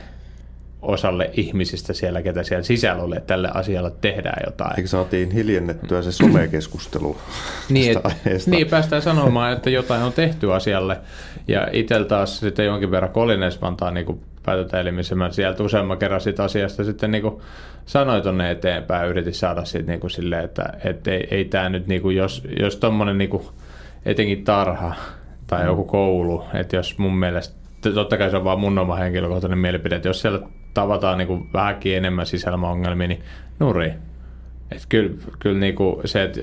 osalle 0.82 1.30
ihmisistä 1.32 1.92
siellä, 1.92 2.22
ketä 2.22 2.42
siellä 2.42 2.62
sisällä 2.62 3.02
oli, 3.02 3.16
että 3.16 3.26
tälle 3.26 3.50
asialle 3.54 3.92
tehdään 4.00 4.42
jotain. 4.46 4.76
Eikö 4.76 4.88
saatiin 4.88 5.30
hiljennettyä 5.30 6.02
se 6.02 6.12
somekeskustelu 6.12 7.16
niin, 7.68 7.98
et, 8.26 8.46
niin, 8.46 8.66
päästään 8.66 9.02
sanomaan, 9.02 9.52
että 9.52 9.70
jotain 9.70 10.02
on 10.02 10.12
tehty 10.12 10.52
asialle. 10.52 10.96
Ja 11.48 11.68
itsellä 11.72 12.06
taas 12.06 12.40
sitten 12.40 12.66
jonkin 12.66 12.90
verran 12.90 13.12
Kolines 13.12 13.62
Vantaa 13.62 13.90
niin 13.90 14.20
päätäntäelimissä, 14.42 15.14
mä 15.14 15.30
sieltä 15.30 15.62
useamman 15.62 15.98
kerran 15.98 16.20
siitä 16.20 16.44
asiasta 16.44 16.84
sitten 16.84 17.10
niin 17.10 17.22
kuin 17.22 17.40
sanoin 17.86 18.22
tuonne 18.22 18.50
eteenpäin, 18.50 19.10
yritin 19.10 19.34
saada 19.34 19.64
siitä 19.64 19.90
niin 19.90 20.00
kuin 20.00 20.10
silleen, 20.10 20.44
että, 20.44 20.72
että 20.84 21.10
ei, 21.10 21.28
ei 21.30 21.44
tämä 21.44 21.68
nyt, 21.68 21.86
niin 21.86 22.02
kuin, 22.02 22.16
jos, 22.16 22.42
jos 22.60 22.76
tuommoinen 22.76 23.18
niin 23.18 23.40
etenkin 24.04 24.44
tarha 24.44 24.94
tai 25.52 25.66
joku 25.66 25.84
koulu, 25.84 26.44
että 26.54 26.76
jos 26.76 26.98
mun 26.98 27.14
mielestä, 27.14 27.56
totta 27.94 28.18
kai 28.18 28.30
se 28.30 28.36
on 28.36 28.44
vaan 28.44 28.60
mun 28.60 28.78
oma 28.78 28.96
henkilökohtainen 28.96 29.58
mielipide, 29.58 29.96
että 29.96 30.08
jos 30.08 30.20
siellä 30.20 30.40
tavataan 30.74 31.18
niin 31.18 31.28
kuin 31.28 31.48
vähänkin 31.52 31.96
enemmän 31.96 32.26
sisälmäongelmia, 32.26 33.08
niin 33.08 33.22
nuri. 33.58 33.94
Että 34.70 34.84
kyllä, 34.88 35.10
kyllä 35.38 35.60
niin 35.60 35.74
kuin 35.74 36.08
se, 36.08 36.22
että 36.22 36.40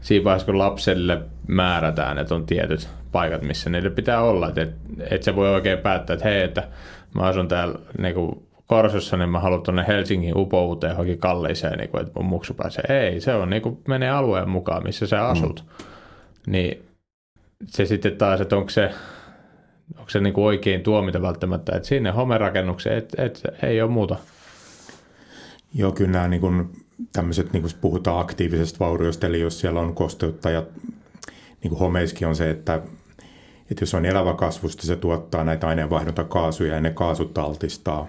siinä 0.00 0.24
vaiheessa 0.24 0.46
kun 0.46 0.58
lapselle 0.58 1.22
määrätään, 1.46 2.18
että 2.18 2.34
on 2.34 2.46
tietyt 2.46 2.88
paikat, 3.12 3.42
missä 3.42 3.70
niille 3.70 3.90
pitää 3.90 4.22
olla, 4.22 4.48
että, 4.48 4.66
että 5.10 5.24
se 5.24 5.36
voi 5.36 5.48
oikein 5.48 5.78
päättää, 5.78 6.14
että 6.14 6.28
hei, 6.28 6.42
että 6.42 6.68
mä 7.14 7.22
asun 7.22 7.48
täällä 7.48 7.78
niin 7.98 8.14
kuin 8.14 8.46
Korsossa, 8.66 9.16
niin 9.16 9.28
mä 9.28 9.40
haluan 9.40 9.62
tuonne 9.62 9.84
Helsingin 9.88 10.36
upouuteen 10.36 10.90
johonkin 10.90 11.18
kalliiseen, 11.18 11.78
niin 11.78 11.90
kuin, 11.90 12.00
että 12.00 12.12
mun 12.20 12.28
muksu 12.28 12.54
pääsee. 12.54 12.84
Ei, 12.88 13.20
se 13.20 13.34
on 13.34 13.50
niin 13.50 13.62
kuin, 13.62 13.78
menee 13.88 14.10
alueen 14.10 14.48
mukaan, 14.48 14.82
missä 14.82 15.06
sä 15.06 15.26
asut. 15.26 15.64
Mm. 15.68 16.52
Niin 16.52 16.86
se 17.66 17.86
sitten 17.86 18.16
taas, 18.16 18.40
että 18.40 18.56
onko 18.56 18.70
se 18.70 18.90
onko 19.98 20.10
se 20.10 20.20
niin 20.20 20.32
kuin 20.32 20.44
oikein 20.44 20.82
tuomita 20.82 21.22
välttämättä, 21.22 21.76
että 21.76 21.88
sinne 21.88 22.10
homerakennukseen 22.10 22.98
et, 22.98 23.14
et, 23.18 23.42
ei 23.62 23.82
ole 23.82 23.90
muuta. 23.90 24.16
Joo, 25.74 25.92
kyllä 25.92 26.10
nämä 26.10 26.28
niin 26.28 26.40
kuin, 26.40 26.70
tämmöiset, 27.12 27.52
niin 27.52 27.62
kuin 27.62 27.72
puhutaan 27.80 28.20
aktiivisesta 28.20 28.78
vauriosta, 28.78 29.26
eli 29.26 29.40
jos 29.40 29.60
siellä 29.60 29.80
on 29.80 29.94
kosteutta 29.94 30.50
ja 30.50 30.62
niin 31.62 31.68
kuin 31.68 31.78
homeiskin 31.78 32.28
on 32.28 32.36
se, 32.36 32.50
että, 32.50 32.82
että 33.70 33.82
jos 33.82 33.94
on 33.94 34.04
elävä 34.04 34.34
kasvusta, 34.34 34.86
se 34.86 34.96
tuottaa 34.96 35.44
näitä 35.44 35.68
aineenvaihdunta-kaasuja 35.68 36.74
ja 36.74 36.80
ne 36.80 36.90
kaasut 36.90 37.38
altistaa. 37.38 38.06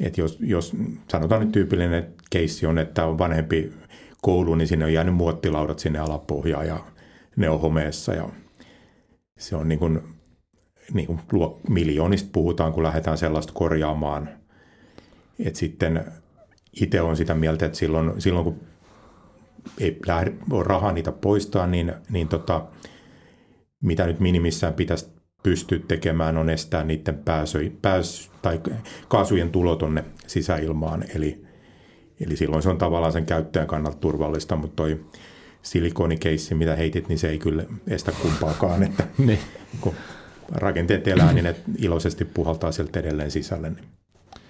Että 0.00 0.20
jos, 0.20 0.38
jos 0.40 0.76
sanotaan 1.10 1.40
nyt 1.40 1.52
tyypillinen 1.52 2.14
keissi 2.30 2.66
on, 2.66 2.78
että 2.78 3.06
on 3.06 3.18
vanhempi 3.18 3.72
koulu, 4.22 4.54
niin 4.54 4.68
sinne 4.68 4.84
on 4.84 4.92
jäänyt 4.92 5.14
muottilaudat 5.14 5.78
sinne 5.78 5.98
alapohjaan 5.98 6.66
ja 6.66 6.78
ne 7.36 7.48
on 7.48 7.60
homeessa 7.60 8.14
ja 8.14 8.28
se 9.38 9.56
on 9.56 9.68
niin 9.68 9.78
kuin 9.78 10.00
niin 10.94 11.06
kuin 11.06 11.20
miljoonista 11.68 12.28
puhutaan, 12.32 12.72
kun 12.72 12.82
lähdetään 12.82 13.18
sellaista 13.18 13.52
korjaamaan. 13.52 14.28
Et 15.38 15.56
sitten 15.56 16.04
itse 16.80 17.00
on 17.00 17.16
sitä 17.16 17.34
mieltä, 17.34 17.66
että 17.66 17.78
silloin, 17.78 18.20
silloin 18.20 18.44
kun 18.44 18.60
ei 19.80 19.98
lähde, 20.06 20.32
rahaa 20.64 20.92
niitä 20.92 21.12
poistaa, 21.12 21.66
niin, 21.66 21.92
niin 22.10 22.28
tota, 22.28 22.66
mitä 23.82 24.06
nyt 24.06 24.20
minimissään 24.20 24.74
pitäisi 24.74 25.08
pystyä 25.42 25.78
tekemään 25.88 26.36
on 26.36 26.50
estää 26.50 26.84
niiden 26.84 27.18
pääsy, 27.18 27.78
pääsy, 27.82 28.30
tai 28.42 28.60
kaasujen 29.08 29.50
tulo 29.50 29.76
tuonne 29.76 30.04
sisäilmaan. 30.26 31.04
Eli, 31.14 31.44
eli 32.20 32.36
silloin 32.36 32.62
se 32.62 32.68
on 32.68 32.78
tavallaan 32.78 33.12
sen 33.12 33.26
käyttäjän 33.26 33.68
kannalta 33.68 33.98
turvallista, 33.98 34.56
mutta 34.56 34.76
toi 34.76 35.06
silikonikeissi, 35.62 36.54
mitä 36.54 36.76
heitit, 36.76 37.08
niin 37.08 37.18
se 37.18 37.28
ei 37.28 37.38
kyllä 37.38 37.64
estä 37.88 38.12
kumpaakaan. 38.22 38.82
Että, 38.82 39.04
niin. 39.18 39.38
kun 39.80 39.94
rakenteet 40.52 41.08
elää, 41.08 41.32
niin 41.32 41.44
ne 41.44 41.56
iloisesti 41.78 42.24
puhaltaa 42.24 42.72
sieltä 42.72 43.00
edelleen 43.00 43.30
sisälle. 43.30 43.70
Niin. 43.70 43.84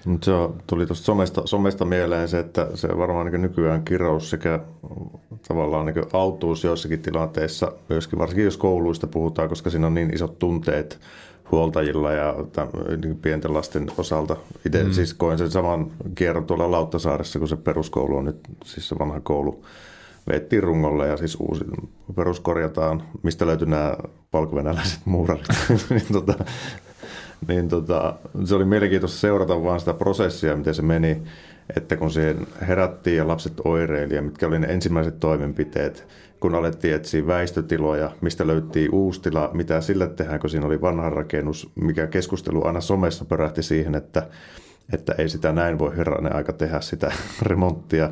Mutta 0.06 0.24
se 0.24 0.32
on, 0.32 0.62
tuli 0.66 0.86
tuosta 0.86 1.04
somesta, 1.04 1.42
somesta 1.46 1.84
mieleen 1.84 2.28
se, 2.28 2.38
että 2.38 2.68
se 2.74 2.88
varmaan 2.88 3.26
niin 3.26 3.42
nykyään 3.42 3.84
kirous 3.84 4.30
sekä 4.30 4.60
tavallaan 5.48 5.86
niin 5.86 6.04
autuus 6.12 6.64
joissakin 6.64 7.02
tilanteissa, 7.02 7.72
myöskin 7.88 8.18
varsinkin 8.18 8.44
jos 8.44 8.56
kouluista 8.56 9.06
puhutaan, 9.06 9.48
koska 9.48 9.70
siinä 9.70 9.86
on 9.86 9.94
niin 9.94 10.14
isot 10.14 10.38
tunteet 10.38 11.00
huoltajilla 11.50 12.12
ja 12.12 12.34
tämän, 12.52 12.70
niin 13.02 13.16
pienten 13.16 13.54
lasten 13.54 13.86
osalta. 13.98 14.36
Itse 14.66 14.84
mm. 14.84 14.92
siis 14.92 15.14
koen 15.14 15.38
sen 15.38 15.50
saman 15.50 15.90
kierron 16.14 16.44
tuolla 16.44 16.70
Lauttasaaressa, 16.70 17.38
kun 17.38 17.48
se 17.48 17.56
peruskoulu 17.56 18.16
on 18.16 18.24
nyt, 18.24 18.38
siis 18.64 18.88
se 18.88 18.98
vanha 18.98 19.20
koulu, 19.20 19.64
veettiin 20.28 20.62
rungolle 20.62 21.08
ja 21.08 21.16
siis 21.16 21.36
uusi 21.40 21.64
peruskorjataan, 22.16 23.02
mistä 23.22 23.46
löytyi 23.46 23.68
nämä 23.68 23.96
palkovenäläiset 24.30 25.00
muurarit. 25.04 25.46
niin, 25.90 26.06
tota, 26.12 26.44
niin 27.48 27.68
tota, 27.68 28.14
se 28.44 28.54
oli 28.54 28.64
mielenkiintoista 28.64 29.18
seurata 29.18 29.62
vaan 29.62 29.80
sitä 29.80 29.94
prosessia, 29.94 30.56
miten 30.56 30.74
se 30.74 30.82
meni, 30.82 31.22
että 31.76 31.96
kun 31.96 32.10
siihen 32.10 32.46
herättiin 32.68 33.16
ja 33.16 33.28
lapset 33.28 33.60
oireili 33.64 34.14
ja 34.14 34.22
mitkä 34.22 34.46
oli 34.46 34.58
ne 34.58 34.66
ensimmäiset 34.66 35.20
toimenpiteet, 35.20 36.06
kun 36.40 36.54
alettiin 36.54 36.94
etsiä 36.94 37.26
väistötiloja, 37.26 38.10
mistä 38.20 38.46
löyttiin 38.46 38.94
uusi 38.94 39.22
tila, 39.22 39.50
mitä 39.52 39.80
sille 39.80 40.08
tehdään, 40.08 40.40
kun 40.40 40.50
siinä 40.50 40.66
oli 40.66 40.80
vanha 40.80 41.10
rakennus, 41.10 41.70
mikä 41.74 42.06
keskustelu 42.06 42.66
aina 42.66 42.80
somessa 42.80 43.24
pörähti 43.24 43.62
siihen, 43.62 43.94
että, 43.94 44.28
että 44.92 45.14
ei 45.18 45.28
sitä 45.28 45.52
näin 45.52 45.78
voi 45.78 45.96
herranen 45.96 46.36
aika 46.36 46.52
tehdä 46.52 46.80
sitä 46.80 47.12
remonttia 47.42 48.10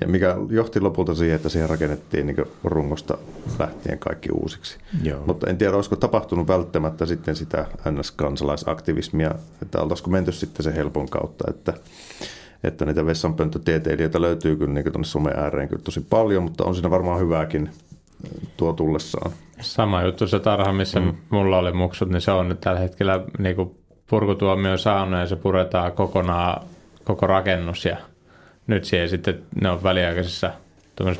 ja 0.00 0.08
mikä 0.08 0.36
johti 0.50 0.80
lopulta 0.80 1.14
siihen, 1.14 1.36
että 1.36 1.48
siihen 1.48 1.70
rakennettiin 1.70 2.26
niin 2.26 2.36
rungosta 2.64 3.18
lähtien 3.58 3.98
kaikki 3.98 4.28
uusiksi. 4.32 4.78
Joo. 5.02 5.22
Mutta 5.26 5.50
en 5.50 5.58
tiedä, 5.58 5.76
olisiko 5.76 5.96
tapahtunut 5.96 6.48
välttämättä 6.48 7.06
sitten 7.06 7.36
sitä 7.36 7.66
NS-kansalaisaktivismia, 7.90 9.34
että 9.62 9.80
oltaisiko 9.80 10.10
menty 10.10 10.32
sitten 10.32 10.64
se 10.64 10.74
helpon 10.74 11.08
kautta, 11.08 11.44
että, 11.50 11.72
että 12.64 12.84
niitä 12.84 13.06
vessanpönttötieteilijöitä 13.06 14.20
löytyy 14.20 14.56
kyllä 14.56 14.74
niin 14.74 14.84
tuonne 14.84 15.04
somen 15.04 15.38
ääreen 15.38 15.68
kyllä 15.68 15.82
tosi 15.82 16.00
paljon, 16.10 16.42
mutta 16.42 16.64
on 16.64 16.74
siinä 16.74 16.90
varmaan 16.90 17.20
hyvääkin 17.20 17.70
tuo 18.56 18.72
tullessaan. 18.72 19.32
Sama 19.60 20.02
juttu 20.02 20.26
se 20.26 20.40
tarha, 20.40 20.72
missä 20.72 21.00
mm. 21.00 21.14
mulla 21.30 21.58
oli 21.58 21.72
muksut, 21.72 22.08
niin 22.08 22.20
se 22.20 22.30
on 22.30 22.48
nyt 22.48 22.60
tällä 22.60 22.80
hetkellä 22.80 23.24
niin 23.38 23.76
purkutuomio 24.10 24.78
sauna 24.78 25.20
ja 25.20 25.26
se 25.26 25.36
puretaan 25.36 25.92
kokonaan 25.92 26.62
koko 27.04 27.26
rakennus 27.26 27.84
ja 27.84 27.96
nyt 28.66 28.84
siihen 28.84 29.08
sitten 29.08 29.42
ne 29.62 29.70
on 29.70 29.82
väliaikaisissa 29.82 30.52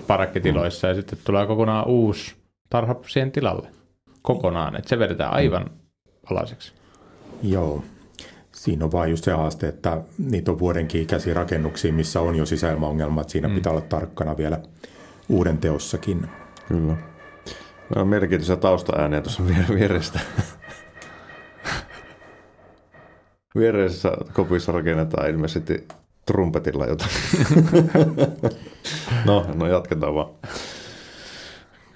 parakkitiloissa 0.07 0.87
mm. 0.87 0.90
ja 0.90 0.94
sitten 0.94 1.18
tulee 1.24 1.46
kokonaan 1.46 1.88
uusi 1.88 2.35
tarha 2.70 2.96
siihen 3.07 3.33
tilalle 3.33 3.68
kokonaan, 4.22 4.76
että 4.76 4.88
se 4.88 4.98
vedetään 4.98 5.33
aivan 5.33 5.70
alaseksi. 6.30 6.72
Joo, 7.42 7.85
siinä 8.52 8.85
on 8.85 8.92
vain 8.92 9.11
just 9.11 9.24
se 9.24 9.33
haaste, 9.33 9.68
että 9.68 10.02
niitä 10.18 10.50
on 10.50 10.59
vuodenkin 10.59 11.02
ikäisiä 11.02 11.35
rakennuksia, 11.35 11.92
missä 11.92 12.20
on 12.20 12.37
jo 12.37 12.46
sisäilmaongelmat. 12.46 13.28
Siinä 13.28 13.48
mm. 13.48 13.54
pitää 13.54 13.72
olla 13.72 13.80
tarkkana 13.80 14.37
vielä 14.37 14.59
uuden 15.28 15.59
teossakin. 15.59 16.28
Kyllä. 16.68 16.96
No, 17.96 18.04
mielenkiintoisia 18.04 18.57
taustaääniä 18.57 19.20
tuossa 19.20 19.42
vierestä. 19.74 20.20
Viereisessä 23.59 24.12
kopissa 24.33 24.72
rakennetaan 24.72 25.30
ilmeisesti 25.30 25.88
trumpetilla 26.27 26.87
jotain. 26.87 27.11
no, 29.27 29.47
no 29.55 29.67
jatketaan 29.67 30.15
vaan. 30.15 30.31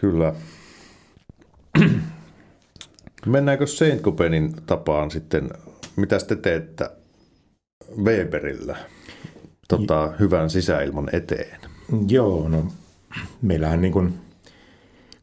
Kyllä. 0.00 0.34
Mennäänkö 3.26 3.66
Saint 3.66 4.02
Coupenin 4.02 4.54
tapaan 4.66 5.10
sitten, 5.10 5.50
mitä 5.96 6.18
te 6.18 6.36
teette 6.36 6.90
Weberillä 8.02 8.76
tota, 9.68 10.12
hyvän 10.20 10.50
sisäilman 10.50 11.08
eteen? 11.12 11.60
Joo, 12.08 12.48
no 12.48 12.66
meillähän 13.42 13.80
niin 13.80 13.92
kuin, 13.92 14.14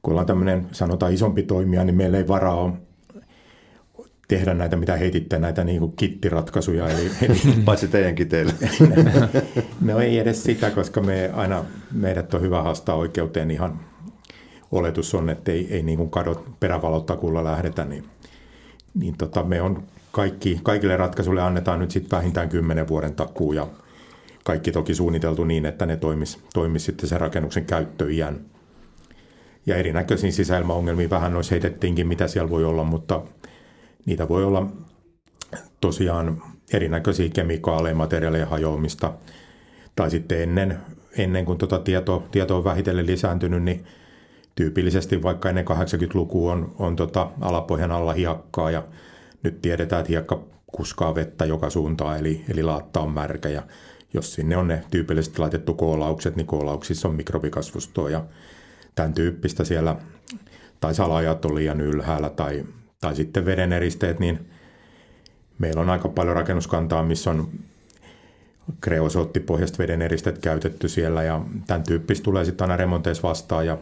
kun 0.02 0.12
ollaan 0.12 0.28
tämmöinen 0.28 0.68
sanotaan 0.72 1.14
isompi 1.14 1.44
toimija, 1.44 1.84
niin 1.84 1.96
meillä 1.96 2.18
ei 2.18 2.28
varaa 2.28 2.56
ole 2.56 2.74
tehdä 4.28 4.54
näitä, 4.54 4.76
mitä 4.76 4.98
heititte, 4.98 5.40
näitä 5.40 5.64
niin 5.64 5.80
kuin 5.80 5.94
kittiratkaisuja. 5.96 6.90
Eli, 6.90 7.12
eli... 7.22 7.38
Paitsi 7.66 7.88
teidän 7.88 8.16
kiteille. 8.16 8.54
no 9.82 10.00
ei 10.00 10.20
edes 10.20 10.44
sitä, 10.44 10.72
koska 10.72 11.02
me 11.02 11.30
aina, 11.34 11.66
meidät 11.92 12.34
on 12.34 12.42
hyvä 12.42 12.64
haastaa 12.64 12.96
oikeuteen 12.96 13.52
ihan 13.52 13.80
oletus 14.72 15.16
on, 15.16 15.30
että 15.30 15.52
ei, 15.52 15.68
ei 15.74 15.84
niin 15.84 15.98
kuin 15.98 16.10
kadot 16.10 16.60
perävalottakulla 16.60 17.44
lähdetä, 17.44 17.86
niin, 17.86 18.06
niin 18.94 19.18
tota, 19.18 19.44
me 19.44 19.62
on 19.62 19.84
kaikki, 20.12 20.60
kaikille 20.64 20.98
ratkaisuille 20.98 21.42
annetaan 21.42 21.80
nyt 21.80 21.92
sitten 21.92 22.18
vähintään 22.18 22.50
10 22.50 22.88
vuoden 22.88 23.16
takuu 23.16 23.54
ja 23.54 23.68
kaikki 24.44 24.72
toki 24.72 24.96
suunniteltu 24.96 25.44
niin, 25.44 25.66
että 25.66 25.86
ne 25.86 25.98
toimis, 25.98 26.40
toimis 26.54 26.86
sitten 26.86 27.10
sen 27.10 27.22
rakennuksen 27.22 27.66
käyttöiän. 27.66 28.40
Ja 29.66 29.76
erinäköisiin 29.76 30.34
sisäilmaongelmiin 30.34 31.10
vähän 31.10 31.34
noissa 31.34 31.52
heitettiinkin, 31.52 32.08
mitä 32.08 32.28
siellä 32.28 32.50
voi 32.50 32.66
olla, 32.66 32.84
mutta 32.84 33.22
niitä 34.06 34.30
voi 34.30 34.44
olla 34.44 34.68
tosiaan 35.82 36.42
erinäköisiä 36.74 37.30
kemikaaleja, 37.30 37.96
materiaaleja 37.96 38.46
hajoamista. 38.46 39.14
Tai 39.96 40.12
sitten 40.12 40.42
ennen, 40.42 40.78
ennen 41.18 41.46
kuin 41.46 41.58
tuota 41.58 41.80
tieto, 41.80 42.28
tieto 42.32 42.58
on 42.58 42.64
vähitellen 42.64 43.06
lisääntynyt, 43.06 43.64
niin 43.64 43.86
tyypillisesti 44.56 45.24
vaikka 45.24 45.50
ennen 45.50 45.66
80-lukua 45.68 46.54
on, 46.54 46.76
on 46.80 46.96
tota 46.96 47.32
alapohjan 47.42 47.92
alla 47.92 48.14
hiekkaa 48.14 48.72
ja 48.72 48.84
nyt 49.44 49.62
tiedetään, 49.62 50.00
että 50.00 50.10
hiekka 50.10 50.44
kuskaa 50.68 51.16
vettä 51.16 51.46
joka 51.46 51.70
suuntaan, 51.70 52.20
eli, 52.20 52.46
eli 52.50 52.64
laatta 52.64 53.00
on 53.00 53.12
märkä 53.12 53.50
ja 53.50 53.64
jos 54.14 54.34
sinne 54.34 54.58
on 54.58 54.68
ne 54.68 54.84
tyypillisesti 54.92 55.40
laitettu 55.40 55.74
koolaukset, 55.74 56.36
niin 56.36 56.48
koolauksissa 56.48 57.08
on 57.08 57.16
mikrobikasvustoa 57.16 58.10
ja 58.10 58.26
tämän 58.96 59.14
tyyppistä 59.14 59.64
siellä, 59.64 59.96
tai 60.80 60.96
salajat 60.96 61.46
on 61.46 61.56
liian 61.56 61.82
ylhäällä 61.82 62.30
tai, 62.30 62.64
tai 63.06 63.16
sitten 63.16 63.46
vedeneristeet, 63.46 64.20
niin 64.20 64.40
meillä 65.60 65.82
on 65.82 65.90
aika 65.90 66.10
paljon 66.10 66.36
rakennuskantaa, 66.36 67.04
missä 67.04 67.30
on 67.30 67.50
kreosoottipohjaiset 68.82 69.80
vedeneristeet 69.80 70.38
käytetty 70.38 70.90
siellä 70.90 71.24
ja 71.24 71.42
tämän 71.68 71.84
tyyppistä 71.84 72.24
tulee 72.24 72.46
sitten 72.46 72.66
aina 72.66 72.78
remonteissa 72.78 73.28
vastaan 73.28 73.66
ja 73.66 73.78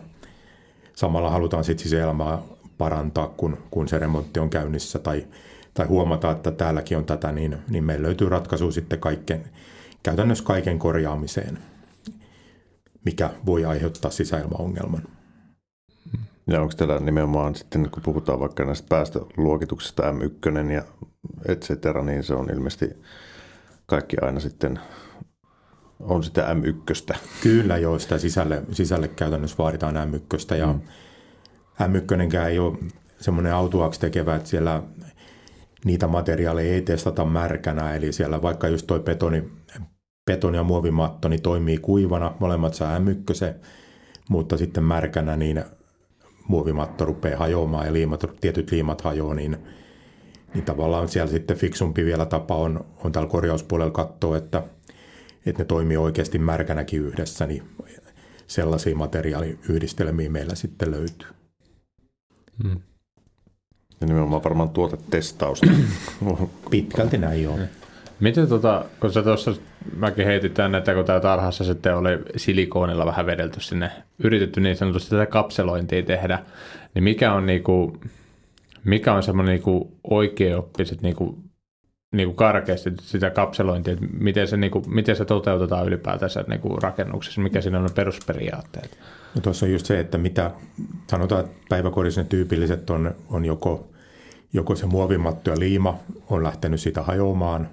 samalla 0.95 1.29
halutaan 1.29 1.63
sitten 1.63 1.83
sisäilmaa 1.83 2.47
parantaa, 2.77 3.27
kun, 3.27 3.57
kun 3.71 3.87
se 3.87 3.99
remontti 3.99 4.39
on 4.39 4.49
käynnissä 4.49 4.99
tai, 4.99 5.25
tai 5.73 5.85
huomata, 5.85 6.31
että 6.31 6.51
täälläkin 6.51 6.97
on 6.97 7.05
tätä, 7.05 7.31
niin, 7.31 7.57
niin 7.69 7.83
meillä 7.83 8.05
löytyy 8.07 8.29
ratkaisu 8.29 8.71
sitten 8.71 8.99
kaiken, 8.99 9.43
käytännössä 10.03 10.43
kaiken 10.43 10.79
korjaamiseen, 10.79 11.59
mikä 13.05 13.29
voi 13.45 13.65
aiheuttaa 13.65 14.11
sisäilmaongelman. 14.11 15.03
Ja 16.47 16.61
onko 16.61 16.73
teillä 16.77 16.99
nimenomaan 16.99 17.55
sitten, 17.55 17.89
kun 17.89 18.03
puhutaan 18.03 18.39
vaikka 18.39 18.65
näistä 18.65 18.87
päästöluokituksista 18.89 20.03
M1 20.11 20.71
ja 20.71 20.83
et 21.47 21.61
cetera, 21.61 22.03
niin 22.03 22.23
se 22.23 22.33
on 22.33 22.49
ilmeisesti 22.53 22.89
kaikki 23.85 24.17
aina 24.21 24.39
sitten 24.39 24.79
on 25.99 26.23
sitä 26.23 26.47
M1. 26.53 27.17
Kyllä 27.43 27.77
joo, 27.77 27.99
sitä 27.99 28.17
sisälle, 28.17 28.63
sisälle 28.71 29.07
käytännössä 29.07 29.57
vaaditaan 29.57 29.95
M1 29.95 30.55
ja 30.55 30.67
mm. 30.67 30.81
M1 31.81 32.35
ei 32.47 32.59
ole 32.59 32.77
semmoinen 33.19 33.53
autuaksi 33.53 33.99
tekevä, 33.99 34.35
että 34.35 34.49
siellä 34.49 34.83
niitä 35.85 36.07
materiaaleja 36.07 36.73
ei 36.73 36.81
testata 36.81 37.25
märkänä, 37.25 37.95
eli 37.95 38.13
siellä 38.13 38.41
vaikka 38.41 38.67
just 38.67 38.87
toi 38.87 38.99
betoni, 38.99 39.51
betoni 40.25 40.57
ja 40.57 40.63
muovimatto 40.63 41.27
niin 41.27 41.41
toimii 41.41 41.77
kuivana, 41.77 42.35
molemmat 42.39 42.73
saa 42.73 42.99
M1, 42.99 43.53
mutta 44.29 44.57
sitten 44.57 44.83
märkänä 44.83 45.37
niin 45.37 45.63
muovimatto 46.47 47.05
rupeaa 47.05 47.39
hajoamaan 47.39 47.85
ja 47.85 47.93
liimat, 47.93 48.23
tietyt 48.41 48.71
liimat 48.71 49.01
hajoaa, 49.01 49.33
niin, 49.33 49.57
niin 50.53 50.65
tavallaan 50.65 51.09
siellä 51.09 51.31
sitten 51.31 51.57
fiksumpi 51.57 52.05
vielä 52.05 52.25
tapa 52.25 52.55
on, 52.55 52.85
on 53.03 53.11
täällä 53.11 53.29
korjauspuolella 53.29 53.91
katsoa, 53.91 54.37
että– 54.37 54.63
että 55.45 55.63
ne 55.63 55.65
toimii 55.65 55.97
oikeasti 55.97 56.39
märkänäkin 56.39 57.01
yhdessä, 57.01 57.47
niin 57.47 57.63
sellaisia 58.47 58.95
materiaaliyhdistelmiä 58.95 60.29
meillä 60.29 60.55
sitten 60.55 60.91
löytyy. 60.91 61.27
Hmm. 62.63 62.81
Ja 64.01 64.07
nimenomaan 64.07 64.43
varmaan 64.43 64.69
tuotetestausta. 64.69 65.67
Pitkälti 66.69 67.17
näin 67.17 67.43
joo. 67.43 67.59
Miten 68.23 68.47
tota, 68.47 68.85
kun 68.99 69.13
sä 69.13 69.23
tuossa, 69.23 69.51
mäkin 69.95 70.25
heitin 70.25 70.51
tänne, 70.51 70.77
että 70.77 70.93
kun 70.93 71.05
tää 71.05 71.19
tarhassa 71.19 71.63
sitten 71.63 71.97
oli 71.97 72.09
silikoonilla 72.35 73.05
vähän 73.05 73.25
vedelty 73.25 73.59
sinne, 73.59 73.91
yritetty 74.19 74.61
niin 74.61 74.75
sanotusti 74.75 75.09
tätä 75.09 75.25
kapselointia 75.25 76.03
tehdä, 76.03 76.39
niin 76.93 77.03
mikä 77.03 77.33
on 77.33 77.45
niinku, 77.45 77.97
mikä 78.83 79.13
on 79.13 79.23
semmoinen 79.23 79.53
niinku 79.53 79.97
oikeaoppiset 80.03 81.01
niinku 81.01 81.37
niin 82.11 82.27
kuin 82.27 82.35
karkeasti 82.35 82.93
sitä 83.01 83.29
kapselointia, 83.29 83.93
että 83.93 84.05
miten 84.17 84.47
se, 84.47 84.57
niin 84.57 84.71
kuin, 84.71 84.85
miten 84.87 85.15
se 85.15 85.25
toteutetaan 85.25 85.87
ylipäätänsä 85.87 86.45
niin 86.47 86.59
kuin 86.59 86.81
rakennuksessa, 86.83 87.41
mikä 87.41 87.61
siinä 87.61 87.79
on 87.79 87.89
perusperiaatteet. 87.95 88.97
No 89.35 89.41
tuossa 89.41 89.65
on 89.65 89.71
just 89.71 89.85
se, 89.85 89.99
että 89.99 90.17
mitä 90.17 90.51
sanotaan, 91.09 91.45
että 91.45 91.57
päiväkodissa 91.69 92.21
ne 92.21 92.27
tyypilliset 92.29 92.89
on, 92.89 93.15
on 93.29 93.45
joko, 93.45 93.87
joko 94.53 94.75
se 94.75 94.85
muovimatto 94.85 95.49
ja 95.49 95.59
liima 95.59 95.99
on 96.29 96.43
lähtenyt 96.43 96.79
sitä 96.79 97.01
hajoamaan, 97.01 97.69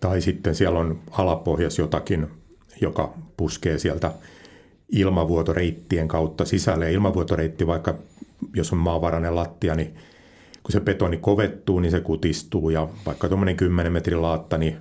tai 0.00 0.20
sitten 0.20 0.54
siellä 0.54 0.78
on 0.78 1.00
alapohjas 1.10 1.78
jotakin, 1.78 2.26
joka 2.80 3.14
puskee 3.36 3.78
sieltä 3.78 4.12
ilmavuotoreittien 4.92 6.08
kautta 6.08 6.44
sisälle. 6.44 6.84
Ja 6.84 6.90
ilmavuotoreitti, 6.90 7.66
vaikka 7.66 7.94
jos 8.54 8.72
on 8.72 8.78
maavarainen 8.78 9.34
lattia, 9.34 9.74
niin 9.74 9.94
kun 10.62 10.72
se 10.72 10.80
betoni 10.80 11.16
kovettuu, 11.16 11.80
niin 11.80 11.90
se 11.90 12.00
kutistuu. 12.00 12.70
Ja 12.70 12.88
vaikka 13.06 13.28
tuommoinen 13.28 13.56
10 13.56 13.92
metrin 13.92 14.22
laatta, 14.22 14.58
niin 14.58 14.76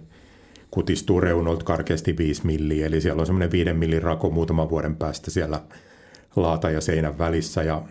kutistuu 0.71 1.21
reunolta 1.21 1.65
karkeasti 1.65 2.17
5 2.17 2.45
milliä, 2.45 2.85
eli 2.85 3.01
siellä 3.01 3.19
on 3.19 3.25
semmoinen 3.25 3.51
5 3.51 3.73
millin 3.73 4.03
rako 4.03 4.29
muutaman 4.29 4.69
vuoden 4.69 4.95
päästä 4.95 5.31
siellä 5.31 5.61
laata 6.35 6.69
ja 6.69 6.81
seinän 6.81 7.17
välissä. 7.17 7.63
Ja 7.63 7.81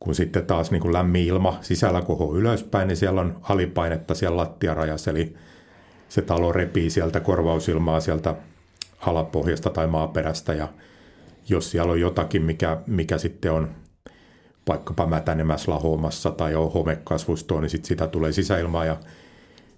kun 0.00 0.14
sitten 0.14 0.46
taas 0.46 0.70
niin 0.70 0.82
kuin 0.82 0.92
lämmin 0.92 1.24
ilma 1.24 1.58
sisällä 1.60 2.02
kohoo 2.02 2.36
ylöspäin, 2.36 2.88
niin 2.88 2.96
siellä 2.96 3.20
on 3.20 3.38
alipainetta 3.42 4.14
siellä 4.14 4.36
lattiarajassa, 4.36 5.10
eli 5.10 5.34
se 6.14 6.22
talo 6.22 6.52
repii 6.52 6.90
sieltä 6.90 7.20
korvausilmaa 7.20 8.00
sieltä 8.00 8.34
alapohjasta 9.00 9.70
tai 9.70 9.86
maaperästä 9.86 10.54
ja 10.54 10.68
jos 11.48 11.70
siellä 11.70 11.92
on 11.92 12.00
jotakin, 12.00 12.42
mikä, 12.42 12.78
mikä 12.86 13.18
sitten 13.18 13.52
on 13.52 13.70
vaikkapa 14.68 15.06
mätänemässä 15.06 15.72
lahoamassa 15.72 16.30
tai 16.30 16.54
on 16.54 16.72
homekasvustoa, 16.72 17.60
niin 17.60 17.70
sit 17.70 17.84
sitä 17.84 18.06
tulee 18.06 18.32
sisäilmaa 18.32 18.84
ja 18.84 18.96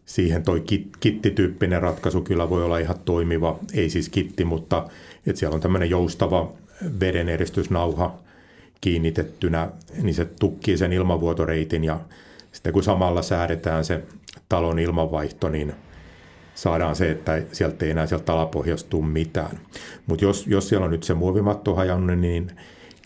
siihen 0.05 0.43
toi 0.43 0.65
kittityyppinen 1.01 1.83
ratkaisu 1.83 2.23
kyllä 2.23 2.51
voi 2.51 2.65
olla 2.65 2.79
ihan 2.79 2.99
toimiva, 3.05 3.59
ei 3.75 3.91
siis 3.91 4.09
kitti, 4.09 4.45
mutta 4.45 4.87
että 5.27 5.39
siellä 5.41 5.55
on 5.55 5.61
tämmöinen 5.61 5.91
joustava 5.91 6.53
vedeneristysnauha 7.01 8.19
kiinnitettynä, 8.81 9.71
niin 10.03 10.15
se 10.15 10.25
tukkii 10.25 10.77
sen 10.77 10.93
ilmavuotoreitin 10.93 11.85
ja 11.85 12.01
sitten 12.53 12.73
kun 12.73 12.83
samalla 12.83 13.23
säädetään 13.23 13.85
se 13.85 14.03
talon 14.49 14.79
ilmanvaihto, 14.79 15.49
niin 15.49 15.75
saadaan 16.57 16.97
se, 16.97 17.11
että 17.11 17.43
sieltä 17.53 17.85
ei 17.85 17.91
enää 17.91 18.07
sieltä 18.07 18.33
alapohjasta 18.33 18.97
mitään. 18.97 19.61
Mutta 20.07 20.25
jos, 20.25 20.47
jos 20.47 20.69
siellä 20.69 20.85
on 20.85 20.91
nyt 20.91 21.03
se 21.03 21.15
muovimatto 21.15 21.75
hajannut, 21.75 22.19
niin 22.19 22.51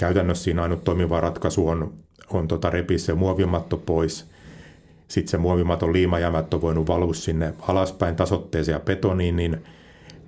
Käytännössä 0.00 0.44
siinä 0.44 0.62
ainut 0.62 0.84
toimiva 0.84 1.20
ratkaisu 1.20 1.68
on, 1.68 1.92
on 2.30 2.48
tota 2.48 2.70
repi 2.70 2.98
se 2.98 3.14
muovimatto 3.14 3.76
pois. 3.76 4.26
Sitten 5.08 5.30
se 5.30 5.38
muovimaton 5.38 5.92
liimajämät 5.92 6.54
on 6.54 6.62
voinut 6.62 6.88
valua 6.88 7.14
sinne 7.14 7.54
alaspäin 7.60 8.16
tasotteeseen 8.16 8.74
ja 8.74 8.80
betoniin, 8.80 9.36
niin 9.36 9.64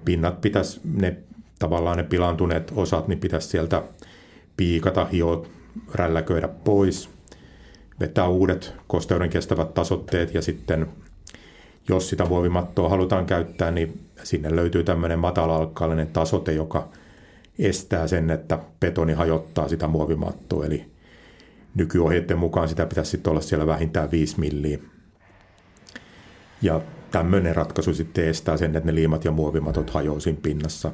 pinnat 0.04 0.40
pitäisi, 0.40 0.80
ne 0.84 1.16
tavallaan 1.58 1.96
ne 1.96 2.02
pilantuneet 2.02 2.72
osat, 2.76 3.08
niin 3.08 3.18
pitäisi 3.18 3.48
sieltä 3.48 3.82
piikata, 4.56 5.04
hioa, 5.04 5.46
rälläköidä 5.94 6.48
pois, 6.48 7.10
vetää 8.00 8.28
uudet 8.28 8.74
kosteuden 8.86 9.30
kestävät 9.30 9.74
tasotteet 9.74 10.34
ja 10.34 10.42
sitten 10.42 10.86
jos 11.88 12.08
sitä 12.08 12.24
muovimattoa 12.24 12.88
halutaan 12.88 13.26
käyttää, 13.26 13.70
niin 13.70 14.00
sinne 14.22 14.56
löytyy 14.56 14.84
tämmöinen 14.84 15.18
matala 15.18 15.72
tasote, 16.12 16.52
joka 16.52 16.88
estää 17.58 18.06
sen, 18.06 18.30
että 18.30 18.58
betoni 18.80 19.12
hajottaa 19.12 19.68
sitä 19.68 19.88
muovimattoa. 19.88 20.66
Eli 20.66 20.84
nykyohjeiden 21.74 22.38
mukaan 22.38 22.68
sitä 22.68 22.86
pitäisi 22.86 23.10
sitten 23.10 23.30
olla 23.30 23.40
siellä 23.40 23.66
vähintään 23.66 24.10
5 24.10 24.40
milliä. 24.40 24.78
Ja 26.62 26.80
tämmöinen 27.10 27.56
ratkaisu 27.56 27.94
sitten 27.94 28.28
estää 28.28 28.56
sen, 28.56 28.76
että 28.76 28.86
ne 28.86 28.94
liimat 28.94 29.24
ja 29.24 29.30
muovimatot 29.30 29.90
hajoaa 29.90 30.20
siinä 30.20 30.38
pinnassa. 30.42 30.92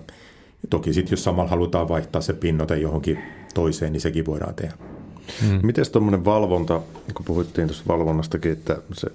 Ja 0.63 0.69
toki 0.71 0.93
sitten 0.93 1.13
jos 1.13 1.25
samalla 1.25 1.51
halutaan 1.51 1.89
vaihtaa 1.89 2.21
se 2.21 2.33
pinnote 2.33 2.77
johonkin 2.77 3.19
toiseen, 3.55 3.93
niin 3.93 4.01
sekin 4.01 4.27
voidaan 4.27 4.55
tehdä. 4.55 4.98
Hmm. 5.43 5.61
Miten 5.63 5.93
tuommoinen 5.93 6.25
valvonta, 6.25 6.81
kun 7.15 7.25
puhuttiin 7.25 7.69
tuossa 7.69 7.85
valvonnastakin, 7.89 8.53
että 8.53 8.77
se 8.93 9.09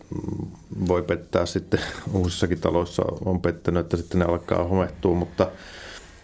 voi 0.88 1.04
pettää 1.04 1.46
sitten 1.46 1.80
uusissakin 2.14 2.60
taloissa 2.60 3.04
on 3.26 3.42
pettänyt, 3.42 3.82
että 3.82 3.98
sitten 3.98 4.20
ne 4.20 4.26
alkaa 4.26 4.64
homehtua, 4.64 5.16
mutta, 5.16 5.48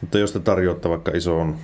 mutta 0.01 0.19
jos 0.19 0.31
te 0.31 0.39
tarjoatte 0.39 0.89
vaikka 0.89 1.11
isoon 1.11 1.55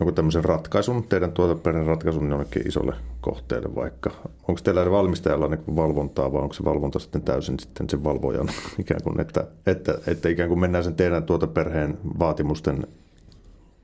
joku 0.00 0.12
tämmöisen 0.12 0.44
ratkaisun, 0.44 1.04
teidän 1.08 1.32
tuoteperän 1.32 1.86
ratkaisun 1.86 2.30
jonnekin 2.30 2.68
isolle 2.68 2.94
kohteelle 3.20 3.74
vaikka. 3.74 4.10
Onko 4.48 4.60
teillä 4.64 4.90
valmistajalla 4.90 5.48
niin 5.48 5.76
valvontaa 5.76 6.32
vai 6.32 6.42
onko 6.42 6.54
se 6.54 6.64
valvonta 6.64 6.98
sitten 6.98 7.22
täysin 7.22 7.60
sitten 7.60 7.90
sen 7.90 8.04
valvojan 8.04 8.48
ikään 8.80 9.02
kuin, 9.02 9.20
että, 9.20 9.46
että, 9.66 9.98
että 10.06 10.28
ikään 10.28 10.48
kuin 10.48 10.60
mennään 10.60 10.84
sen 10.84 10.94
teidän 10.94 11.22
tuoteperheen 11.22 11.98
vaatimusten 12.18 12.86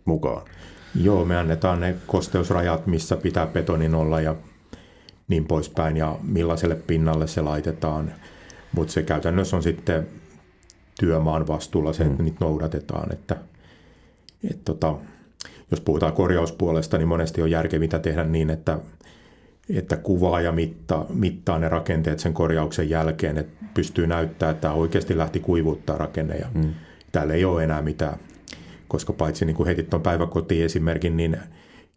mukaan? 0.04 0.42
Joo, 0.94 1.24
me 1.24 1.36
annetaan 1.36 1.80
ne 1.80 1.94
kosteusrajat, 2.06 2.86
missä 2.86 3.16
pitää 3.16 3.46
betonin 3.46 3.94
olla 3.94 4.20
ja 4.20 4.36
niin 5.28 5.44
poispäin 5.44 5.96
ja 5.96 6.18
millaiselle 6.22 6.74
pinnalle 6.74 7.26
se 7.26 7.40
laitetaan. 7.40 8.12
Mutta 8.72 8.92
se 8.92 9.02
käytännössä 9.02 9.56
on 9.56 9.62
sitten 9.62 10.08
työmaan 11.00 11.46
vastuulla 11.46 11.92
se, 11.92 12.02
että 12.02 12.18
mm. 12.18 12.24
niitä 12.24 12.44
noudatetaan. 12.44 13.12
Että, 13.12 13.36
et 14.50 14.64
tota, 14.64 14.94
jos 15.70 15.80
puhutaan 15.80 16.12
korjauspuolesta, 16.12 16.98
niin 16.98 17.08
monesti 17.08 17.42
on 17.42 17.50
järkevintä 17.50 17.98
tehdä 17.98 18.24
niin, 18.24 18.50
että, 18.50 18.78
että 19.68 19.96
kuvaa 19.96 20.40
ja 20.40 20.52
mitta, 20.52 21.06
mittaa 21.08 21.58
ne 21.58 21.68
rakenteet 21.68 22.18
sen 22.18 22.34
korjauksen 22.34 22.90
jälkeen, 22.90 23.38
että 23.38 23.64
pystyy 23.74 24.06
näyttämään, 24.06 24.54
että 24.54 24.72
oikeasti 24.72 25.18
lähti 25.18 25.40
kuivuuttaa 25.40 25.98
rakenne 25.98 26.36
ja 26.36 26.46
mm. 26.54 26.74
täällä 27.12 27.34
ei 27.34 27.44
ole 27.44 27.64
enää 27.64 27.82
mitään 27.82 28.18
koska 28.94 29.12
paitsi 29.12 29.44
niin 29.44 29.56
kuin 29.56 29.66
heitit 29.66 29.90
tuon 29.90 30.02
päiväkotiin 30.02 30.64
esimerkin, 30.64 31.16
niin 31.16 31.36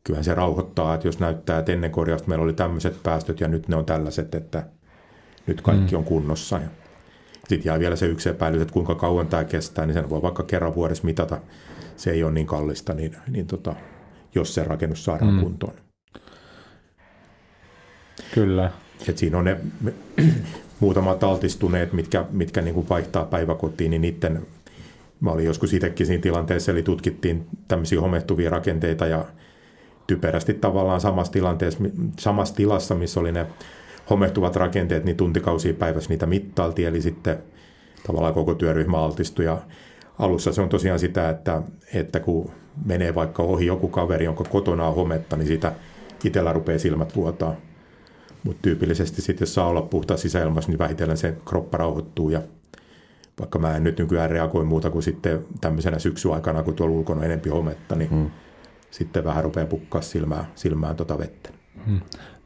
kyllähän 0.04 0.24
se 0.24 0.36
rauhoittaa, 0.36 0.94
että 0.96 1.08
jos 1.08 1.20
näyttää, 1.20 1.60
että 1.60 1.72
ennen 1.72 1.92
korjausta 1.92 2.28
meillä 2.28 2.44
oli 2.44 2.54
tämmöiset 2.54 3.04
päästöt 3.04 3.40
ja 3.40 3.48
nyt 3.48 3.68
ne 3.68 3.76
on 3.76 3.86
tällaiset, 3.86 4.36
että 4.36 4.64
nyt 5.48 5.62
kaikki 5.62 5.92
mm. 5.92 5.98
on 5.98 6.04
kunnossa. 6.04 6.62
Sitten 7.48 7.70
jää 7.70 7.80
vielä 7.80 7.96
se 7.96 8.06
yksi 8.06 8.30
epäilys, 8.30 8.62
että 8.62 8.74
kuinka 8.74 8.96
kauan 8.96 9.28
tämä 9.28 9.44
kestää, 9.44 9.86
niin 9.86 9.94
sen 9.94 10.10
voi 10.10 10.22
vaikka 10.22 10.44
kerran 10.44 10.76
vuodessa 10.76 11.04
mitata. 11.04 11.40
Se 11.98 12.12
ei 12.12 12.24
ole 12.24 12.32
niin 12.32 12.48
kallista, 12.48 12.94
niin, 12.94 13.16
niin 13.28 13.48
tota, 13.48 13.76
jos 14.36 14.54
se 14.54 14.64
rakennus 14.64 15.06
saadaan 15.06 15.34
mm. 15.34 15.40
kuntoon. 15.40 15.74
Kyllä. 18.34 18.72
Et 19.10 19.18
siinä 19.18 19.38
on 19.38 19.46
ne 19.46 19.58
muutamat 20.80 21.24
altistuneet, 21.24 21.94
mitkä, 21.94 22.26
mitkä 22.32 22.62
niin 22.62 22.74
kuin 22.74 22.90
vaihtaa 22.90 23.26
päiväkotiin, 23.26 23.92
niin 23.92 24.02
niiden 24.02 24.48
Mä 25.20 25.32
olin 25.32 25.46
joskus 25.46 25.74
itsekin 25.74 26.06
siinä 26.06 26.22
tilanteessa, 26.22 26.72
eli 26.72 26.84
tutkittiin 26.84 27.48
tämmöisiä 27.68 28.02
homehtuvia 28.02 28.50
rakenteita 28.50 29.06
ja 29.06 29.26
typerästi 30.08 30.54
tavallaan 30.54 31.02
samassa, 31.02 31.34
tilanteessa, 31.34 31.80
samassa 32.20 32.56
tilassa, 32.56 32.96
missä 32.96 33.20
oli 33.20 33.32
ne 33.32 33.48
homehtuvat 34.10 34.56
rakenteet, 34.56 35.06
niin 35.06 35.18
tuntikausia 35.18 35.74
päivässä 35.74 36.10
niitä 36.10 36.26
mittailtiin, 36.26 36.88
eli 36.88 37.02
sitten 37.02 37.38
tavallaan 38.08 38.34
koko 38.34 38.56
työryhmä 38.56 38.98
altistui. 38.98 39.46
Ja 39.46 39.58
alussa 40.20 40.54
se 40.54 40.62
on 40.62 40.70
tosiaan 40.70 41.00
sitä, 41.00 41.30
että, 41.30 41.62
että 41.94 42.20
kun 42.20 42.52
menee 42.86 43.16
vaikka 43.16 43.44
ohi 43.44 43.66
joku 43.66 43.88
kaveri, 43.88 44.26
jonka 44.26 44.44
kotona 44.44 44.88
on 44.88 44.96
hometta, 44.96 45.38
niin 45.38 45.48
sitä 45.48 45.74
itsellä 46.24 46.54
rupeaa 46.54 46.80
silmät 46.80 47.16
vuotaa. 47.16 47.56
Mutta 48.44 48.62
tyypillisesti 48.62 49.22
sitten, 49.22 49.46
jos 49.46 49.54
saa 49.54 49.68
olla 49.68 49.82
puhtaa 49.82 50.18
sisäilmassa, 50.18 50.72
niin 50.72 50.80
vähitellen 50.80 51.18
se 51.18 51.36
kroppa 51.46 51.78
rauhoittuu 51.78 52.30
ja 52.30 52.42
vaikka 53.40 53.60
mä 53.60 53.76
en 53.76 53.84
nyt 53.84 54.00
nykyään 54.00 54.30
reagoi 54.30 54.66
muuta 54.66 54.90
kuin 54.90 55.04
sitten 55.04 55.46
tämmöisenä 55.62 56.00
syksyaikana, 56.00 56.64
kun 56.64 56.74
tuolla 56.74 56.96
ulkona 56.96 57.20
on 57.20 57.26
enempi 57.26 57.50
hometta, 57.50 57.96
niin 57.96 58.10
hmm. 58.10 58.32
sitten 58.92 59.24
vähän 59.24 59.44
rupeaa 59.44 59.66
pukkaa 59.66 60.02
silmään, 60.02 60.46
silmään 60.56 60.96
tota 60.96 61.18
vettä. 61.18 61.50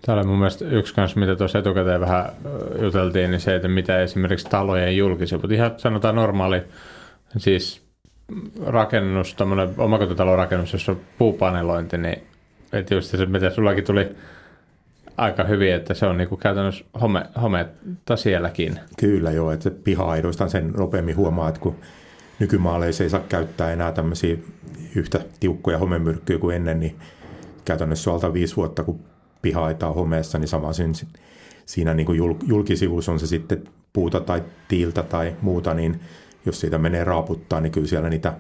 Tämä 0.01 0.17
oli 0.17 0.27
mun 0.27 0.37
mielestä 0.37 0.65
yksi 0.65 0.93
kanssa, 0.95 1.19
mitä 1.19 1.35
tuossa 1.35 1.59
etukäteen 1.59 2.01
vähän 2.01 2.31
juteltiin, 2.81 3.31
niin 3.31 3.41
se, 3.41 3.55
että 3.55 3.67
mitä 3.67 4.01
esimerkiksi 4.01 4.49
talojen 4.49 4.97
julkisivut, 4.97 5.51
ihan 5.51 5.73
sanotaan 5.77 6.15
normaali, 6.15 6.61
siis 7.37 7.81
rakennus, 8.65 9.35
tämmöinen 9.35 9.69
omakotitalon 9.77 10.37
rakennus, 10.37 10.73
jossa 10.73 10.91
on 10.91 11.01
puupanelointi, 11.17 11.97
niin 11.97 12.23
että 12.73 12.93
just 12.93 13.17
se, 13.17 13.25
mitä 13.25 13.49
sullakin 13.49 13.83
tuli 13.83 14.15
aika 15.21 15.43
hyvin, 15.43 15.73
että 15.73 15.93
se 15.93 16.05
on 16.05 16.17
niinku 16.17 16.37
käytännössä 16.37 16.85
home, 17.01 17.25
hometta 17.41 18.15
sielläkin. 18.15 18.79
Kyllä 18.99 19.31
joo, 19.31 19.51
että 19.51 19.63
se 19.63 19.69
piha-aidoistaan 19.69 20.49
sen 20.49 20.73
nopeammin 20.77 21.15
huomaa, 21.15 21.49
että 21.49 21.61
kun 21.61 21.75
nykymaaleissa 22.39 23.03
ei 23.03 23.09
saa 23.09 23.23
käyttää 23.29 23.71
enää 23.73 23.91
tämmöisiä 23.91 24.37
yhtä 24.95 25.19
tiukkoja 25.39 25.77
homemyrkkyjä 25.77 26.39
kuin 26.39 26.55
ennen, 26.55 26.79
niin 26.79 26.95
käytännössä 27.65 28.11
alta 28.11 28.33
viisi 28.33 28.55
vuotta, 28.55 28.83
kun 28.83 28.99
piha 29.41 29.61
on 29.83 29.95
homeessa, 29.95 30.37
niin 30.37 30.47
sama 30.47 30.69
siinä 31.65 31.93
niin 31.93 32.05
kuin 32.05 32.17
julkisivus 32.47 33.09
on 33.09 33.19
se 33.19 33.27
sitten 33.27 33.63
puuta 33.93 34.19
tai 34.19 34.43
tiiltä 34.67 35.03
tai 35.03 35.35
muuta, 35.41 35.73
niin 35.73 35.99
jos 36.45 36.59
siitä 36.59 36.77
menee 36.77 37.03
raaputtaa, 37.03 37.61
niin 37.61 37.71
kyllä 37.71 37.87
siellä 37.87 38.09
niitä 38.09 38.33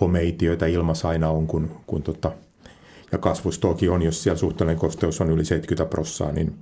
homeitiöitä 0.00 0.66
ilmassa 0.66 1.08
aina 1.08 1.30
on, 1.30 1.46
kun, 1.46 1.70
kun 1.86 2.02
tota, 2.02 2.32
ja 3.12 3.18
kasvustoakin 3.18 3.90
on, 3.90 4.02
jos 4.02 4.22
siellä 4.22 4.38
suhteellinen 4.38 4.80
kosteus 4.80 5.20
on 5.20 5.30
yli 5.30 5.44
70 5.44 5.90
prossaa, 5.90 6.32
niin, 6.32 6.54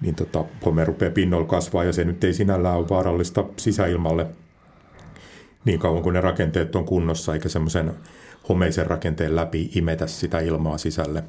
niin 0.00 0.14
tota, 0.14 0.44
home 0.64 0.84
rupeaa 0.84 1.12
pinnoilla 1.12 1.48
kasvaa 1.48 1.84
ja 1.84 1.92
se 1.92 2.04
nyt 2.04 2.24
ei 2.24 2.34
sinällään 2.34 2.76
ole 2.76 2.88
vaarallista 2.88 3.44
sisäilmalle 3.56 4.26
niin 5.64 5.78
kauan 5.78 6.02
kuin 6.02 6.12
ne 6.12 6.20
rakenteet 6.20 6.76
on 6.76 6.84
kunnossa, 6.84 7.34
eikä 7.34 7.48
semmoisen 7.48 7.94
homeisen 8.48 8.86
rakenteen 8.86 9.36
läpi 9.36 9.70
imetä 9.74 10.06
sitä 10.06 10.40
ilmaa 10.40 10.78
sisälle, 10.78 11.24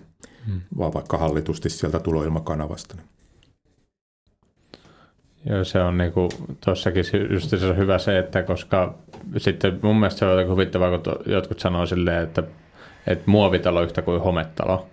hmm. 0.48 0.62
vaan 0.78 0.94
vaikka 0.94 1.18
hallitusti 1.18 1.70
sieltä 1.70 2.00
tuloilmakanavasta. 2.00 2.96
Joo, 5.46 5.64
se 5.64 5.82
on 5.82 5.98
niinku, 5.98 6.30
tossakin 6.66 7.04
just 7.30 7.52
hyvä 7.78 7.98
se, 7.98 8.20
että 8.20 8.44
koska 8.44 9.00
sitten 9.38 9.80
mun 9.82 9.96
mielestä 9.96 10.20
se 10.20 10.26
on 10.26 10.32
jotenkin 10.32 10.52
huvittavaa, 10.52 11.00
kun 11.00 11.14
jotkut 11.26 11.60
sanoo 11.60 11.86
silleen, 11.86 12.24
että 12.24 12.44
että 13.08 13.24
muovitalo 13.26 13.82
yhtä 13.82 14.02
kuin 14.02 14.22
hometalo. 14.22 14.89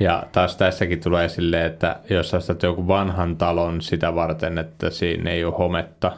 Ja 0.00 0.22
taas 0.32 0.56
tässäkin 0.56 1.00
tulee 1.00 1.24
esille, 1.24 1.66
että 1.66 1.96
jos 2.10 2.34
ostat 2.34 2.62
joku 2.62 2.88
vanhan 2.88 3.36
talon 3.36 3.82
sitä 3.82 4.14
varten, 4.14 4.58
että 4.58 4.90
siinä 4.90 5.30
ei 5.30 5.44
ole 5.44 5.54
hometta, 5.58 6.12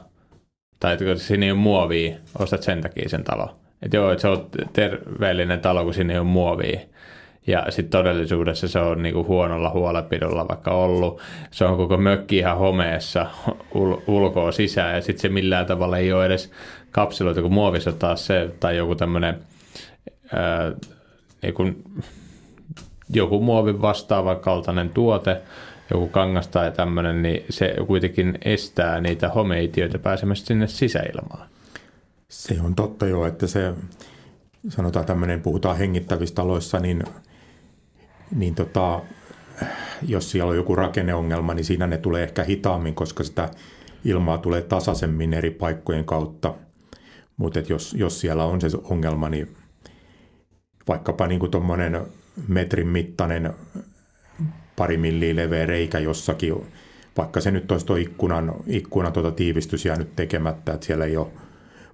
tai 0.80 0.92
että 0.92 1.14
siinä 1.16 1.46
ei 1.46 1.52
ole 1.52 1.58
muovia, 1.58 2.16
ostat 2.38 2.62
sen 2.62 2.80
takia 2.80 3.08
sen 3.08 3.24
talo. 3.24 3.56
Että 3.82 3.96
joo, 3.96 4.10
että 4.10 4.22
se 4.22 4.28
on 4.28 4.46
terveellinen 4.72 5.60
talo, 5.60 5.84
kun 5.84 5.94
siinä 5.94 6.12
ei 6.12 6.18
ole 6.18 6.26
muovia. 6.26 6.80
Ja 7.46 7.66
sitten 7.68 7.90
todellisuudessa 7.90 8.68
se 8.68 8.78
on 8.78 9.02
niinku 9.02 9.24
huonolla 9.24 9.70
huolepidolla 9.70 10.48
vaikka 10.48 10.70
ollut. 10.70 11.20
Se 11.50 11.64
on 11.64 11.76
koko 11.76 11.96
mökki 11.96 12.36
ihan 12.36 12.58
homeessa 12.58 13.26
ul- 13.78 14.02
ulkoa 14.06 14.52
sisään 14.52 14.94
ja 14.94 15.00
sitten 15.00 15.22
se 15.22 15.28
millään 15.28 15.66
tavalla 15.66 15.98
ei 15.98 16.12
ole 16.12 16.26
edes 16.26 16.52
kapseloitu, 16.90 17.42
kun 17.42 17.52
muovissa 17.52 17.92
taas 17.92 18.26
se 18.26 18.50
tai 18.60 18.76
joku 18.76 18.94
tämmöinen 18.94 19.38
niin 21.42 21.54
kuin 21.54 21.84
joku 23.08 23.40
muovin 23.40 23.82
vastaava 23.82 24.36
kaltainen 24.36 24.90
tuote, 24.90 25.42
joku 25.90 26.08
kangas 26.08 26.48
tai 26.48 26.72
tämmöinen, 26.72 27.22
niin 27.22 27.44
se 27.50 27.74
kuitenkin 27.86 28.38
estää 28.44 29.00
niitä 29.00 29.28
homeitiöitä 29.28 29.98
pääsemästä 29.98 30.46
sinne 30.46 30.66
sisäilmaan. 30.66 31.48
Se 32.28 32.60
on 32.60 32.74
totta 32.74 33.06
jo, 33.06 33.26
että 33.26 33.46
se 33.46 33.74
sanotaan 34.68 35.06
tämmöinen, 35.06 35.42
puhutaan 35.42 35.76
hengittävistä 35.76 36.34
taloissa, 36.34 36.78
niin, 36.78 37.04
niin 38.36 38.54
tota, 38.54 39.00
jos 40.02 40.30
siellä 40.30 40.50
on 40.50 40.56
joku 40.56 40.76
rakenneongelma, 40.76 41.54
niin 41.54 41.64
siinä 41.64 41.86
ne 41.86 41.98
tulee 41.98 42.22
ehkä 42.22 42.44
hitaammin, 42.44 42.94
koska 42.94 43.24
sitä 43.24 43.48
ilmaa 44.04 44.38
tulee 44.38 44.62
tasaisemmin 44.62 45.34
eri 45.34 45.50
paikkojen 45.50 46.04
kautta. 46.04 46.54
Mutta 47.36 47.60
jos, 47.68 47.94
jos 47.94 48.20
siellä 48.20 48.44
on 48.44 48.60
se 48.60 48.68
ongelma, 48.84 49.28
niin 49.28 49.56
vaikkapa 50.88 51.26
niin 51.26 51.50
tuommoinen 51.50 52.06
metrin 52.48 52.86
mittainen 52.86 53.52
pari 54.76 54.96
milliä 54.96 55.36
leveä 55.36 55.66
reikä 55.66 55.98
jossakin, 55.98 56.54
vaikka 57.16 57.40
se 57.40 57.50
nyt 57.50 57.72
olisi 57.72 57.86
tuo 57.86 57.96
ikkunan, 57.96 58.54
ikkunan 58.66 59.12
tuota 59.12 59.30
tiivistys 59.30 59.84
jäänyt 59.84 60.16
tekemättä, 60.16 60.72
että 60.72 60.86
siellä 60.86 61.04
ei 61.04 61.16
ole, 61.16 61.26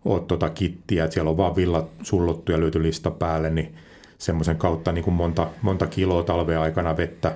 ole 0.04 0.20
tuota 0.20 0.50
kittiä, 0.50 1.04
että 1.04 1.14
siellä 1.14 1.30
on 1.30 1.36
vaan 1.36 1.56
villat 1.56 1.86
sullottu 2.02 2.52
ja 2.52 2.60
löyty 2.60 2.82
lista 2.82 3.10
päälle, 3.10 3.50
niin 3.50 3.74
semmoisen 4.18 4.56
kautta 4.56 4.92
niin 4.92 5.04
kuin 5.04 5.14
monta, 5.14 5.48
monta 5.62 5.86
kiloa 5.86 6.22
talven 6.22 6.58
aikana 6.58 6.96
vettä 6.96 7.34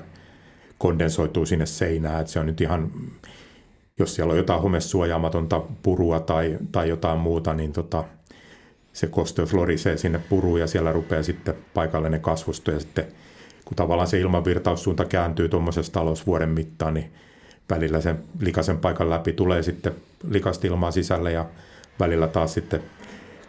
kondensoituu 0.79 1.47
sinne 1.47 1.67
seinään, 1.67 2.21
että 2.21 2.33
se 2.33 2.41
on 2.41 2.47
nyt 2.47 2.61
ihan, 2.61 2.93
jos 3.99 4.15
siellä 4.15 4.31
on 4.31 4.39
jotain 4.39 4.63
homesuojaamatonta 4.63 5.63
purua 5.83 6.21
tai, 6.21 6.59
tai 6.73 6.89
jotain 6.89 7.19
muuta, 7.19 7.55
niin 7.55 7.73
tota, 7.73 8.05
se 8.97 9.07
kosteus 9.07 9.55
lorisee 9.55 9.97
sinne 9.97 10.19
puruun 10.19 10.61
ja 10.61 10.67
siellä 10.67 10.93
rupeaa 10.93 11.23
sitten 11.23 11.55
paikallinen 11.75 12.21
kasvusto 12.21 12.71
ja 12.71 12.81
sitten 12.81 13.05
kun 13.65 13.77
tavallaan 13.77 14.09
se 14.09 14.21
ilmanvirtaussuunta 14.21 15.05
kääntyy 15.05 15.49
tuommoisessa 15.49 15.93
talossa 15.93 16.27
vuoden 16.27 16.49
mittaan, 16.49 16.95
niin 16.95 17.13
välillä 17.71 18.01
sen 18.01 18.19
likaisen 18.41 18.79
paikan 18.79 19.11
läpi 19.11 19.33
tulee 19.33 19.63
sitten 19.63 19.93
likasta 20.29 20.67
ilmaa 20.67 20.91
sisälle 20.91 21.33
ja 21.33 21.47
välillä 22.01 22.29
taas 22.29 22.55
sitten 22.55 22.83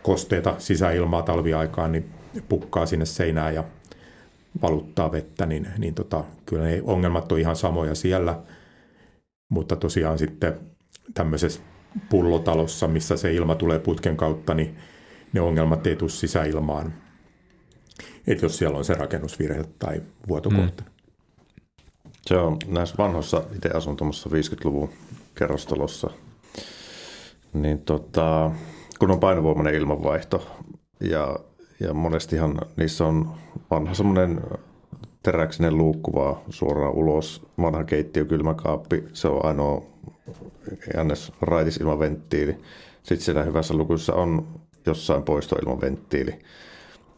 kosteita 0.03 0.55
sisäilmaa 0.57 1.21
talviaikaan, 1.21 1.91
niin 1.91 2.09
pukkaa 2.49 2.85
sinne 2.85 3.05
seinään 3.05 3.55
ja 3.55 3.63
valuttaa 4.61 5.11
vettä, 5.11 5.45
niin, 5.45 5.67
niin 5.77 5.93
tota, 5.93 6.23
kyllä 6.45 6.63
ne 6.63 6.81
ongelmat 6.83 7.31
on 7.31 7.39
ihan 7.39 7.55
samoja 7.55 7.95
siellä. 7.95 8.39
Mutta 9.49 9.75
tosiaan 9.75 10.17
sitten 10.17 10.59
tämmöisessä 11.13 11.61
pullotalossa, 12.09 12.87
missä 12.87 13.17
se 13.17 13.33
ilma 13.33 13.55
tulee 13.55 13.79
putken 13.79 14.17
kautta, 14.17 14.53
niin 14.53 14.77
ne 15.37 15.41
ongelmat 15.41 15.87
ei 15.87 15.95
tule 15.95 16.09
sisäilmaan. 16.09 16.93
Että 18.27 18.45
jos 18.45 18.57
siellä 18.57 18.77
on 18.77 18.85
se 18.85 18.93
rakennusvirhe 18.93 19.63
tai 19.79 20.01
vuotokohta. 20.27 20.83
Mm. 20.83 20.91
Se 22.21 22.37
on 22.37 22.57
näissä 22.67 22.95
vanhoissa, 22.97 23.43
itse 23.55 23.69
asun 23.69 23.97
50-luvun 23.99 24.89
kerrostalossa, 25.35 26.09
niin 27.53 27.79
tota, 27.79 28.51
kun 28.99 29.11
on 29.11 29.19
painovoimainen 29.19 29.75
ilmanvaihto 29.75 30.47
ja, 30.99 31.39
ja 31.79 31.93
monestihan 31.93 32.61
niissä 32.75 33.05
on 33.05 33.31
vanha 33.71 33.93
semmoinen 33.93 34.41
teräksinen 35.23 35.77
luukku 35.77 36.13
vaan 36.13 36.35
suoraan 36.49 36.93
ulos, 36.93 37.45
vanha 37.61 37.83
keittiö, 37.83 38.25
kylmäkaappi, 38.25 39.03
se 39.13 39.27
on 39.27 39.45
ainoa 39.45 39.83
jännes 40.95 41.31
raitis. 41.41 41.79
Sitten 43.03 43.25
siellä 43.25 43.43
hyvässä 43.43 43.73
lukuissa 43.73 44.13
on 44.13 44.47
jossain 44.87 45.23
poistoilmaventtiili. 45.23 46.39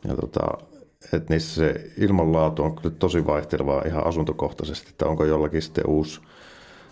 Ja 0.08 0.16
tota, 0.16 0.42
että 1.14 1.34
niissä 1.34 1.56
se 1.56 1.92
ilmanlaatu 1.98 2.64
on 2.64 2.76
kyllä 2.76 2.96
tosi 3.00 3.26
vaihtelevaa 3.26 3.84
ihan 3.86 4.06
asuntokohtaisesti, 4.06 4.90
että 4.90 5.06
onko 5.06 5.26
jollakin 5.26 5.62
sitten 5.62 5.88
uusi 5.88 6.22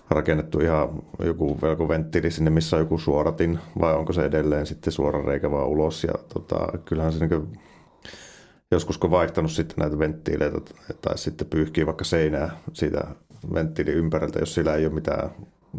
rakennettu 0.10 0.60
ihan 0.60 0.90
joku 1.24 1.62
velkoventtiili 1.62 2.32
sinne, 2.32 2.50
missä 2.50 2.76
on 2.76 2.82
joku 2.82 2.98
suoratin, 2.98 3.60
vai 3.80 3.94
onko 3.94 4.14
se 4.14 4.26
edelleen 4.26 4.66
sitten 4.66 4.94
suora 4.94 5.22
reikä 5.22 5.52
vaan 5.52 5.68
ulos. 5.68 6.04
Ja 6.04 6.14
tota, 6.34 6.78
kyllähän 6.86 7.14
se 7.14 7.28
niin 7.28 7.60
joskus 8.72 8.98
kun 8.98 9.12
vaihtanut 9.12 9.52
sitten 9.52 9.76
näitä 9.78 10.00
venttiileitä 10.00 10.60
tai 11.02 11.18
sitten 11.18 11.48
pyyhkii 11.48 11.86
vaikka 11.86 12.04
seinää 12.04 12.58
siitä 12.74 13.08
venttiilin 13.54 13.94
ympäriltä, 13.94 14.40
jos 14.40 14.54
sillä 14.54 14.76
ei 14.76 14.86
ole 14.86 14.94
mitään 14.94 15.30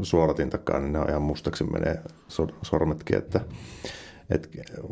suoratintakaan, 0.02 0.82
niin 0.82 0.92
ne 0.92 0.98
on 0.98 1.08
ihan 1.08 1.22
mustaksi 1.22 1.64
menee 1.64 2.02
sormetkin, 2.62 3.18
että 3.18 3.40
et 4.30 4.48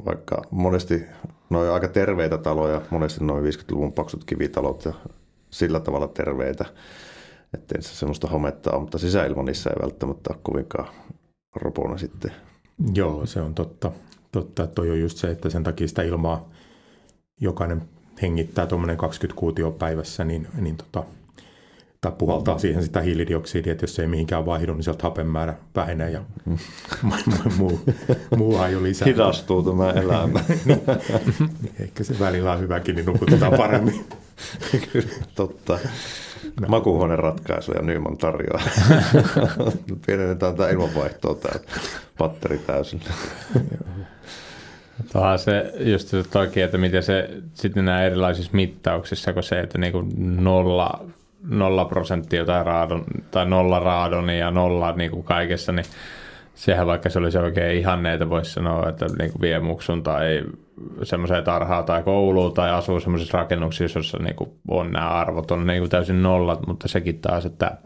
vaikka 0.06 0.42
monesti 0.50 1.04
noin 1.50 1.70
aika 1.70 1.88
terveitä 1.88 2.38
taloja, 2.38 2.82
monesti 2.90 3.24
noin 3.24 3.44
50-luvun 3.44 3.92
paksut 3.92 4.24
kivitalot 4.24 4.84
ja 4.84 4.92
sillä 5.50 5.80
tavalla 5.80 6.08
terveitä, 6.08 6.64
ettei 7.54 7.82
se 7.82 7.94
semmoista 7.94 8.28
hometta 8.28 8.70
ole, 8.72 8.80
mutta 8.80 8.98
sisäilma 8.98 9.42
niissä 9.42 9.70
ei 9.70 9.82
välttämättä 9.82 10.30
ole 10.32 10.38
kovinkaan 10.42 10.88
ropona 11.54 11.98
sitten. 11.98 12.32
Joo, 12.94 13.26
se 13.26 13.40
on 13.40 13.54
totta. 13.54 13.92
Totta, 14.32 14.66
toi 14.66 14.90
on 14.90 15.00
just 15.00 15.18
se, 15.18 15.30
että 15.30 15.50
sen 15.50 15.64
takia 15.64 15.88
sitä 15.88 16.02
ilmaa 16.02 16.50
jokainen 17.40 17.82
hengittää 18.22 18.66
tuommoinen 18.66 18.96
20 18.96 19.40
kuutio 19.40 19.70
päivässä, 19.70 20.24
niin, 20.24 20.48
niin 20.60 20.76
tota, 20.76 21.04
tai 22.06 22.18
puhaltaa 22.18 22.58
siihen 22.58 22.82
sitä 22.82 23.00
hiilidioksidia, 23.00 23.72
että 23.72 23.82
jos 23.82 23.94
se 23.94 24.02
ei 24.02 24.08
mihinkään 24.08 24.46
vaihdu, 24.46 24.74
niin 24.74 24.84
sieltä 24.84 25.02
hapen 25.02 25.26
määrä 25.26 25.54
vähenee 25.76 26.10
ja 26.10 26.20
mm. 26.46 26.58
muu, 27.58 27.80
muu 28.36 28.56
haju 28.56 28.82
lisää. 28.82 29.06
Hidastuu 29.06 29.62
tämä 29.62 29.90
elämä. 29.90 30.40
niin, 30.64 30.80
ehkä 31.80 32.04
se 32.04 32.18
välillä 32.18 32.52
on 32.52 32.60
hyväkin, 32.60 32.94
niin 32.96 33.06
nukutetaan 33.06 33.52
paremmin. 33.56 34.04
Kyllä, 34.92 35.08
totta. 35.34 35.78
No. 36.60 36.68
Makuuhuoneen 36.68 37.18
ratkaisu 37.18 37.72
ja 37.72 37.82
Nyman 37.82 38.16
tarjoaa. 38.16 38.62
Pienennetään 40.06 40.56
tämä 40.56 40.68
ilmanvaihtoa 40.68 41.34
tämä 41.34 41.64
patteri 42.18 42.58
täysin. 42.58 43.00
Tuohan 45.12 45.38
se 45.38 45.72
just 45.78 46.14
toki, 46.30 46.60
että 46.60 46.78
miten 46.78 47.02
se 47.02 47.30
sitten 47.54 47.84
nämä 47.84 48.02
erilaisissa 48.02 48.50
mittauksissa, 48.54 49.32
kun 49.32 49.42
se, 49.42 49.60
että 49.60 49.78
niinku 49.78 50.04
nolla 50.16 51.04
nolla 51.48 51.84
prosenttia 51.84 52.44
tai, 52.44 52.64
raadon, 52.64 53.04
tai 53.30 53.46
nolla 53.46 53.78
raadonia 53.78 54.38
ja 54.38 54.50
nolla 54.50 54.92
niin 54.92 55.10
kuin 55.10 55.24
kaikessa, 55.24 55.72
niin 55.72 55.86
sehän 56.54 56.86
vaikka 56.86 57.10
se 57.10 57.18
olisi 57.18 57.38
oikein 57.38 57.78
ihanneita, 57.78 58.30
voisi 58.30 58.52
sanoa, 58.52 58.88
että 58.88 59.06
niin 59.18 59.32
kuin 59.32 59.40
vie 59.40 59.58
muksun 59.58 60.02
tai 60.02 60.42
semmoiseen 61.02 61.44
tarhaa 61.44 61.82
tai 61.82 62.02
kouluun 62.02 62.54
tai 62.54 62.70
asuu 62.70 63.00
semmoisissa 63.00 63.38
rakennuksissa, 63.38 63.98
joissa 63.98 64.18
niin 64.18 64.36
kuin 64.36 64.50
on 64.68 64.90
nämä 64.90 65.08
arvot, 65.08 65.50
on 65.50 65.66
niin 65.66 65.80
kuin 65.80 65.90
täysin 65.90 66.22
nollat, 66.22 66.66
mutta 66.66 66.88
sekin 66.88 67.18
taas, 67.18 67.46
että, 67.46 67.76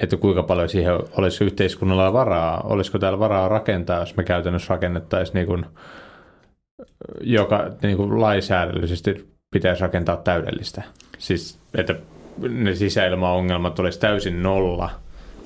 että 0.00 0.16
kuinka 0.16 0.42
paljon 0.42 0.68
siihen 0.68 0.94
olisi 1.16 1.44
yhteiskunnalla 1.44 2.12
varaa, 2.12 2.60
olisiko 2.60 2.98
täällä 2.98 3.18
varaa 3.18 3.48
rakentaa, 3.48 4.00
jos 4.00 4.16
me 4.16 4.24
käytännössä 4.24 4.74
rakennettaisiin 4.74 5.34
niin 5.34 5.46
kuin, 5.46 5.66
joka 7.20 7.70
niin 7.82 7.96
kuin 7.96 8.20
lainsäädännöllisesti 8.20 9.32
pitäisi 9.50 9.82
rakentaa 9.82 10.16
täydellistä. 10.16 10.82
Siis, 11.18 11.60
että 11.74 11.94
ne 12.38 12.74
sisäilmaongelmat 12.74 13.78
olisi 13.78 14.00
täysin 14.00 14.42
nolla, 14.42 14.90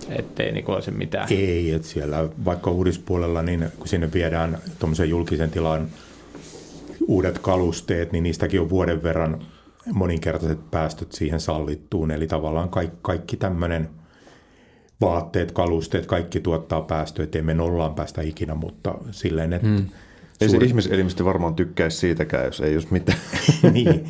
ettei 0.08 0.52
niin 0.52 0.70
olisi 0.70 0.90
mitään. 0.90 1.32
Ei, 1.32 1.72
että 1.72 1.88
siellä 1.88 2.28
vaikka 2.44 2.70
uudispuolella, 2.70 3.42
niin 3.42 3.68
kun 3.78 3.88
sinne 3.88 4.12
viedään 4.12 4.58
tuommoisen 4.78 5.08
julkisen 5.08 5.50
tilan 5.50 5.88
uudet 7.06 7.38
kalusteet, 7.38 8.12
niin 8.12 8.22
niistäkin 8.22 8.60
on 8.60 8.70
vuoden 8.70 9.02
verran 9.02 9.42
moninkertaiset 9.92 10.70
päästöt 10.70 11.12
siihen 11.12 11.40
sallittuun. 11.40 12.10
Eli 12.10 12.26
tavallaan 12.26 12.68
kaikki, 12.68 12.96
kaikki 13.02 13.36
tämmöinen 13.36 13.88
vaatteet, 15.00 15.52
kalusteet, 15.52 16.06
kaikki 16.06 16.40
tuottaa 16.40 16.80
päästöjä, 16.80 17.24
ettei 17.24 17.42
me 17.42 17.54
nollaan 17.54 17.94
päästä 17.94 18.22
ikinä, 18.22 18.54
mutta 18.54 18.94
silleen, 19.10 19.52
että... 19.52 19.68
Hmm. 19.68 19.86
Ei 20.40 20.48
se 20.48 20.56
ihmiselimistö 20.56 21.24
varmaan 21.24 21.54
tykkäisi 21.54 21.96
siitäkään, 21.96 22.44
jos 22.44 22.60
ei 22.60 22.74
jos 22.74 22.90
mitään. 22.90 23.18
niin. 23.72 24.06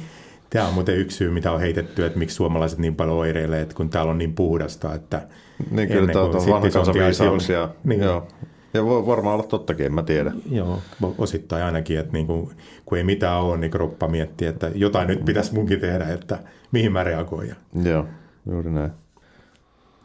Tämä 0.56 0.68
on 0.68 0.74
muuten 0.74 0.96
yksi 0.96 1.16
syy, 1.16 1.30
mitä 1.30 1.52
on 1.52 1.60
heitetty, 1.60 2.04
että 2.04 2.18
miksi 2.18 2.36
suomalaiset 2.36 2.78
niin 2.78 2.94
paljon 2.94 3.16
oireilee, 3.16 3.60
että 3.60 3.74
kun 3.74 3.90
täällä 3.90 4.10
on 4.10 4.18
niin 4.18 4.34
puhdasta, 4.34 4.94
että 4.94 5.22
niin, 5.70 5.88
kyllä 5.88 6.12
tämä 6.12 6.24
on 6.24 6.32
vanha 6.32 6.70
kansan 6.70 6.94
viisauksia. 6.94 7.68
Niin. 7.84 8.00
Joo. 8.02 8.28
Ja 8.74 8.84
voi 8.84 9.06
varmaan 9.06 9.34
olla 9.34 9.46
tottakin, 9.46 9.86
en 9.86 9.94
mä 9.94 10.02
tiedä. 10.02 10.32
Joo, 10.50 10.82
osittain 11.18 11.64
ainakin, 11.64 11.98
että 11.98 12.12
niin 12.12 12.26
kuin, 12.26 12.50
kun 12.86 12.98
ei 12.98 13.04
mitään 13.04 13.40
ole, 13.40 13.56
niin 13.56 13.70
kroppa 13.70 14.08
miettii, 14.08 14.48
että 14.48 14.70
jotain 14.74 15.08
nyt 15.08 15.24
pitäisi 15.24 15.54
munkin 15.54 15.80
tehdä, 15.80 16.04
että 16.04 16.38
mihin 16.72 16.92
mä 16.92 17.04
reagoin. 17.04 17.54
Joo, 17.82 18.06
juuri 18.50 18.70
näin. 18.70 18.90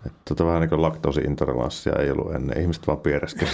Että 0.06 0.20
tota 0.30 0.46
vähän 0.46 0.62
niin 0.62 0.70
kuin 0.70 0.82
laktoosiintoleranssia 0.82 1.94
ei 2.00 2.12
ollut 2.12 2.36
ennen, 2.36 2.62
ihmiset 2.62 2.88
vaan 2.88 3.00
piereskeli. 3.00 3.52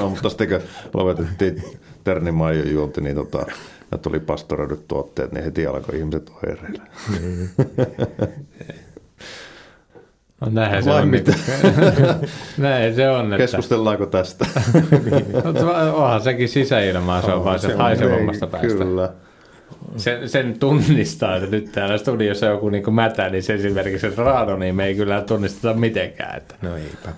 mutta 0.10 0.28
sitten 0.28 0.48
kun 0.48 0.60
lopetettiin 0.94 1.62
ternimaijon 2.04 2.70
juonti, 2.70 3.00
niin 3.00 3.16
tota, 3.16 3.46
ja 3.92 3.98
tuli 3.98 4.20
pastoroidut 4.20 4.88
tuotteet, 4.88 5.32
niin 5.32 5.44
heti 5.44 5.66
alkoi 5.66 5.98
ihmiset 5.98 6.30
oireilla. 6.42 6.82
No 10.40 10.48
näin 10.50 10.84
se 10.84 10.90
on. 10.90 11.08
Mitä? 11.08 11.32
näin 12.58 12.94
se 12.94 13.10
on. 13.10 13.24
Että... 13.24 13.36
Keskustellaanko 13.36 14.06
tästä? 14.06 14.46
niin. 15.10 15.32
no, 15.32 15.96
onhan 15.96 16.20
sekin 16.20 16.48
sisäilmaa, 16.48 17.22
se 17.22 17.32
on 17.32 17.44
vaan 17.44 17.58
se 17.58 17.74
haisevammasta 17.74 18.46
päästä. 18.46 18.68
Kyllä. 18.68 19.12
Sen, 19.96 20.28
sen 20.28 20.58
tunnistaa, 20.58 21.36
että 21.36 21.50
nyt 21.50 21.72
täällä 21.72 21.98
studiossa 21.98 22.46
joku 22.46 22.68
niin 22.68 22.94
mätä, 22.94 23.28
niin 23.28 23.42
se 23.42 23.54
esimerkiksi 23.54 24.16
raado, 24.16 24.56
niin 24.56 24.74
me 24.74 24.84
ei 24.84 24.94
kyllä 24.94 25.20
tunnisteta 25.20 25.74
mitenkään. 25.74 26.36
Että... 26.36 26.54
No 26.62 26.76
eipä. 26.76 27.10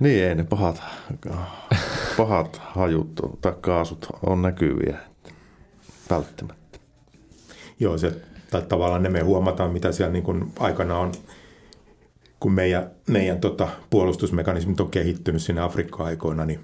Niin 0.00 0.24
ei 0.24 0.34
ne 0.34 0.44
pahat, 0.44 0.82
pahat 2.16 2.60
hajut 2.64 3.38
tai 3.40 3.52
kaasut 3.60 4.06
on 4.26 4.42
näkyviä 4.42 4.98
välttämättä. 6.10 6.78
Joo, 7.80 7.98
se, 7.98 8.12
tai 8.50 8.62
tavallaan 8.62 9.02
ne 9.02 9.08
me 9.08 9.20
huomataan, 9.20 9.72
mitä 9.72 9.92
siellä 9.92 10.12
niin 10.12 10.22
kuin 10.22 10.52
aikana 10.58 10.98
on, 10.98 11.12
kun 12.40 12.52
meidän, 12.52 12.90
meidän 13.06 13.40
tota, 13.40 13.68
puolustusmekanismit 13.90 14.80
on 14.80 14.90
kehittynyt 14.90 15.42
sinne 15.42 15.60
Afrikka-aikoina, 15.60 16.46
niin 16.46 16.60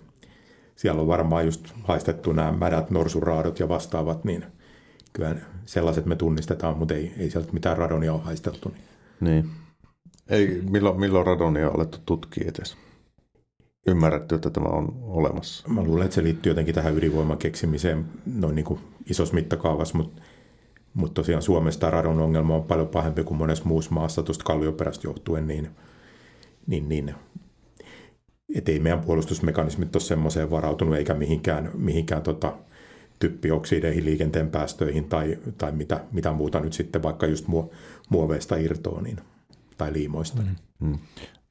siellä 0.76 1.00
on 1.00 1.06
varmaan 1.06 1.44
just 1.44 1.72
haistettu 1.82 2.32
nämä 2.32 2.52
mädät, 2.52 2.90
norsuraadot 2.90 3.58
ja 3.58 3.68
vastaavat, 3.68 4.24
niin 4.24 4.44
kyllä 5.12 5.36
sellaiset 5.66 6.06
me 6.06 6.16
tunnistetaan, 6.16 6.78
mutta 6.78 6.94
ei, 6.94 7.14
ei 7.18 7.30
sieltä 7.30 7.52
mitään 7.52 7.78
radonia 7.78 8.12
ole 8.12 8.22
haisteltu. 8.22 8.68
Niin. 8.68 8.84
Niin. 9.20 9.50
Ei, 10.28 10.62
milloin, 10.70 11.00
milloin 11.00 11.26
radonia 11.26 11.68
on 11.68 11.76
alettu 11.76 11.98
tutkia 12.06 12.50
edes? 12.56 12.76
Ymmärretty, 13.86 14.34
että 14.34 14.50
tämä 14.50 14.68
on 14.68 14.98
olemassa. 15.02 15.68
Mä 15.68 15.82
luulen, 15.82 16.04
että 16.04 16.14
se 16.14 16.22
liittyy 16.22 16.50
jotenkin 16.50 16.74
tähän 16.74 16.96
ydinvoiman 16.96 17.38
keksimiseen 17.38 18.04
noin 18.26 18.54
niin 18.54 18.64
kuin 18.64 18.80
isossa 19.10 19.34
mittakaavassa, 19.34 19.96
mutta, 19.96 20.22
mutta 20.94 21.14
tosiaan 21.14 21.42
Suomessa 21.42 21.80
tämä 21.80 21.90
radon 21.90 22.18
ongelma 22.18 22.54
on 22.54 22.64
paljon 22.64 22.88
pahempi 22.88 23.24
kuin 23.24 23.38
monessa 23.38 23.64
muussa 23.64 23.90
maassa 23.90 24.22
tuosta 24.22 24.44
kallioperästä 24.44 25.08
johtuen, 25.08 25.46
niin, 25.46 25.70
niin, 26.66 26.88
niin 26.88 27.14
että 28.54 28.72
ei 28.72 28.78
meidän 28.78 29.00
puolustusmekanismit 29.00 29.96
ole 29.96 30.02
semmoiseen 30.02 30.50
varautunut 30.50 30.96
eikä 30.96 31.14
mihinkään, 31.14 31.70
mihinkään 31.74 32.22
tota, 32.22 32.52
typpioksideihin, 33.18 34.04
liikenteen 34.04 34.50
päästöihin 34.50 35.04
tai, 35.04 35.38
tai 35.58 35.72
mitä, 35.72 36.00
mitä 36.12 36.32
muuta 36.32 36.60
nyt 36.60 36.72
sitten 36.72 37.02
vaikka 37.02 37.26
just 37.26 37.46
muoveista 38.08 38.56
irtoa 38.56 39.02
niin, 39.02 39.16
tai 39.76 39.92
liimoista. 39.92 40.42
Mm. 40.42 40.56
Mm. 40.88 40.98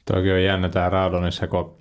Toki 0.05 0.31
on 0.31 0.43
jännä 0.43 0.69
tämä 0.69 0.89
raadonissa, 0.89 1.47
kun 1.47 1.75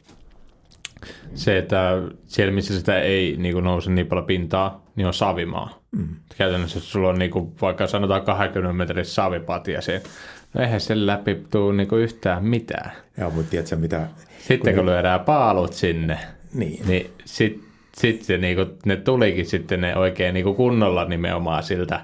se, 1.34 1.59
että 1.59 2.03
siellä 2.26 2.53
missä 2.55 2.78
sitä 2.78 3.01
ei 3.01 3.36
niin 3.38 3.53
kuin 3.53 3.64
nouse 3.64 3.90
niin 3.90 4.07
paljon 4.07 4.26
pintaa, 4.26 4.84
niin 4.96 5.07
on 5.07 5.14
savimaa. 5.14 5.82
Mm. 5.90 6.09
Käytännössä 6.36 6.80
sulla 6.80 7.09
on 7.09 7.18
niin 7.18 7.30
kuin, 7.30 7.53
vaikka 7.61 7.86
sanotaan 7.86 8.22
20 8.22 8.72
metrin 8.72 9.05
savipatia 9.05 9.80
siinä. 9.80 10.01
No 10.55 10.61
eihän 10.61 10.80
sen 10.80 11.07
läpi 11.07 11.42
tule 11.51 11.74
niin 11.74 11.88
kuin 11.88 12.03
yhtään 12.03 12.44
mitään. 12.44 12.92
Joo, 13.18 13.30
mutta 13.30 13.51
tiedätkö 13.51 13.76
mitä? 13.76 14.07
Sitten 14.38 14.74
kun, 14.74 14.84
kun 14.84 14.92
lyödään 14.92 15.20
paalut 15.20 15.72
sinne, 15.72 16.18
niin, 16.55 16.88
niin 16.88 17.11
sitten 17.24 17.68
sit 17.96 18.22
se, 18.22 18.38
niin 18.38 18.57
kuin, 18.57 18.68
ne 18.86 18.96
tulikin 18.96 19.46
sitten 19.46 19.80
ne 19.80 19.96
oikein 19.96 20.34
niin 20.34 20.44
kuin 20.44 20.57
kunnolla 20.57 21.05
nimenomaan 21.05 21.62
siltä 21.62 22.01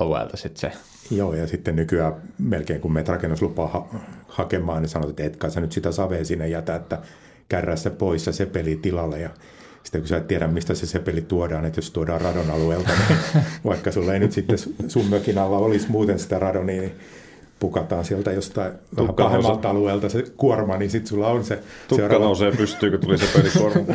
alueelta 0.00 0.36
sitten 0.36 0.60
se. 0.60 0.78
Joo, 1.10 1.34
ja 1.34 1.46
sitten 1.46 1.76
nykyään 1.76 2.14
melkein 2.38 2.80
kun 2.80 2.92
menet 2.92 3.08
rakennuslupaa 3.08 3.66
ha- 3.66 3.88
hakemaan, 4.28 4.82
niin 4.82 4.88
sanot, 4.90 5.10
että 5.10 5.24
et 5.24 5.36
kai 5.36 5.50
sä 5.50 5.60
nyt 5.60 5.72
sitä 5.72 5.92
savea 5.92 6.24
sinne 6.24 6.48
jätä, 6.48 6.74
että 6.74 6.98
kärrää 7.48 7.76
se 7.76 7.90
pois 7.90 8.26
ja 8.26 8.32
se 8.32 8.46
peli 8.46 8.76
tilalle. 8.76 9.20
Ja 9.20 9.30
sitten 9.82 10.00
kun 10.00 10.08
sä 10.08 10.16
et 10.16 10.26
tiedä, 10.26 10.48
mistä 10.48 10.74
se 10.74 10.86
sepeli 10.86 11.22
tuodaan, 11.22 11.64
että 11.64 11.78
jos 11.78 11.90
tuodaan 11.90 12.20
radon 12.20 12.50
alueelta, 12.50 12.90
niin 13.08 13.18
vaikka 13.64 13.92
sulla 13.92 14.14
ei 14.14 14.20
nyt 14.20 14.32
sitten 14.32 14.58
sun 14.88 15.06
mökin 15.06 15.38
alla 15.38 15.58
olisi 15.58 15.90
muuten 15.90 16.18
sitä 16.18 16.38
radonia, 16.38 16.80
niin 16.80 16.94
pukataan 17.60 18.04
sieltä 18.04 18.32
jostain 18.32 18.72
vähän 18.96 19.14
pahemmalta 19.14 19.70
alueelta 19.70 20.08
se 20.08 20.24
kuorma, 20.36 20.76
niin 20.76 20.90
sitten 20.90 21.08
sulla 21.08 21.28
on 21.28 21.44
se 21.44 21.56
Tukka 21.88 22.02
seuraava... 22.02 22.24
nousee 22.24 22.52
pystyy, 22.52 22.90
kun 22.90 23.00
tuli 23.00 23.18
se 23.18 23.26
pelikuorma. 23.38 23.94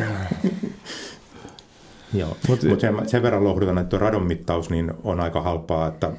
Joo, 2.14 2.36
mutta 2.48 2.66
Mut 2.66 2.80
sen, 2.80 3.08
sen 3.08 3.22
verran 3.22 3.44
lohdutan, 3.44 3.78
että 3.78 3.98
radon 3.98 4.26
mittaus 4.26 4.70
niin 4.70 4.92
on 5.04 5.20
aika 5.20 5.42
halpaa, 5.42 5.88
että 5.88 6.10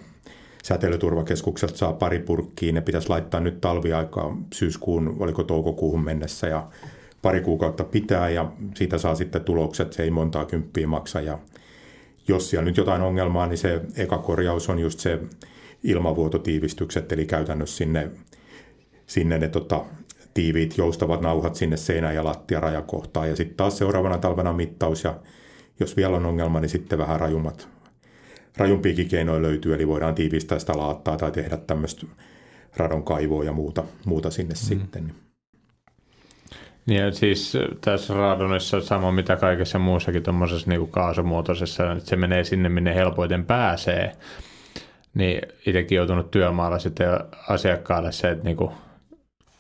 säteilyturvakeskukselta 0.64 1.78
saa 1.78 1.94
pari 1.94 2.20
purkkiin. 2.20 2.76
Ne 2.76 2.82
pitäisi 2.82 3.10
laittaa 3.10 3.40
nyt 3.40 3.62
talviaikaa 3.62 4.38
syyskuun, 4.54 5.16
oliko 5.20 5.44
toukokuuhun 5.44 6.04
mennessä 6.04 6.48
ja 6.48 6.68
pari 7.22 7.42
kuukautta 7.42 7.84
pitää 7.84 8.30
ja 8.30 8.52
siitä 8.76 8.98
saa 8.98 9.16
sitten 9.16 9.44
tulokset, 9.44 9.94
se 9.94 10.04
ei 10.04 10.12
montaa 10.12 10.46
kymppiä 10.46 10.88
maksa 10.88 11.22
ja 11.22 11.40
jos 12.28 12.50
siellä 12.50 12.66
nyt 12.66 12.78
jotain 12.78 13.02
ongelmaa, 13.02 13.48
niin 13.48 13.58
se 13.58 13.82
eka 13.96 14.18
korjaus 14.18 14.70
on 14.70 14.80
just 14.80 15.00
se 15.00 15.20
ilmavuototiivistykset, 15.84 17.12
eli 17.12 17.26
käytännössä 17.26 17.78
sinne, 17.78 18.12
sinne 19.06 19.40
ne 19.40 19.48
tota, 19.48 19.86
tiiviit 20.34 20.78
joustavat 20.78 21.22
nauhat 21.22 21.56
sinne 21.56 21.78
seinä- 21.78 22.12
ja 22.12 22.24
lattiarajakohtaan. 22.24 23.30
Ja 23.30 23.36
sitten 23.36 23.58
taas 23.58 23.78
seuraavana 23.78 24.18
talvena 24.18 24.54
mittaus 24.54 25.04
ja 25.04 25.20
jos 25.80 25.98
vielä 25.98 26.16
on 26.16 26.26
ongelma, 26.26 26.60
niin 26.60 26.70
sitten 26.70 27.00
vähän 27.00 27.20
rajummat, 27.20 27.70
rajumpiakin 28.58 29.10
keinoja 29.10 29.42
löytyy, 29.42 29.74
eli 29.74 29.88
voidaan 29.88 30.16
tiivistää 30.16 30.60
sitä 30.60 30.78
laattaa 30.78 31.18
tai 31.18 31.32
tehdä 31.32 31.58
tämmöistä 31.58 32.08
radon 32.78 33.04
kaivoa 33.04 33.44
ja 33.44 33.54
muuta, 33.54 33.84
muuta 34.06 34.32
sinne 34.32 34.54
mm. 34.54 34.58
sitten. 34.58 35.14
Niin 36.86 37.14
siis 37.14 37.58
tässä 37.82 38.14
radonissa 38.14 38.82
sama 38.82 39.12
mitä 39.12 39.36
kaikessa 39.36 39.80
muussakin 39.80 40.24
tuommoisessa 40.24 40.70
niin 40.70 40.88
kaasumuotoisessa, 40.88 41.92
että 41.92 42.10
se 42.10 42.16
menee 42.16 42.44
sinne, 42.44 42.70
minne 42.70 42.96
helpoiten 42.96 43.46
pääsee. 43.46 44.12
Niin 45.14 45.42
itsekin 45.66 45.96
joutunut 45.96 46.32
työmaalla 46.32 46.80
sitten 46.80 47.10
asiakkaalle 47.50 48.12
se, 48.12 48.30
että 48.30 48.44
niinku, 48.44 48.72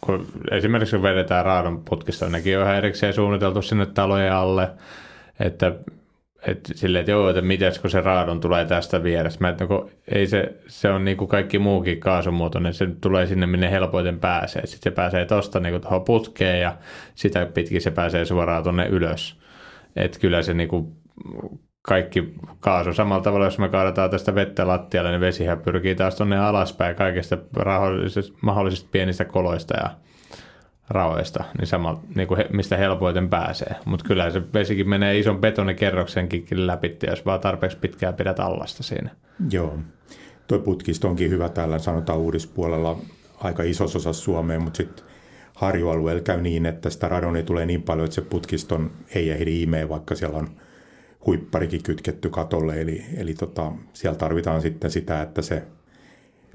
kun 0.02 0.28
esimerkiksi 0.52 0.96
kun 0.96 1.04
vedetään 1.04 1.46
raadon 1.46 1.84
putkista, 1.90 2.30
nekin 2.30 2.58
on 2.58 2.64
ihan 2.64 2.76
erikseen 2.76 3.14
suunniteltu 3.14 3.62
sinne 3.62 3.86
talojen 3.86 4.34
alle, 4.34 4.70
että 5.40 5.72
että 6.48 6.74
silleen, 6.76 7.00
että 7.00 7.12
joo, 7.12 7.30
että 7.30 7.42
miten 7.42 7.74
kun 7.82 7.89
se 7.89 8.02
raadon 8.02 8.39
tulee 8.39 8.66
tästä 8.66 9.04
vierestä. 9.04 9.42
Mä, 9.42 9.50
että 9.50 9.66
no, 9.70 9.89
ei 10.08 10.28
se, 10.28 10.54
se 10.68 10.89
on 10.89 11.06
niin 11.06 11.18
kuin 11.18 11.28
kaikki 11.28 11.60
muukin 11.60 12.00
kaasumuotoinen, 12.00 12.74
se 12.74 12.88
tulee 13.02 13.28
sinne, 13.28 13.48
minne 13.48 13.72
helpoiten 13.72 14.20
pääsee. 14.20 14.66
Sitten 14.66 14.92
se 14.92 14.96
pääsee 14.96 15.26
tuosta 15.26 15.60
niin 15.60 15.82
tuohon 15.82 16.04
putkeen 16.04 16.62
ja 16.62 16.78
sitä 17.16 17.46
pitkin 17.46 17.82
se 17.82 17.92
pääsee 17.92 18.26
suoraan 18.26 18.64
tuonne 18.64 18.88
ylös. 18.88 19.39
Että 19.96 20.20
kyllä 20.20 20.42
se 20.42 20.54
niin 20.54 20.70
kuin 20.70 20.88
kaikki 21.82 22.34
kaasu. 22.60 22.94
Samalla 22.94 23.24
tavalla, 23.24 23.46
jos 23.46 23.60
me 23.60 23.70
kaadetaan 23.70 24.10
tästä 24.10 24.36
vettä 24.36 24.68
lattialle, 24.68 25.12
niin 25.12 25.22
vesihän 25.22 25.60
pyrkii 25.60 25.96
taas 25.96 26.16
tuonne 26.16 26.38
alaspäin 26.39 26.96
kaikista 26.96 27.38
mahdollisista 28.42 28.89
pienistä 28.92 29.26
koloista 29.26 29.78
ja 29.78 29.89
raoista, 30.92 31.44
niin, 31.58 31.68
sama, 31.68 32.04
niin 32.16 32.28
kuin 32.28 32.38
he, 32.38 32.48
mistä 32.54 32.78
helpoiten 32.78 33.30
pääsee. 33.30 33.76
Mutta 33.86 34.06
kyllä 34.06 34.32
se 34.32 34.42
vesikin 34.54 34.89
menee 34.89 35.20
ison 35.20 35.42
betonikerroksenkin 35.42 36.68
läpi, 36.68 36.98
jos 37.08 37.26
vaan 37.26 37.39
tarpeeksi 37.39 37.78
pitkään 37.78 38.14
pidät 38.14 38.39
allasta 38.39 38.84
siinä. 38.84 39.10
Joo. 39.52 39.78
Tuo 40.48 40.60
putkisto 40.60 41.08
onkin 41.08 41.30
hyvä 41.30 41.50
täällä, 41.50 41.80
sanotaan 41.80 42.20
uudispuolella, 42.20 42.98
aika 43.39 43.64
isossa 43.64 43.98
osassa 43.98 44.24
Suomea, 44.24 44.60
mutta 44.60 44.78
sitten 44.78 45.06
harjualueella 45.56 46.22
käy 46.22 46.42
niin, 46.42 46.66
että 46.66 46.89
sitä 46.89 47.08
radonia 47.08 47.44
tulee 47.44 47.66
niin 47.66 47.84
paljon, 47.84 48.06
että 48.06 48.16
se 48.16 48.22
putkiston 48.22 48.92
ei 49.16 49.30
ehdi 49.30 49.62
imeen, 49.62 49.89
vaikka 49.89 50.16
siellä 50.16 50.38
on– 50.38 50.50
huipparikin 51.26 51.84
kytketty 51.84 52.30
katolle, 52.30 52.82
eli, 52.82 53.06
eli 53.18 53.34
tota, 53.34 53.72
siellä 53.94 54.18
tarvitaan 54.18 54.62
sitten 54.62 54.92
sitä, 54.92 55.22
että 55.22 55.42
se 55.42 55.64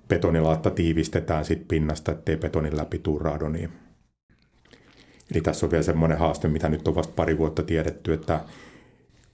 betonilaatta 0.08 0.70
tiivistetään 0.70 1.44
sit 1.44 1.68
pinnasta, 1.68 2.12
ettei 2.12 2.36
betonin 2.36 2.76
läpi 2.76 2.98
tuu 2.98 3.18
radonia. 3.18 3.68
Eli 5.32 5.40
tässä 5.40 5.66
on 5.66 5.70
vielä 5.70 5.82
semmoinen 5.82 6.18
haaste, 6.18 6.48
mitä 6.48 6.68
nyt 6.68 6.88
on 6.88 6.94
vasta 6.94 7.12
pari 7.16 7.38
vuotta 7.38 7.62
tiedetty, 7.62 8.12
että 8.12 8.40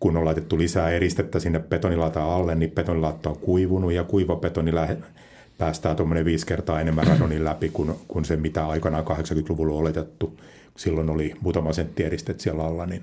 kun 0.01 0.17
on 0.17 0.25
laitettu 0.25 0.59
lisää 0.59 0.91
eristettä 0.91 1.41
sinne 1.41 1.59
betonilaatan 1.59 2.23
alle, 2.23 2.55
niin 2.55 2.71
betonilaatta 2.71 3.31
on 3.31 3.39
kuivunut 3.39 3.93
ja 3.93 4.05
kuiva 4.05 4.37
betoni 4.37 4.75
lähe, 4.75 4.97
päästää 5.59 5.95
tuommoinen 5.95 6.25
viisi 6.25 6.47
kertaa 6.47 6.81
enemmän 6.81 7.07
radonin 7.07 7.45
läpi 7.45 7.69
kuin, 7.69 7.95
kuin 8.09 8.25
se, 8.25 8.37
mitä 8.37 8.67
aikanaan 8.67 9.05
80-luvulla 9.05 9.73
on 9.73 9.81
oletettu. 9.81 10.41
Silloin 10.77 11.11
oli 11.11 11.35
muutama 11.41 11.73
sentti 11.73 12.05
eristet 12.05 12.41
siellä 12.41 12.65
alla, 12.65 12.87
niin 12.87 13.03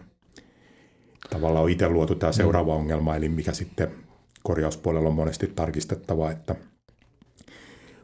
tavallaan 1.30 1.64
on 1.64 1.70
itse 1.70 1.90
luotu 1.90 2.16
tämä 2.16 2.32
seuraava 2.32 2.76
ongelma, 2.76 3.16
eli 3.16 3.30
mikä 3.30 3.54
sitten 3.54 3.92
korjauspuolella 4.44 5.10
on 5.10 5.16
monesti 5.16 5.52
tarkistettava, 5.56 6.32
että 6.32 6.56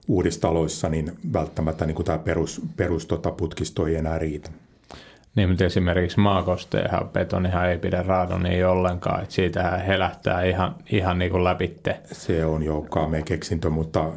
uudistaloissa 0.07 0.89
niin 0.89 1.11
välttämättä 1.33 1.85
niin 1.85 1.95
kuin 1.95 2.05
tämä 2.05 2.17
perus, 2.17 2.61
perus 2.75 3.05
tota, 3.05 3.31
putkisto 3.31 3.87
ei 3.87 3.95
enää 3.95 4.19
riitä. 4.19 4.49
Niin, 5.35 5.49
mutta 5.49 5.65
esimerkiksi 5.65 6.19
maakosteenhan 6.19 7.09
betonihan 7.09 7.69
ei 7.69 7.77
pidä 7.77 8.03
raadonia 8.03 8.69
ollenkaan, 8.69 9.23
että 9.23 9.35
siitähän 9.35 9.81
helähtää 9.81 10.43
ihan, 10.43 10.75
ihan 10.91 11.19
niin 11.19 11.31
kuin 11.31 11.43
läpitte. 11.43 11.99
Se 12.11 12.45
on 12.45 12.63
jo 12.63 12.85
kaamea 12.89 13.21
keksintö, 13.21 13.69
mutta 13.69 14.11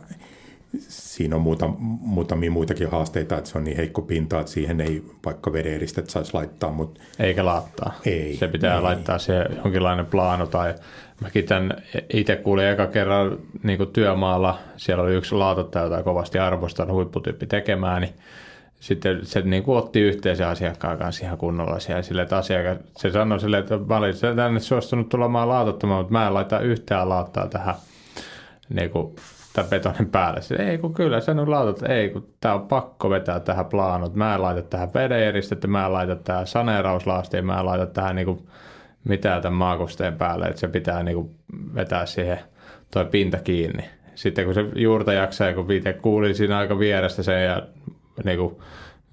siinä 0.79 1.37
on 1.37 1.43
muuta, 1.43 1.69
muutamia 2.01 2.51
muitakin 2.51 2.91
haasteita, 2.91 3.39
että 3.39 3.51
se 3.51 3.59
on 3.59 3.64
niin 3.64 3.77
heikko 3.77 4.03
pinta, 4.03 4.41
että 4.41 4.53
siihen 4.53 4.81
ei 4.81 5.05
vaikka 5.25 5.53
vedeeristet 5.53 6.11
saisi 6.11 6.35
laittaa. 6.35 6.71
Mutta 6.71 7.01
Eikä 7.19 7.45
laittaa. 7.45 7.95
Ei. 8.07 8.37
Se 8.37 8.49
pitää 8.49 8.77
ei. 8.77 8.83
laittaa 8.83 9.19
se 9.19 9.47
jonkinlainen 9.64 10.07
plaano 10.07 10.47
tai 10.47 10.75
mäkin 11.21 11.45
tämän 11.45 11.83
itse 12.12 12.37
kuulin 12.37 12.66
eka 12.66 12.87
kerran 12.87 13.39
niin 13.62 13.89
työmaalla, 13.93 14.59
siellä 14.77 15.05
oli 15.05 15.14
yksi 15.14 15.35
laatottaja, 15.35 15.85
jota 15.85 16.03
kovasti 16.03 16.39
arvostan 16.39 16.93
huipputyyppi 16.93 17.47
tekemään, 17.47 18.03
niin 18.03 18.14
sitten 18.81 19.26
se 19.26 19.41
niin 19.41 19.62
kuin 19.62 19.79
otti 19.79 20.01
yhteisen 20.01 20.47
asiakkaan 20.47 20.99
kanssa 20.99 21.24
ihan 21.24 21.39
kunnolla 21.39 21.79
siellä, 21.79 22.03
sille, 22.03 22.22
että 22.22 22.37
asiakas, 22.37 22.79
se 22.97 23.11
sanoi 23.11 23.41
sille, 23.41 23.59
että 23.59 23.79
mä 23.89 23.97
olin 23.97 24.14
tänne 24.37 24.61
suostunut 24.61 25.09
tulemaan 25.09 25.49
laatottamaan, 25.49 26.01
mutta 26.01 26.12
mä 26.12 26.26
en 26.26 26.35
laita 26.35 26.61
yhtään 26.61 27.09
laattaa 27.09 27.47
tähän 27.47 27.74
niin 28.68 28.91
kuin 28.91 29.16
tämän 29.53 29.70
betonin 29.70 30.11
päälle. 30.11 30.43
Sitten, 30.43 30.68
ei 30.68 30.79
kun 30.79 30.95
kyllä 30.95 31.20
sä 31.20 31.35
nyt 31.35 31.49
laitat, 31.49 31.91
ei 31.91 32.11
kun 32.11 32.29
tää 32.41 32.55
on 32.55 32.68
pakko 32.68 33.11
vetää 33.11 33.41
tähän 33.41 33.66
plaanut. 33.66 34.14
Mä 34.14 34.35
en 34.35 34.43
laita 34.43 34.62
tähän 34.62 34.95
vedeeristettä, 34.95 35.66
mä 35.66 35.87
en 35.87 35.93
laita 35.93 36.16
tähän 36.16 36.47
saneerauslaastiin, 36.47 37.47
mä 37.47 37.59
en 37.59 37.66
laita 37.66 37.87
tähän 37.87 38.16
niinku 38.16 38.49
mitään 39.05 39.43
tämän 39.43 39.59
maakusteen 39.59 40.14
päälle, 40.14 40.47
että 40.47 40.61
se 40.61 40.68
pitää 40.68 41.03
niinku 41.03 41.35
vetää 41.74 42.07
siihen 42.07 42.39
toi 42.91 43.05
pinta 43.05 43.39
kiinni. 43.39 43.85
Sitten 44.14 44.45
kun 44.45 44.55
se 44.55 44.64
juurta 44.74 45.12
jaksaa, 45.12 45.53
kun 45.53 45.72
itse 45.72 45.93
kuulin 45.93 46.35
siinä 46.35 46.59
aika 46.59 46.79
vierestä 46.79 47.22
sen 47.22 47.45
ja 47.45 47.62
niinku, 48.25 48.62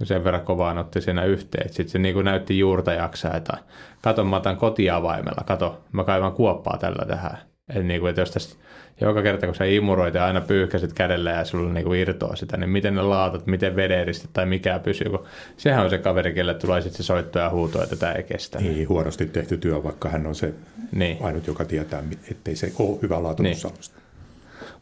sen 0.03 0.23
verran 0.23 0.41
kovaan 0.41 0.77
otti 0.77 1.01
siinä 1.01 1.25
yhteen. 1.25 1.69
Sitten 1.69 1.89
se 1.89 1.99
niinku 1.99 2.21
näytti 2.21 2.59
juurta 2.59 2.93
jaksaa, 2.93 3.37
että 3.37 3.57
kato 4.01 4.23
mä 4.23 4.35
otan 4.35 4.57
kotiavaimella, 4.57 5.43
kato 5.45 5.83
mä 5.91 6.03
kaivan 6.03 6.31
kuoppaa 6.31 6.77
tällä 6.77 7.05
tähän 7.07 7.37
Että 7.69 7.83
niinku, 7.83 8.07
et 8.07 8.17
jos 8.17 8.31
tästä 8.31 8.65
joka 9.01 9.21
kerta 9.21 9.45
kun 9.45 9.55
sä 9.55 9.65
imuroit 9.65 10.13
ja 10.13 10.25
aina 10.25 10.41
pyyhkäsit 10.41 10.93
kädellä 10.93 11.31
ja 11.31 11.45
sulla 11.45 11.73
niinku 11.73 11.93
irtoaa 11.93 12.35
sitä, 12.35 12.57
niin 12.57 12.69
miten 12.69 12.95
ne 12.95 13.01
laatat, 13.01 13.47
miten 13.47 13.75
vederistit 13.75 14.29
tai 14.33 14.45
mikä 14.45 14.79
pysyy, 14.79 15.09
kun 15.09 15.25
sehän 15.57 15.83
on 15.83 15.89
se 15.89 15.97
kaveri, 15.97 16.33
kelle 16.33 16.53
tulee 16.53 16.81
sitten 16.81 16.97
se 16.97 17.03
soitto 17.03 17.39
ja 17.39 17.49
huuto, 17.49 17.83
että 17.83 17.95
tämä 17.95 18.11
ei 18.11 18.23
kestä. 18.23 18.59
Niin, 18.59 18.89
huonosti 18.89 19.25
tehty 19.25 19.57
työ, 19.57 19.83
vaikka 19.83 20.09
hän 20.09 20.27
on 20.27 20.35
se 20.35 20.53
niin. 20.91 21.17
ainut, 21.21 21.47
joka 21.47 21.65
tietää, 21.65 22.03
ettei 22.31 22.55
se 22.55 22.71
ole 22.79 22.99
hyvä 23.01 23.23
laatumus 23.23 23.63
niin. 23.63 23.73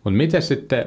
Mutta 0.03 0.17
miten 0.17 0.41
sitten, 0.41 0.85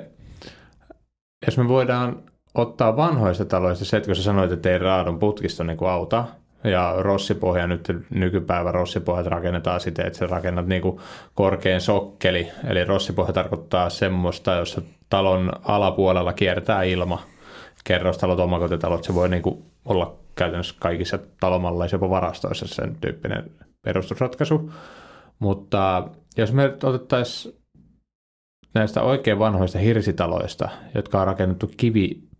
jos 1.46 1.58
me 1.58 1.68
voidaan 1.68 2.22
ottaa 2.56 2.96
vanhoista 2.96 3.44
taloista 3.44 3.84
se, 3.84 3.96
että 3.96 4.06
kun 4.06 4.16
sä 4.16 4.22
sanoit, 4.22 4.52
että 4.52 4.70
ei 4.70 4.78
raadon 4.78 5.18
putkisto 5.18 5.64
niin 5.64 5.76
kuin 5.76 5.90
auta, 5.90 6.24
ja 6.64 6.94
rossipohja, 6.98 7.66
nyt 7.66 7.92
nykypäivä 8.10 8.72
rossipohjat 8.72 9.26
rakennetaan 9.26 9.80
siten, 9.80 10.06
että 10.06 10.18
sä 10.18 10.26
rakennat 10.26 10.66
niin 10.66 10.82
kuin 10.82 11.00
korkean 11.34 11.80
sokkeli, 11.80 12.48
eli 12.68 12.84
rossipohja 12.84 13.32
tarkoittaa 13.32 13.90
semmoista, 13.90 14.54
jossa 14.54 14.82
talon 15.10 15.52
alapuolella 15.62 16.32
kiertää 16.32 16.82
ilma, 16.82 17.22
kerrostalot, 17.84 18.40
omakotitalot, 18.40 19.04
se 19.04 19.14
voi 19.14 19.28
niin 19.28 19.42
kuin 19.42 19.64
olla 19.84 20.16
käytännössä 20.34 20.74
kaikissa 20.78 21.18
talomalleissa, 21.40 21.94
jopa 21.94 22.10
varastoissa 22.10 22.66
sen 22.68 22.96
tyyppinen 23.00 23.50
perustusratkaisu. 23.82 24.72
Mutta 25.38 26.08
jos 26.36 26.52
me 26.52 26.64
otettaisiin 26.82 27.54
näistä 28.74 29.02
oikein 29.02 29.38
vanhoista 29.38 29.78
hirsitaloista, 29.78 30.68
jotka 30.94 31.20
on 31.20 31.26
rakennettu 31.26 31.70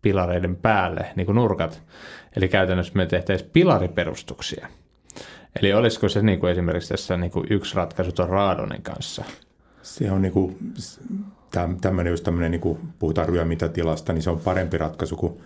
kivipilareiden 0.07 0.57
päälle, 0.57 1.07
niin 1.16 1.26
kuin 1.26 1.36
nurkat, 1.36 1.82
eli 2.36 2.48
käytännössä 2.48 2.92
me 2.94 3.07
tehtäisiin 3.07 3.50
pilariperustuksia. 3.52 4.68
Eli 5.61 5.72
olisiko 5.72 6.09
se 6.09 6.22
niin 6.22 6.40
kuin 6.40 6.52
esimerkiksi 6.52 6.88
tässä 6.88 7.16
niin 7.16 7.30
kuin 7.30 7.46
yksi 7.50 7.76
ratkaisu 7.76 8.12
tuon 8.12 8.28
raadonin 8.28 8.82
kanssa? 8.82 9.24
Se 9.82 10.11
on 10.11 10.22
niin 10.22 10.32
kuin, 10.32 10.57
tämmöinen, 11.80 12.11
jos 12.11 12.20
tämmöinen, 12.20 12.50
niin 12.50 12.61
kuin 12.61 12.78
puhutaan 12.98 13.28
ryömitätilasta, 13.28 14.12
niin 14.12 14.22
se 14.22 14.30
on 14.30 14.40
parempi 14.40 14.78
ratkaisu 14.78 15.16
kuin 15.16 15.40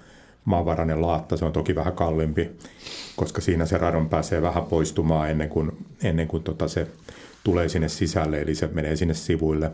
maanvarainen 0.45 1.03
laatta. 1.03 1.37
Se 1.37 1.45
on 1.45 1.53
toki 1.53 1.75
vähän 1.75 1.93
kalliimpi, 1.93 2.51
koska 3.17 3.41
siinä 3.41 3.67
se 3.67 3.79
radon 3.79 4.09
pääsee 4.09 4.43
vähän 4.43 4.65
poistumaan 4.65 5.31
ennen 5.31 5.49
kuin, 5.49 5.73
ennen 6.03 6.29
kuin 6.29 6.43
tota 6.43 6.69
se 6.69 6.87
tulee 7.45 7.69
sinne 7.69 7.89
sisälle, 7.89 8.41
eli 8.41 8.55
se 8.55 8.67
menee 8.67 8.97
sinne 8.97 9.15
sivuille. 9.15 9.71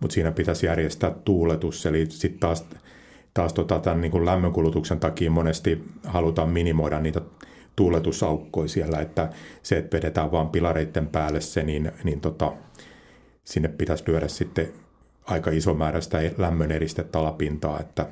Mutta 0.00 0.14
siinä 0.14 0.32
pitäisi 0.32 0.66
järjestää 0.66 1.10
tuuletus, 1.24 1.86
eli 1.86 2.06
sitten 2.08 2.40
taas, 2.40 2.66
taas 3.34 3.52
tota, 3.52 3.78
tämän 3.78 4.00
niin 4.00 4.12
kuin 4.12 4.26
lämmönkulutuksen 4.26 5.00
takia 5.00 5.30
monesti 5.30 5.84
halutaan 6.04 6.48
minimoida 6.48 7.00
niitä 7.00 7.20
tuuletusaukkoja 7.76 8.68
siellä, 8.68 9.00
että 9.00 9.30
se, 9.62 9.76
että 9.76 9.96
vedetään 9.96 10.32
vaan 10.32 10.48
pilareiden 10.48 11.06
päälle 11.06 11.40
se, 11.40 11.62
niin, 11.62 11.92
niin 12.04 12.20
tota, 12.20 12.52
sinne 13.44 13.68
pitäisi 13.68 14.04
lyödä 14.06 14.28
sitten 14.28 14.72
aika 15.24 15.50
iso 15.50 15.74
määrä 15.74 16.00
sitä 16.00 16.18
lämmön 16.38 16.72
eristettä 16.72 17.18
alapintaa, 17.18 17.80
että 17.80 18.06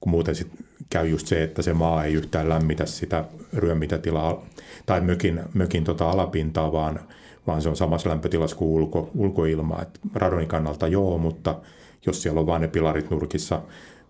kun 0.00 0.10
muuten 0.10 0.34
sit 0.34 0.48
käy 0.90 1.08
just 1.08 1.26
se, 1.26 1.42
että 1.42 1.62
se 1.62 1.72
maa 1.72 2.04
ei 2.04 2.14
yhtään 2.14 2.48
lämmitä 2.48 2.86
sitä 2.86 3.24
ryömitätilaa 3.52 4.46
tai 4.86 5.00
mökin, 5.00 5.40
mökin 5.54 5.84
tota 5.84 6.10
alapintaa, 6.10 6.72
vaan, 6.72 7.00
vaan 7.46 7.62
se 7.62 7.68
on 7.68 7.76
samassa 7.76 8.10
lämpötilassa 8.10 8.56
kuin 8.56 8.70
ulko, 8.70 9.10
ulkoilma. 9.14 9.82
Et 9.82 10.00
radonin 10.14 10.48
kannalta 10.48 10.88
joo, 10.88 11.18
mutta 11.18 11.60
jos 12.06 12.22
siellä 12.22 12.40
on 12.40 12.46
vain 12.46 12.62
ne 12.62 12.68
pilarit 12.68 13.10
nurkissa, 13.10 13.62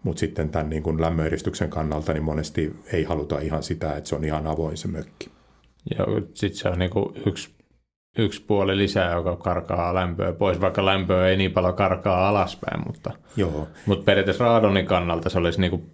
mutta 0.02 0.20
sitten 0.20 0.48
tämän 0.48 0.70
niin 0.70 0.82
kuin 0.82 1.00
lämmöeristyksen 1.00 1.70
kannalta 1.70 2.12
niin 2.12 2.24
monesti 2.24 2.76
ei 2.92 3.04
haluta 3.04 3.38
ihan 3.38 3.62
sitä, 3.62 3.96
että 3.96 4.08
se 4.08 4.16
on 4.16 4.24
ihan 4.24 4.46
avoin 4.46 4.76
se 4.76 4.88
mökki. 4.88 5.30
Ja 5.90 6.06
sitten 6.34 6.58
se 6.58 6.68
on 6.68 6.78
niin 6.78 6.90
kuin 6.90 7.22
yksi, 7.26 7.50
yksi 8.18 8.44
puoli 8.46 8.76
lisää, 8.76 9.12
joka 9.12 9.36
karkaa 9.36 9.94
lämpöä 9.94 10.32
pois, 10.32 10.60
vaikka 10.60 10.86
lämpöä 10.86 11.28
ei 11.28 11.36
niin 11.36 11.52
paljon 11.52 11.74
karkaa 11.74 12.28
alaspäin, 12.28 12.82
mutta, 12.86 13.10
Joo. 13.36 13.68
mutta 13.86 14.04
periaatteessa 14.04 14.44
raadonin 14.44 14.86
kannalta 14.86 15.28
se 15.28 15.38
olisi 15.38 15.60
niin 15.60 15.70
kuin 15.70 15.90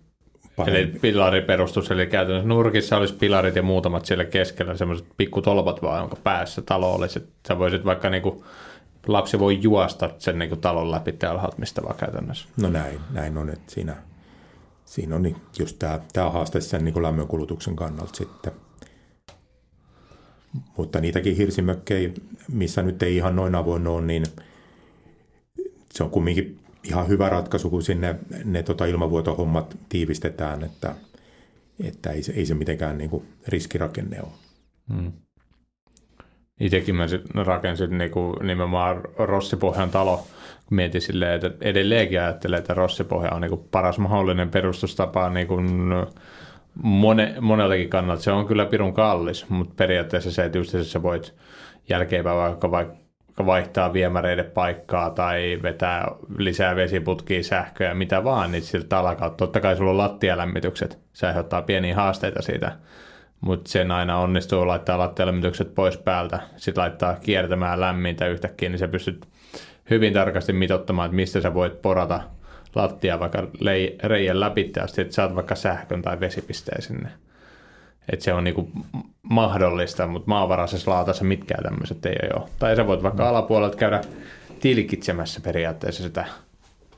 Eli 0.66 0.86
pilariperustus, 0.86 1.90
eli 1.90 2.06
käytännössä 2.06 2.48
nurkissa 2.48 2.96
olisi 2.96 3.14
pilarit 3.14 3.56
ja 3.56 3.62
muutamat 3.62 4.06
siellä 4.06 4.24
keskellä, 4.24 4.76
semmoiset 4.76 5.06
pikkutolpat 5.16 5.82
vaan, 5.82 6.00
jonka 6.00 6.16
päässä 6.24 6.62
talo 6.62 6.94
olisi. 6.94 7.28
Sä 7.48 7.58
voisit 7.58 7.84
vaikka 7.84 8.10
niin 8.10 8.22
kuin, 8.22 8.44
lapsi 9.08 9.38
voi 9.38 9.62
juosta 9.62 10.10
sen 10.18 10.38
niin 10.38 10.48
kuin 10.48 10.60
talon 10.60 10.90
läpi 10.90 11.18
alhaalta, 11.30 11.58
mistä 11.58 11.82
vaan 11.82 11.96
käytännössä. 11.96 12.48
No 12.56 12.68
näin, 12.68 13.00
näin 13.10 13.38
on, 13.38 13.50
että 13.50 13.72
siinä, 13.74 13.96
siinä 14.84 15.16
on 15.16 15.36
just 15.58 15.78
tämä, 15.78 16.00
tämä 16.12 16.30
haaste 16.30 16.60
sen 16.60 16.84
niin 16.84 17.02
lämmönkulutuksen 17.02 17.76
kannalta 17.76 18.16
sitten. 18.16 18.52
Mutta 20.76 21.00
niitäkin 21.00 21.36
hirsimökkejä, 21.36 22.10
missä 22.52 22.82
nyt 22.82 23.02
ei 23.02 23.16
ihan 23.16 23.36
noin 23.36 23.54
avoin 23.54 23.86
ole, 23.86 24.02
niin 24.02 24.24
se 25.90 26.04
on 26.04 26.10
kumminkin 26.10 26.58
ihan 26.84 27.08
hyvä 27.08 27.28
ratkaisu, 27.28 27.70
kun 27.70 27.82
sinne 27.82 28.18
ne 28.44 28.62
tota 28.62 28.86
ilmavuotohommat 28.86 29.76
tiivistetään, 29.88 30.64
että, 30.64 30.94
että 31.84 32.10
ei, 32.10 32.22
se, 32.22 32.32
ei 32.32 32.46
se 32.46 32.54
mitenkään 32.54 32.98
niin 32.98 33.10
kuin 33.10 33.28
riskirakenne 33.48 34.20
ole. 34.22 34.32
Hmm. 34.94 35.12
Itsekin 36.60 36.94
mä 36.96 37.06
rakensin 37.44 37.98
niin 37.98 38.10
kuin 38.10 38.36
nimenomaan 38.46 39.00
Rossipohjan 39.18 39.90
talo. 39.90 40.26
Mietin 40.70 41.00
silleen, 41.00 41.32
että 41.32 41.50
edelleenkin 41.60 42.20
ajattelee, 42.20 42.58
että 42.58 42.74
Rossipohja 42.74 43.30
on 43.30 43.40
niin 43.40 43.50
kuin 43.50 43.68
paras 43.70 43.98
mahdollinen 43.98 44.50
perustustapa 44.50 45.30
niin 45.30 45.46
kuin 45.46 45.68
mone, 46.82 47.34
moneltakin 47.40 47.88
kannalta. 47.88 48.22
Se 48.22 48.32
on 48.32 48.46
kyllä 48.46 48.66
pirun 48.66 48.94
kallis, 48.94 49.48
mutta 49.48 49.74
periaatteessa 49.76 50.30
se, 50.30 50.44
että 50.44 50.58
just 50.58 50.74
sä 50.82 51.02
voit 51.02 51.34
jälkeenpäin 51.88 52.36
vaikka, 52.36 52.70
vaikka 52.70 53.46
vaihtaa 53.46 53.92
viemäreiden 53.92 54.50
paikkaa 54.54 55.10
tai 55.10 55.58
vetää 55.62 56.08
lisää 56.38 56.76
vesiputkia, 56.76 57.42
sähköä, 57.42 57.94
mitä 57.94 58.24
vaan, 58.24 58.52
niin 58.52 58.62
siltä 58.62 58.98
alkaa. 58.98 59.30
Totta 59.30 59.60
kai 59.60 59.76
sulla 59.76 59.90
on 59.90 59.98
lattialämmitykset, 59.98 60.98
se 61.12 61.26
aiheuttaa 61.26 61.62
pieniä 61.62 61.94
haasteita 61.94 62.42
siitä, 62.42 62.72
mutta 63.40 63.70
sen 63.70 63.90
aina 63.90 64.18
onnistuu 64.18 64.66
laittaa 64.66 64.98
lattialämmitykset 64.98 65.74
pois 65.74 65.96
päältä, 65.96 66.40
sitten 66.56 66.82
laittaa 66.82 67.14
kiertämään 67.14 67.80
lämmintä 67.80 68.26
yhtäkkiä, 68.26 68.68
niin 68.68 68.78
sä 68.78 68.88
pystyt 68.88 69.26
hyvin 69.90 70.12
tarkasti 70.12 70.52
mitottamaan, 70.52 71.06
että 71.06 71.16
mistä 71.16 71.40
sä 71.40 71.54
voit 71.54 71.82
porata 71.82 72.20
lattia 72.74 73.20
vaikka 73.20 73.46
reijän 74.02 74.40
läpi, 74.40 74.72
ja 74.76 74.86
sitten 74.86 75.12
saat 75.12 75.34
vaikka 75.34 75.54
sähkön 75.54 76.02
tai 76.02 76.20
vesipisteen 76.20 76.82
sinne 76.82 77.10
että 78.12 78.24
se 78.24 78.32
on 78.32 78.44
niinku 78.44 78.70
mahdollista, 79.22 80.06
mutta 80.06 80.28
maavaraisessa 80.28 80.90
laatassa 80.90 81.24
mitkään 81.24 81.64
tämmöiset 81.64 82.06
ei 82.06 82.30
ole. 82.36 82.48
Tai 82.58 82.76
sä 82.76 82.86
voit 82.86 83.02
vaikka 83.02 83.22
mm. 83.22 83.28
alapuolelta 83.28 83.76
käydä 83.76 84.00
tilkitsemässä 84.60 85.40
periaatteessa 85.40 86.02
sitä, 86.02 86.24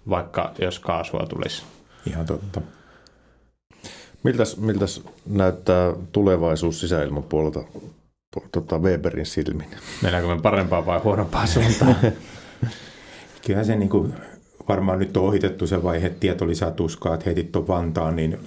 vaikka 0.08 0.52
jos 0.58 0.78
kaasua 0.78 1.26
tulisi. 1.28 1.64
Ihan 2.06 2.26
totta. 2.26 2.60
Miltäs, 4.22 4.56
miltäs 4.56 5.02
näyttää 5.26 5.92
tulevaisuus 6.12 6.80
sisäilman 6.80 7.22
puolelta 7.22 7.64
tota 8.52 8.78
Weberin 8.78 9.26
silmin? 9.26 9.66
Mennäänkö 10.02 10.34
me 10.34 10.42
parempaa 10.42 10.86
vai 10.86 10.98
huonompaa 10.98 11.46
suuntaan? 11.46 11.96
Kyllä 13.46 13.64
se 13.64 13.76
niin 13.76 13.88
kuin, 13.88 14.14
varmaan 14.68 14.98
nyt 14.98 15.16
on 15.16 15.24
ohitettu 15.24 15.66
se 15.66 15.82
vaihe, 15.82 16.06
että 16.06 16.20
tieto 16.20 16.46
lisää 16.46 16.70
tuskaa, 16.70 17.14
että 17.14 17.24
heitit 17.26 17.52
tuon 17.52 17.68
Vantaan, 17.68 18.16
niin 18.16 18.38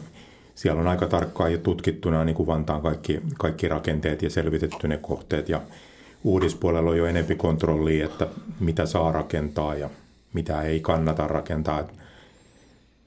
siellä 0.55 0.81
on 0.81 0.87
aika 0.87 1.07
tarkkaan 1.07 1.51
jo 1.51 1.57
tutkittuna 1.57 2.25
niin 2.25 2.35
kuin 2.35 2.47
Vantaan 2.47 2.81
kaikki, 2.81 3.21
kaikki 3.37 3.67
rakenteet 3.67 4.21
ja 4.21 4.29
selvitetty 4.29 4.87
ne 4.87 4.97
kohteet 4.97 5.49
ja 5.49 5.61
uudispuolella 6.23 6.89
on 6.89 6.97
jo 6.97 7.05
enempi 7.05 7.35
kontrollia, 7.35 8.05
että 8.05 8.27
mitä 8.59 8.85
saa 8.85 9.11
rakentaa 9.11 9.75
ja 9.75 9.89
mitä 10.33 10.61
ei 10.61 10.79
kannata 10.79 11.27
rakentaa. 11.27 11.79
Että 11.79 11.93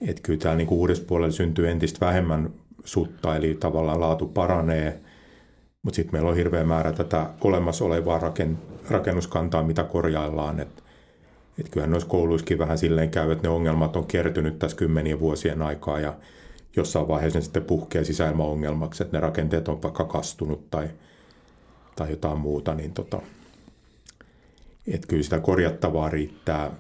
et 0.01 0.21
kyllä 0.21 0.39
täällä 0.39 0.57
niin 0.57 0.69
uudispuolella 0.71 1.33
syntyy 1.33 1.71
entistä 1.71 2.07
vähemmän 2.07 2.51
sutta, 2.85 3.37
eli 3.37 3.55
tavallaan 3.55 4.01
laatu 4.01 4.27
paranee, 4.27 5.01
mutta 5.83 5.97
sitten 5.97 6.15
meillä 6.15 6.31
on 6.31 6.37
hirveä 6.37 6.65
määrä 6.65 6.93
tätä 6.93 7.31
olemassa 7.41 7.85
olevaa 7.85 8.19
raken, 8.19 8.59
rakennuskantaa, 8.91 9.63
mitä 9.63 9.85
korjaillaan. 9.85 10.61
Et, 10.61 10.85
et 11.59 11.69
kyllähän 11.69 11.91
noissa 11.91 12.09
kouluissakin 12.09 12.59
vähän 12.59 12.79
silleen 12.79 13.11
käy, 13.11 13.33
että 13.33 13.49
ne 13.49 13.55
ongelmat 13.55 13.97
on 13.97 14.07
kertynyt 14.07 14.59
tässä 14.59 14.77
kymmenien 14.77 15.21
vuosien 15.21 15.63
aikaa 15.63 16.01
ja 16.01 16.15
jossain 16.77 17.09
vaiheessa 17.09 17.39
ne 17.39 17.43
sitten 17.43 17.65
puhkee 17.65 18.05
sisäilmaongelmaksi, 18.05 19.03
että 19.03 19.17
ne 19.17 19.21
rakenteet 19.21 19.69
on 19.69 19.83
vaikka 19.83 20.05
kastunut 20.05 20.71
tai, 20.71 20.89
tai 21.97 22.11
jotain 22.11 22.39
muuta, 22.39 22.75
niin 22.75 22.93
tota, 22.93 23.23
että 24.87 25.07
kyllä 25.07 25.23
sitä 25.23 25.41
korjattavaa 25.41 26.11
riittää, 26.11 26.71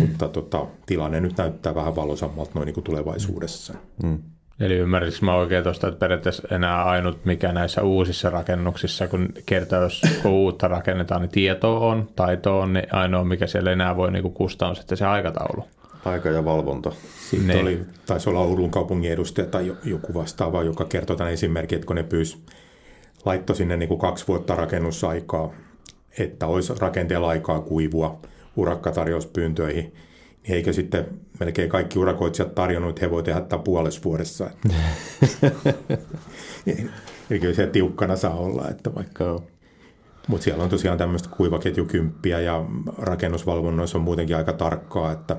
mutta 0.00 0.28
tota, 0.28 0.66
tilanne 0.86 1.20
nyt 1.20 1.36
näyttää 1.36 1.74
vähän 1.74 1.96
valosammalta 1.96 2.50
noin 2.54 2.66
niin 2.66 2.74
kuin 2.74 2.84
tulevaisuudessa. 2.84 3.74
Mm. 4.02 4.18
Eli 4.60 4.74
ymmärritkö 4.74 5.24
mä 5.24 5.34
oikein 5.34 5.64
tuosta, 5.64 5.88
että 5.88 5.98
periaatteessa 5.98 6.48
enää 6.50 6.84
ainut 6.84 7.24
mikä 7.24 7.52
näissä 7.52 7.82
uusissa 7.82 8.30
rakennuksissa, 8.30 9.08
kun 9.08 9.28
kertaa 9.46 9.82
jos 9.82 10.02
kun 10.22 10.30
uutta 10.30 10.68
rakennetaan, 10.68 11.20
niin 11.20 11.30
tieto 11.30 11.88
on, 11.88 12.08
taito 12.16 12.60
on, 12.60 12.72
niin 12.72 12.94
ainoa 12.94 13.24
mikä 13.24 13.46
siellä 13.46 13.72
enää 13.72 13.96
voi 13.96 14.10
niin 14.10 14.32
kustaa 14.32 14.68
on 14.68 14.76
sitten 14.76 14.98
se 14.98 15.06
aikataulu. 15.06 15.64
Aika 16.04 16.28
ja 16.28 16.44
valvonta. 16.44 16.92
Sitten 17.30 17.56
ne. 17.56 17.62
oli, 17.62 17.80
taisi 18.06 18.30
olla 18.30 18.40
Oulun 18.40 18.70
kaupungin 18.70 19.12
edustaja 19.12 19.46
tai 19.46 19.76
joku 19.84 20.14
vastaava, 20.14 20.62
joka 20.62 20.84
kertoi 20.84 21.16
tämän 21.16 21.32
esimerkin, 21.32 21.76
että 21.76 21.86
kun 21.86 21.96
ne 21.96 22.02
pyysi, 22.02 22.38
laittoi 23.24 23.56
sinne 23.56 23.76
niin 23.76 23.88
kuin 23.88 24.00
kaksi 24.00 24.28
vuotta 24.28 24.54
rakennusaikaa, 24.54 25.52
että 26.18 26.46
olisi 26.46 26.72
rakenteella 26.78 27.28
aikaa 27.28 27.60
kuivua 27.60 28.20
urakkatarjouspyyntöihin, 28.56 29.84
niin 30.42 30.54
eikö 30.54 30.72
sitten 30.72 31.06
melkein 31.40 31.68
kaikki 31.68 31.98
urakoitsijat 31.98 32.54
tarjonnut, 32.54 32.90
että 32.90 33.06
he 33.06 33.10
voi 33.10 33.22
tehdä 33.22 33.40
tätä 33.40 33.58
puolessa 33.58 34.00
vuodessa. 34.04 34.50
Eli 37.30 37.40
kyllä 37.40 37.54
se 37.54 37.66
tiukkana 37.66 38.16
saa 38.16 38.34
olla, 38.34 38.68
että 38.68 38.94
vaikka 38.94 39.42
mutta 40.28 40.44
siellä 40.44 40.64
on 40.64 40.70
tosiaan 40.70 40.98
tämmöistä 40.98 41.28
kuivaketjukymppiä 41.36 42.40
ja 42.40 42.64
rakennusvalvonnoissa 42.98 43.98
on 43.98 44.04
muutenkin 44.04 44.36
aika 44.36 44.52
tarkkaa, 44.52 45.12
että, 45.12 45.36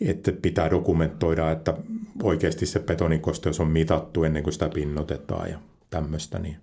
että 0.00 0.32
pitää 0.32 0.70
dokumentoida, 0.70 1.50
että 1.50 1.74
oikeasti 2.22 2.66
se 2.66 2.80
betonikosteus 2.80 3.60
on 3.60 3.68
mitattu 3.68 4.24
ennen 4.24 4.42
kuin 4.42 4.52
sitä 4.52 4.68
pinnotetaan 4.68 5.50
ja 5.50 5.58
tämmöistä, 5.90 6.38
niin 6.38 6.56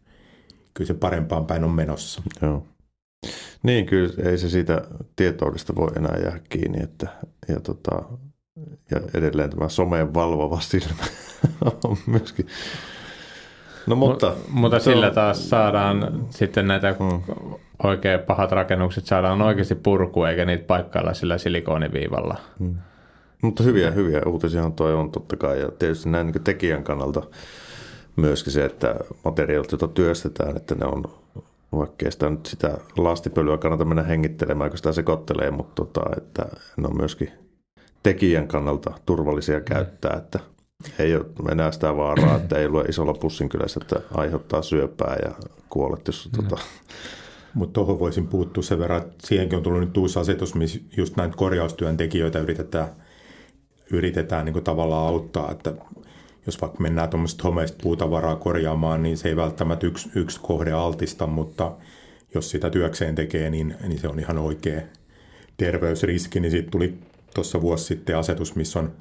kyllä 0.74 0.88
se 0.88 0.94
parempaan 0.94 1.46
päin 1.46 1.64
on 1.64 1.72
menossa. 1.72 2.22
Joo. 2.42 2.66
Niin, 3.64 3.86
kyllä 3.86 4.14
ei 4.24 4.38
se 4.38 4.50
siitä 4.50 4.82
tietoudesta 5.16 5.76
voi 5.76 5.92
enää 5.96 6.18
jäädä 6.24 6.40
kiinni, 6.50 6.84
että, 6.84 7.08
ja, 7.48 7.60
tota, 7.60 8.04
ja 8.92 9.02
edelleen 9.14 9.50
tämä 9.50 9.70
someen 9.70 10.14
valvova 10.14 10.60
silmä 10.60 11.04
on 11.84 11.98
myöskin 12.08 12.48
No 13.88 13.96
mutta, 13.96 14.30
M- 14.30 14.60
mutta 14.60 14.80
sillä 14.80 15.12
taas 15.12 15.50
saadaan 15.50 16.26
sitten 16.30 16.68
näitä 16.68 16.96
mm. 17.00 17.22
oikein 17.84 18.20
pahat 18.20 18.52
rakennukset 18.52 19.06
saadaan 19.06 19.42
oikeasti 19.42 19.76
purku 19.76 20.24
eikä 20.24 20.46
niitä 20.46 20.64
paikkailla 20.64 21.14
sillä 21.14 21.38
silikoniviivalla. 21.38 22.36
Mm. 22.60 22.76
Mutta 23.42 23.64
hyviä, 23.64 23.92
hyviä 23.92 24.22
uutisia 24.26 24.72
toi 24.76 24.94
on 24.94 25.12
totta 25.12 25.36
kai 25.36 25.60
ja 25.60 25.72
tietysti 25.80 26.10
näin 26.10 26.28
niin 26.28 26.44
tekijän 26.44 26.84
kannalta 26.84 27.24
myöskin 28.16 28.54
se, 28.54 28.66
että 28.66 28.96
materiaalit, 29.24 29.72
joita 29.72 29.88
työstetään, 29.88 30.58
että 30.58 30.76
ne 30.76 30.86
on 30.86 31.04
vaikkei 31.72 32.12
sitä 32.12 32.30
nyt 32.30 32.46
sitä 32.46 32.78
lastipölyä 32.98 33.58
kannata 33.58 33.86
mennä 33.86 34.04
hengittelemään, 34.04 34.70
kun 34.70 34.78
sitä 34.78 34.92
sekoittelee, 34.92 35.52
mutta 35.52 35.86
tota, 35.86 36.02
että 36.18 36.46
ne 36.78 36.88
on 36.88 36.98
myöskin 36.98 37.32
tekijän 38.04 38.48
kannalta 38.48 38.92
turvallisia 39.06 39.62
käyttää, 39.62 40.18
että– 40.18 40.40
ei 41.00 41.16
ole 41.16 41.52
enää 41.52 41.72
sitä 41.72 41.98
vaaraa, 41.98 42.36
että 42.36 42.58
ei 42.58 42.66
ole 42.66 42.84
isolla 42.84 43.14
pussin 43.14 43.50
kylässä, 43.50 43.80
että 43.84 44.02
aiheuttaa 44.14 44.62
syöpää 44.62 45.16
ja 45.26 45.36
kuolet, 45.70 46.08
jos 46.08 46.30
no. 46.38 46.44
tota... 46.44 46.62
Mutta 47.54 47.74
tuohon 47.74 48.00
voisin 48.00 48.28
puuttua 48.28 48.64
sen 48.64 48.80
verran, 48.80 49.02
että 49.02 49.28
siihenkin 49.28 49.58
on 49.58 49.64
tullut 49.64 49.80
nyt 49.80 49.98
uusi 49.98 50.20
asetus, 50.20 50.56
missä 50.56 50.80
just 50.98 51.16
näitä 51.16 51.38
korjaustyöntekijöitä 51.38 52.40
yritetään, 52.40 52.88
yritetään 53.92 54.46
niin 54.46 54.64
tavallaan 54.64 55.08
auttaa, 55.08 55.52
että 55.52 55.74
jos 56.48 56.62
vaikka 56.62 56.80
mennään 56.80 57.10
tuommoista 57.10 57.44
homeista 57.44 57.78
puutavaraa 57.84 58.36
korjaamaan, 58.36 59.04
niin 59.04 59.18
se 59.18 59.30
ei 59.30 59.36
välttämättä 59.36 59.88
yksi, 59.88 60.10
yksi 60.16 60.40
kohde 60.42 60.72
altista, 60.72 61.28
mutta 61.28 61.72
jos 62.34 62.50
sitä 62.50 62.70
työkseen 62.70 63.16
tekee, 63.16 63.50
niin, 63.50 63.76
niin 63.88 64.00
se 64.00 64.08
on 64.08 64.20
ihan 64.20 64.38
oikea 64.38 64.82
terveysriski, 65.58 66.40
niin 66.40 66.52
siitä 66.52 66.72
tuli 66.72 66.98
tuossa 67.36 67.62
vuosi 67.62 67.84
sitten 67.84 68.18
asetus, 68.18 68.56
missä 68.56 68.80
on 68.80 68.92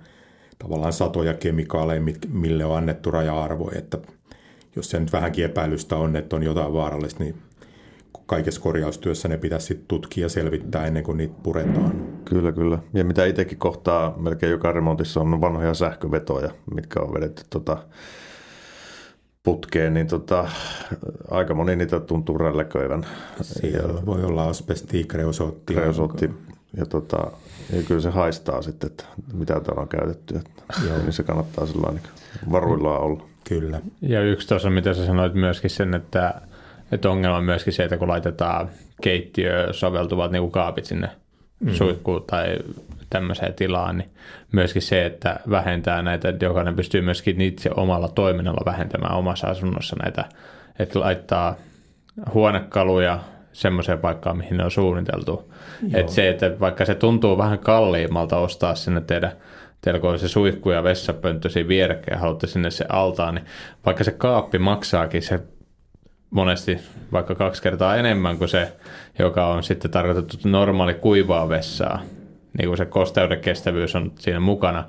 tavallaan 0.59 0.93
satoja 0.93 1.35
kemikaaleja, 1.35 2.03
mille 2.29 2.65
on 2.65 2.77
annettu 2.77 3.11
raja-arvo, 3.11 3.71
että 3.75 3.99
jos 4.77 4.91
se 4.91 5.01
nyt 5.01 5.13
vähänkin 5.13 5.45
epäilystä 5.45 5.97
on, 5.97 6.17
että 6.17 6.37
on 6.37 6.43
jotain 6.43 6.73
vaarallista, 6.73 7.25
niin 7.25 7.35
kaikessa 8.27 8.61
korjaustyössä 8.61 9.29
ne 9.29 9.37
pitäisi 9.37 9.67
sitten 9.67 9.89
tutkia 9.89 10.25
ja 10.25 10.29
selvittää 10.29 10.87
ennen 10.87 11.03
kuin 11.05 11.17
niitä 11.17 11.35
puretaan. 11.43 11.93
Kyllä, 12.25 12.53
kyllä. 12.53 12.79
Ja 12.95 13.05
mitä 13.05 13.25
itsekin 13.25 13.59
kohtaa, 13.59 14.15
melkein 14.19 14.53
joka 14.53 14.73
remontissa 14.73 15.21
on 15.21 15.41
vanhoja 15.41 15.75
sähkövetoja, 15.75 16.51
mitkä 16.75 17.01
on 17.01 17.15
vedetty 17.15 17.43
tota 17.51 17.79
putkeen, 19.43 19.95
niin 19.95 20.07
tota, 20.07 20.49
aika 21.31 21.55
moni 21.55 21.77
niitä 21.77 22.01
tuntuu 22.01 22.39
rälläköivän. 22.39 23.07
Siellä 23.43 23.95
ja, 23.95 24.07
voi 24.07 24.25
olla 24.25 24.49
asbesti, 24.49 25.05
kreosotti. 25.05 25.75
Kreosotti 25.75 26.31
ja, 26.77 26.87
tota, 26.87 27.31
ja 27.73 27.83
kyllä 27.83 28.01
se 28.01 28.11
haistaa 28.11 28.63
sitten, 28.63 28.91
että 28.91 29.05
mitä 29.33 29.61
täällä 29.61 29.83
on 29.83 29.89
käytetty. 29.89 30.37
Että, 30.37 30.63
Joo. 30.87 30.99
Niin 30.99 31.13
se 31.13 31.23
kannattaa 31.23 31.67
sellainen 31.67 32.03
niin 32.03 32.53
varuillaan 32.53 33.03
olla. 33.03 33.25
Kyllä. 33.49 33.81
Ja 34.03 34.23
yksi 34.23 34.49
tuossa, 34.49 34.71
mitä 34.71 34.95
sä 34.95 35.07
sanoit 35.07 35.35
myöskin 35.35 35.71
sen, 35.71 35.95
että, 35.95 36.41
että 36.93 37.11
ongelma 37.11 37.37
on 37.37 37.45
myöskin 37.45 37.73
se, 37.73 37.85
että 37.85 37.97
kun 37.97 38.09
laitetaan 38.09 38.69
keittiö 39.03 39.73
soveltuvat 39.73 40.33
niin 40.33 40.51
kaapit 40.51 40.85
sinne 40.85 41.11
mm. 41.61 41.73
suihkuun 41.73 42.25
tai 42.27 42.59
tämmöiseen 43.11 43.55
tilaan, 43.55 43.99
niin 43.99 44.11
myöskin 44.53 44.83
se, 44.83 45.07
että 45.07 45.41
vähentää 45.51 46.03
näitä, 46.03 46.29
että 46.29 46.45
jokainen 46.45 46.77
pystyy 46.77 47.01
myöskin 47.01 47.41
itse 47.41 47.71
omalla 47.77 48.09
toiminnalla 48.09 48.63
vähentämään 48.65 49.17
omassa 49.17 49.47
asunnossa 49.47 49.97
näitä, 50.03 50.25
että 50.79 51.01
laittaa 51.01 51.57
huonekaluja 52.35 53.19
semmoiseen 53.53 53.99
paikkaan, 53.99 54.37
mihin 54.37 54.57
ne 54.57 54.65
on 54.65 54.71
suunniteltu. 54.71 55.53
Että 55.95 56.13
se, 56.13 56.29
että 56.29 56.61
vaikka 56.61 56.85
se 56.85 56.95
tuntuu 56.95 57.39
vähän 57.39 57.59
kalliimmalta 57.59 58.37
ostaa 58.37 58.75
sinne 58.75 59.01
teidän 59.01 59.33
teillä 59.81 60.01
kun 60.01 60.11
on 60.11 60.19
se 60.19 60.29
suihku 60.29 60.71
ja 60.71 60.83
vessapönttö 60.83 61.49
siinä 61.49 61.69
vierekkäin 61.69 62.17
ja 62.17 62.21
haluatte 62.21 62.47
sinne 62.47 62.71
se 62.71 62.85
altaan, 62.89 63.35
niin 63.35 63.45
vaikka 63.87 64.05
se 64.05 64.11
kaappi 64.11 64.59
maksaakin 64.59 65.23
se 65.23 65.41
monesti 66.31 66.79
vaikka 67.13 67.35
kaksi 67.35 67.63
kertaa 67.63 67.97
enemmän 67.97 68.39
kuin 68.39 68.49
se, 68.49 68.73
joka 69.19 69.47
on 69.47 69.63
sitten 69.63 69.91
tarkoitettu 69.91 70.49
normaali 70.49 70.95
kuivaa 70.95 71.49
vessaa, 71.49 72.03
niin 72.59 72.69
kuin 72.69 72.77
se 72.77 72.87
kosteuden 72.87 73.41
kestävyys 73.41 73.97
on 73.97 74.13
siinä 74.19 74.41
mukana, 74.41 74.85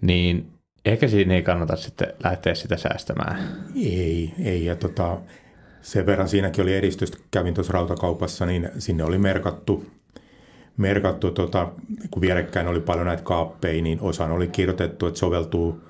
niin 0.00 0.50
ehkä 0.84 1.08
siinä 1.08 1.34
ei 1.34 1.42
kannata 1.42 1.76
sitten 1.76 2.12
lähteä 2.24 2.54
sitä 2.54 2.76
säästämään. 2.76 3.38
Ei, 3.76 4.34
ei. 4.44 4.64
Ja 4.64 4.76
tota, 4.76 5.18
sen 5.82 6.06
verran 6.06 6.28
siinäkin 6.28 6.62
oli 6.62 6.76
edistystä, 6.76 7.18
kävin 7.30 7.54
tuossa 7.54 7.72
rautakaupassa, 7.72 8.46
niin 8.46 8.70
sinne 8.78 9.04
oli 9.04 9.18
merkattu, 9.18 9.86
merkattu 10.76 11.30
tota, 11.30 11.68
kun 12.10 12.22
vierekkäin 12.22 12.68
oli 12.68 12.80
paljon 12.80 13.06
näitä 13.06 13.22
kaappeja, 13.22 13.82
niin 13.82 13.98
osaan 14.00 14.30
oli 14.30 14.48
kirjoitettu, 14.48 15.06
että 15.06 15.20
soveltuu 15.20 15.87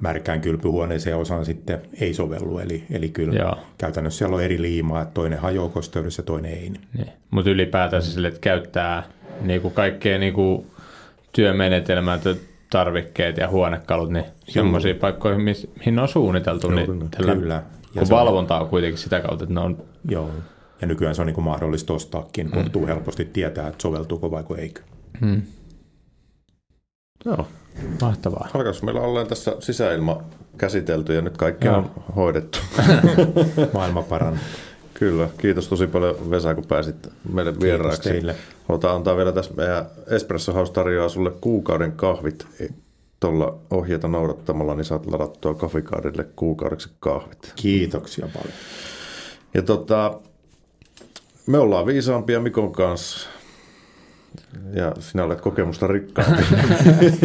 märkään 0.00 0.40
kylpyhuoneeseen 0.40 1.16
osaan 1.16 1.44
sitten 1.44 1.82
ei 2.00 2.14
sovellu. 2.14 2.58
Eli, 2.58 2.84
eli 2.90 3.08
kyllä 3.08 3.34
Joo. 3.34 3.58
käytännössä 3.78 4.18
siellä 4.18 4.36
on 4.36 4.42
eri 4.42 4.62
liimaa, 4.62 5.02
että 5.02 5.14
toinen 5.14 5.38
hajoaa 5.38 5.68
kosteudessa 5.68 6.20
ja 6.20 6.26
toinen 6.26 6.52
ei. 6.52 6.70
Niin. 6.70 7.08
Mutta 7.30 7.50
ylipäätään 7.50 8.02
sille, 8.02 8.28
että 8.28 8.40
käyttää 8.40 9.02
niinku 9.40 9.70
kaikkea 9.70 10.18
niinku 10.18 10.66
työmenetelmät, 11.32 12.22
tarvikkeet 12.70 13.36
ja 13.36 13.48
huonekalut, 13.48 14.10
niin 14.10 14.24
semmoisiin 14.48 14.96
paikkoihin, 14.96 15.40
mihin 15.78 15.98
on 15.98 16.08
suunniteltu. 16.08 16.70
Joo, 16.70 16.80
niin 16.80 17.10
tällä, 17.10 17.34
kyllä. 17.34 17.62
Ja 17.94 18.00
kun 18.00 18.10
valvonta 18.10 18.60
on 18.60 18.68
kuitenkin 18.68 18.98
sitä 18.98 19.20
kautta, 19.20 19.44
että 19.44 19.54
ne 19.54 19.60
on... 19.60 19.84
Joo, 20.08 20.30
ja 20.80 20.86
nykyään 20.86 21.14
se 21.14 21.22
on 21.22 21.26
niin 21.26 21.34
kuin 21.34 21.44
mahdollista 21.44 21.92
ostaakin, 21.92 22.50
mm. 22.50 22.86
helposti 22.86 23.24
tietää, 23.24 23.68
että 23.68 23.82
soveltuuko 23.82 24.30
vai 24.30 24.44
eikö. 24.58 24.80
Mm. 25.20 25.42
Joo. 27.24 27.46
Mahtavaa. 28.00 28.48
Alkaisi 28.54 28.84
meillä 28.84 29.00
ollaan 29.00 29.26
tässä 29.26 29.56
sisäilma 29.60 30.22
käsitelty 30.58 31.14
ja 31.14 31.22
nyt 31.22 31.36
kaikki 31.36 31.66
Joo. 31.66 31.76
on 31.76 31.90
hoidettu. 32.16 32.58
Maailma 33.74 34.02
paranee. 34.02 34.40
Kyllä. 34.94 35.28
Kiitos 35.38 35.68
tosi 35.68 35.86
paljon 35.86 36.30
Vesa, 36.30 36.54
kun 36.54 36.66
pääsit 36.66 37.08
meille 37.32 37.60
vieraaksi. 37.60 38.00
Kiitos 38.00 38.12
teille. 38.12 38.36
Halutaan 38.68 38.96
antaa 38.96 39.16
vielä 39.16 39.32
tässä 39.32 39.54
meidän 39.56 39.86
Espresso 40.10 40.52
House 40.52 40.72
tarjoaa 40.72 41.08
sulle 41.08 41.30
kuukauden 41.40 41.92
kahvit 41.92 42.46
tuolla 43.20 43.58
ohjeita 43.70 44.08
noudattamalla, 44.08 44.74
niin 44.74 44.84
saat 44.84 45.06
ladattua 45.06 45.54
kahvikaadille 45.54 46.26
kuukaudeksi 46.36 46.88
kahvit. 47.00 47.52
Kiitoksia 47.56 48.28
paljon. 48.34 48.52
Ja 49.54 49.62
tota, 49.62 50.20
me 51.46 51.58
ollaan 51.58 51.86
viisaampia 51.86 52.40
Mikon 52.40 52.72
kanssa. 52.72 53.28
Ja 54.72 54.92
sinä 55.00 55.24
olet 55.24 55.40
kokemusta 55.40 55.86
rikkaampi. 55.86 56.42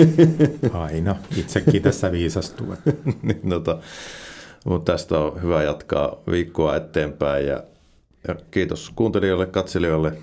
Aina. 0.74 1.16
Itsekin 1.38 1.82
tässä 1.82 2.12
viisastuu. 2.12 2.76
niin, 3.22 3.50
tota, 3.50 3.78
mutta 4.66 4.92
tästä 4.92 5.20
on 5.20 5.42
hyvä 5.42 5.64
jatkaa 5.64 6.16
viikkoa 6.32 6.76
eteenpäin. 6.76 7.48
Ja, 7.48 7.64
ja 8.28 8.36
kiitos 8.52 8.92
kuuntelijoille, 8.96 9.46
katselijoille. 9.46 10.14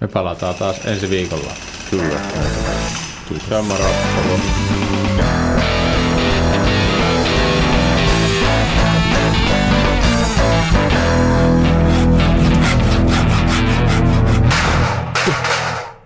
Me 0.00 0.08
palataan 0.08 0.54
taas 0.54 0.86
ensi 0.86 1.10
viikolla. 1.10 1.52
Kyllä. 1.90 2.20
Kiitos. 3.28 3.50
Ja 3.50 3.62
moro. 3.62 3.84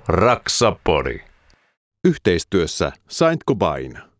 Raksapori. 0.09 1.25
Yhteistyössä 2.05 2.93
Saint 3.09 3.45
Gobain. 3.45 4.12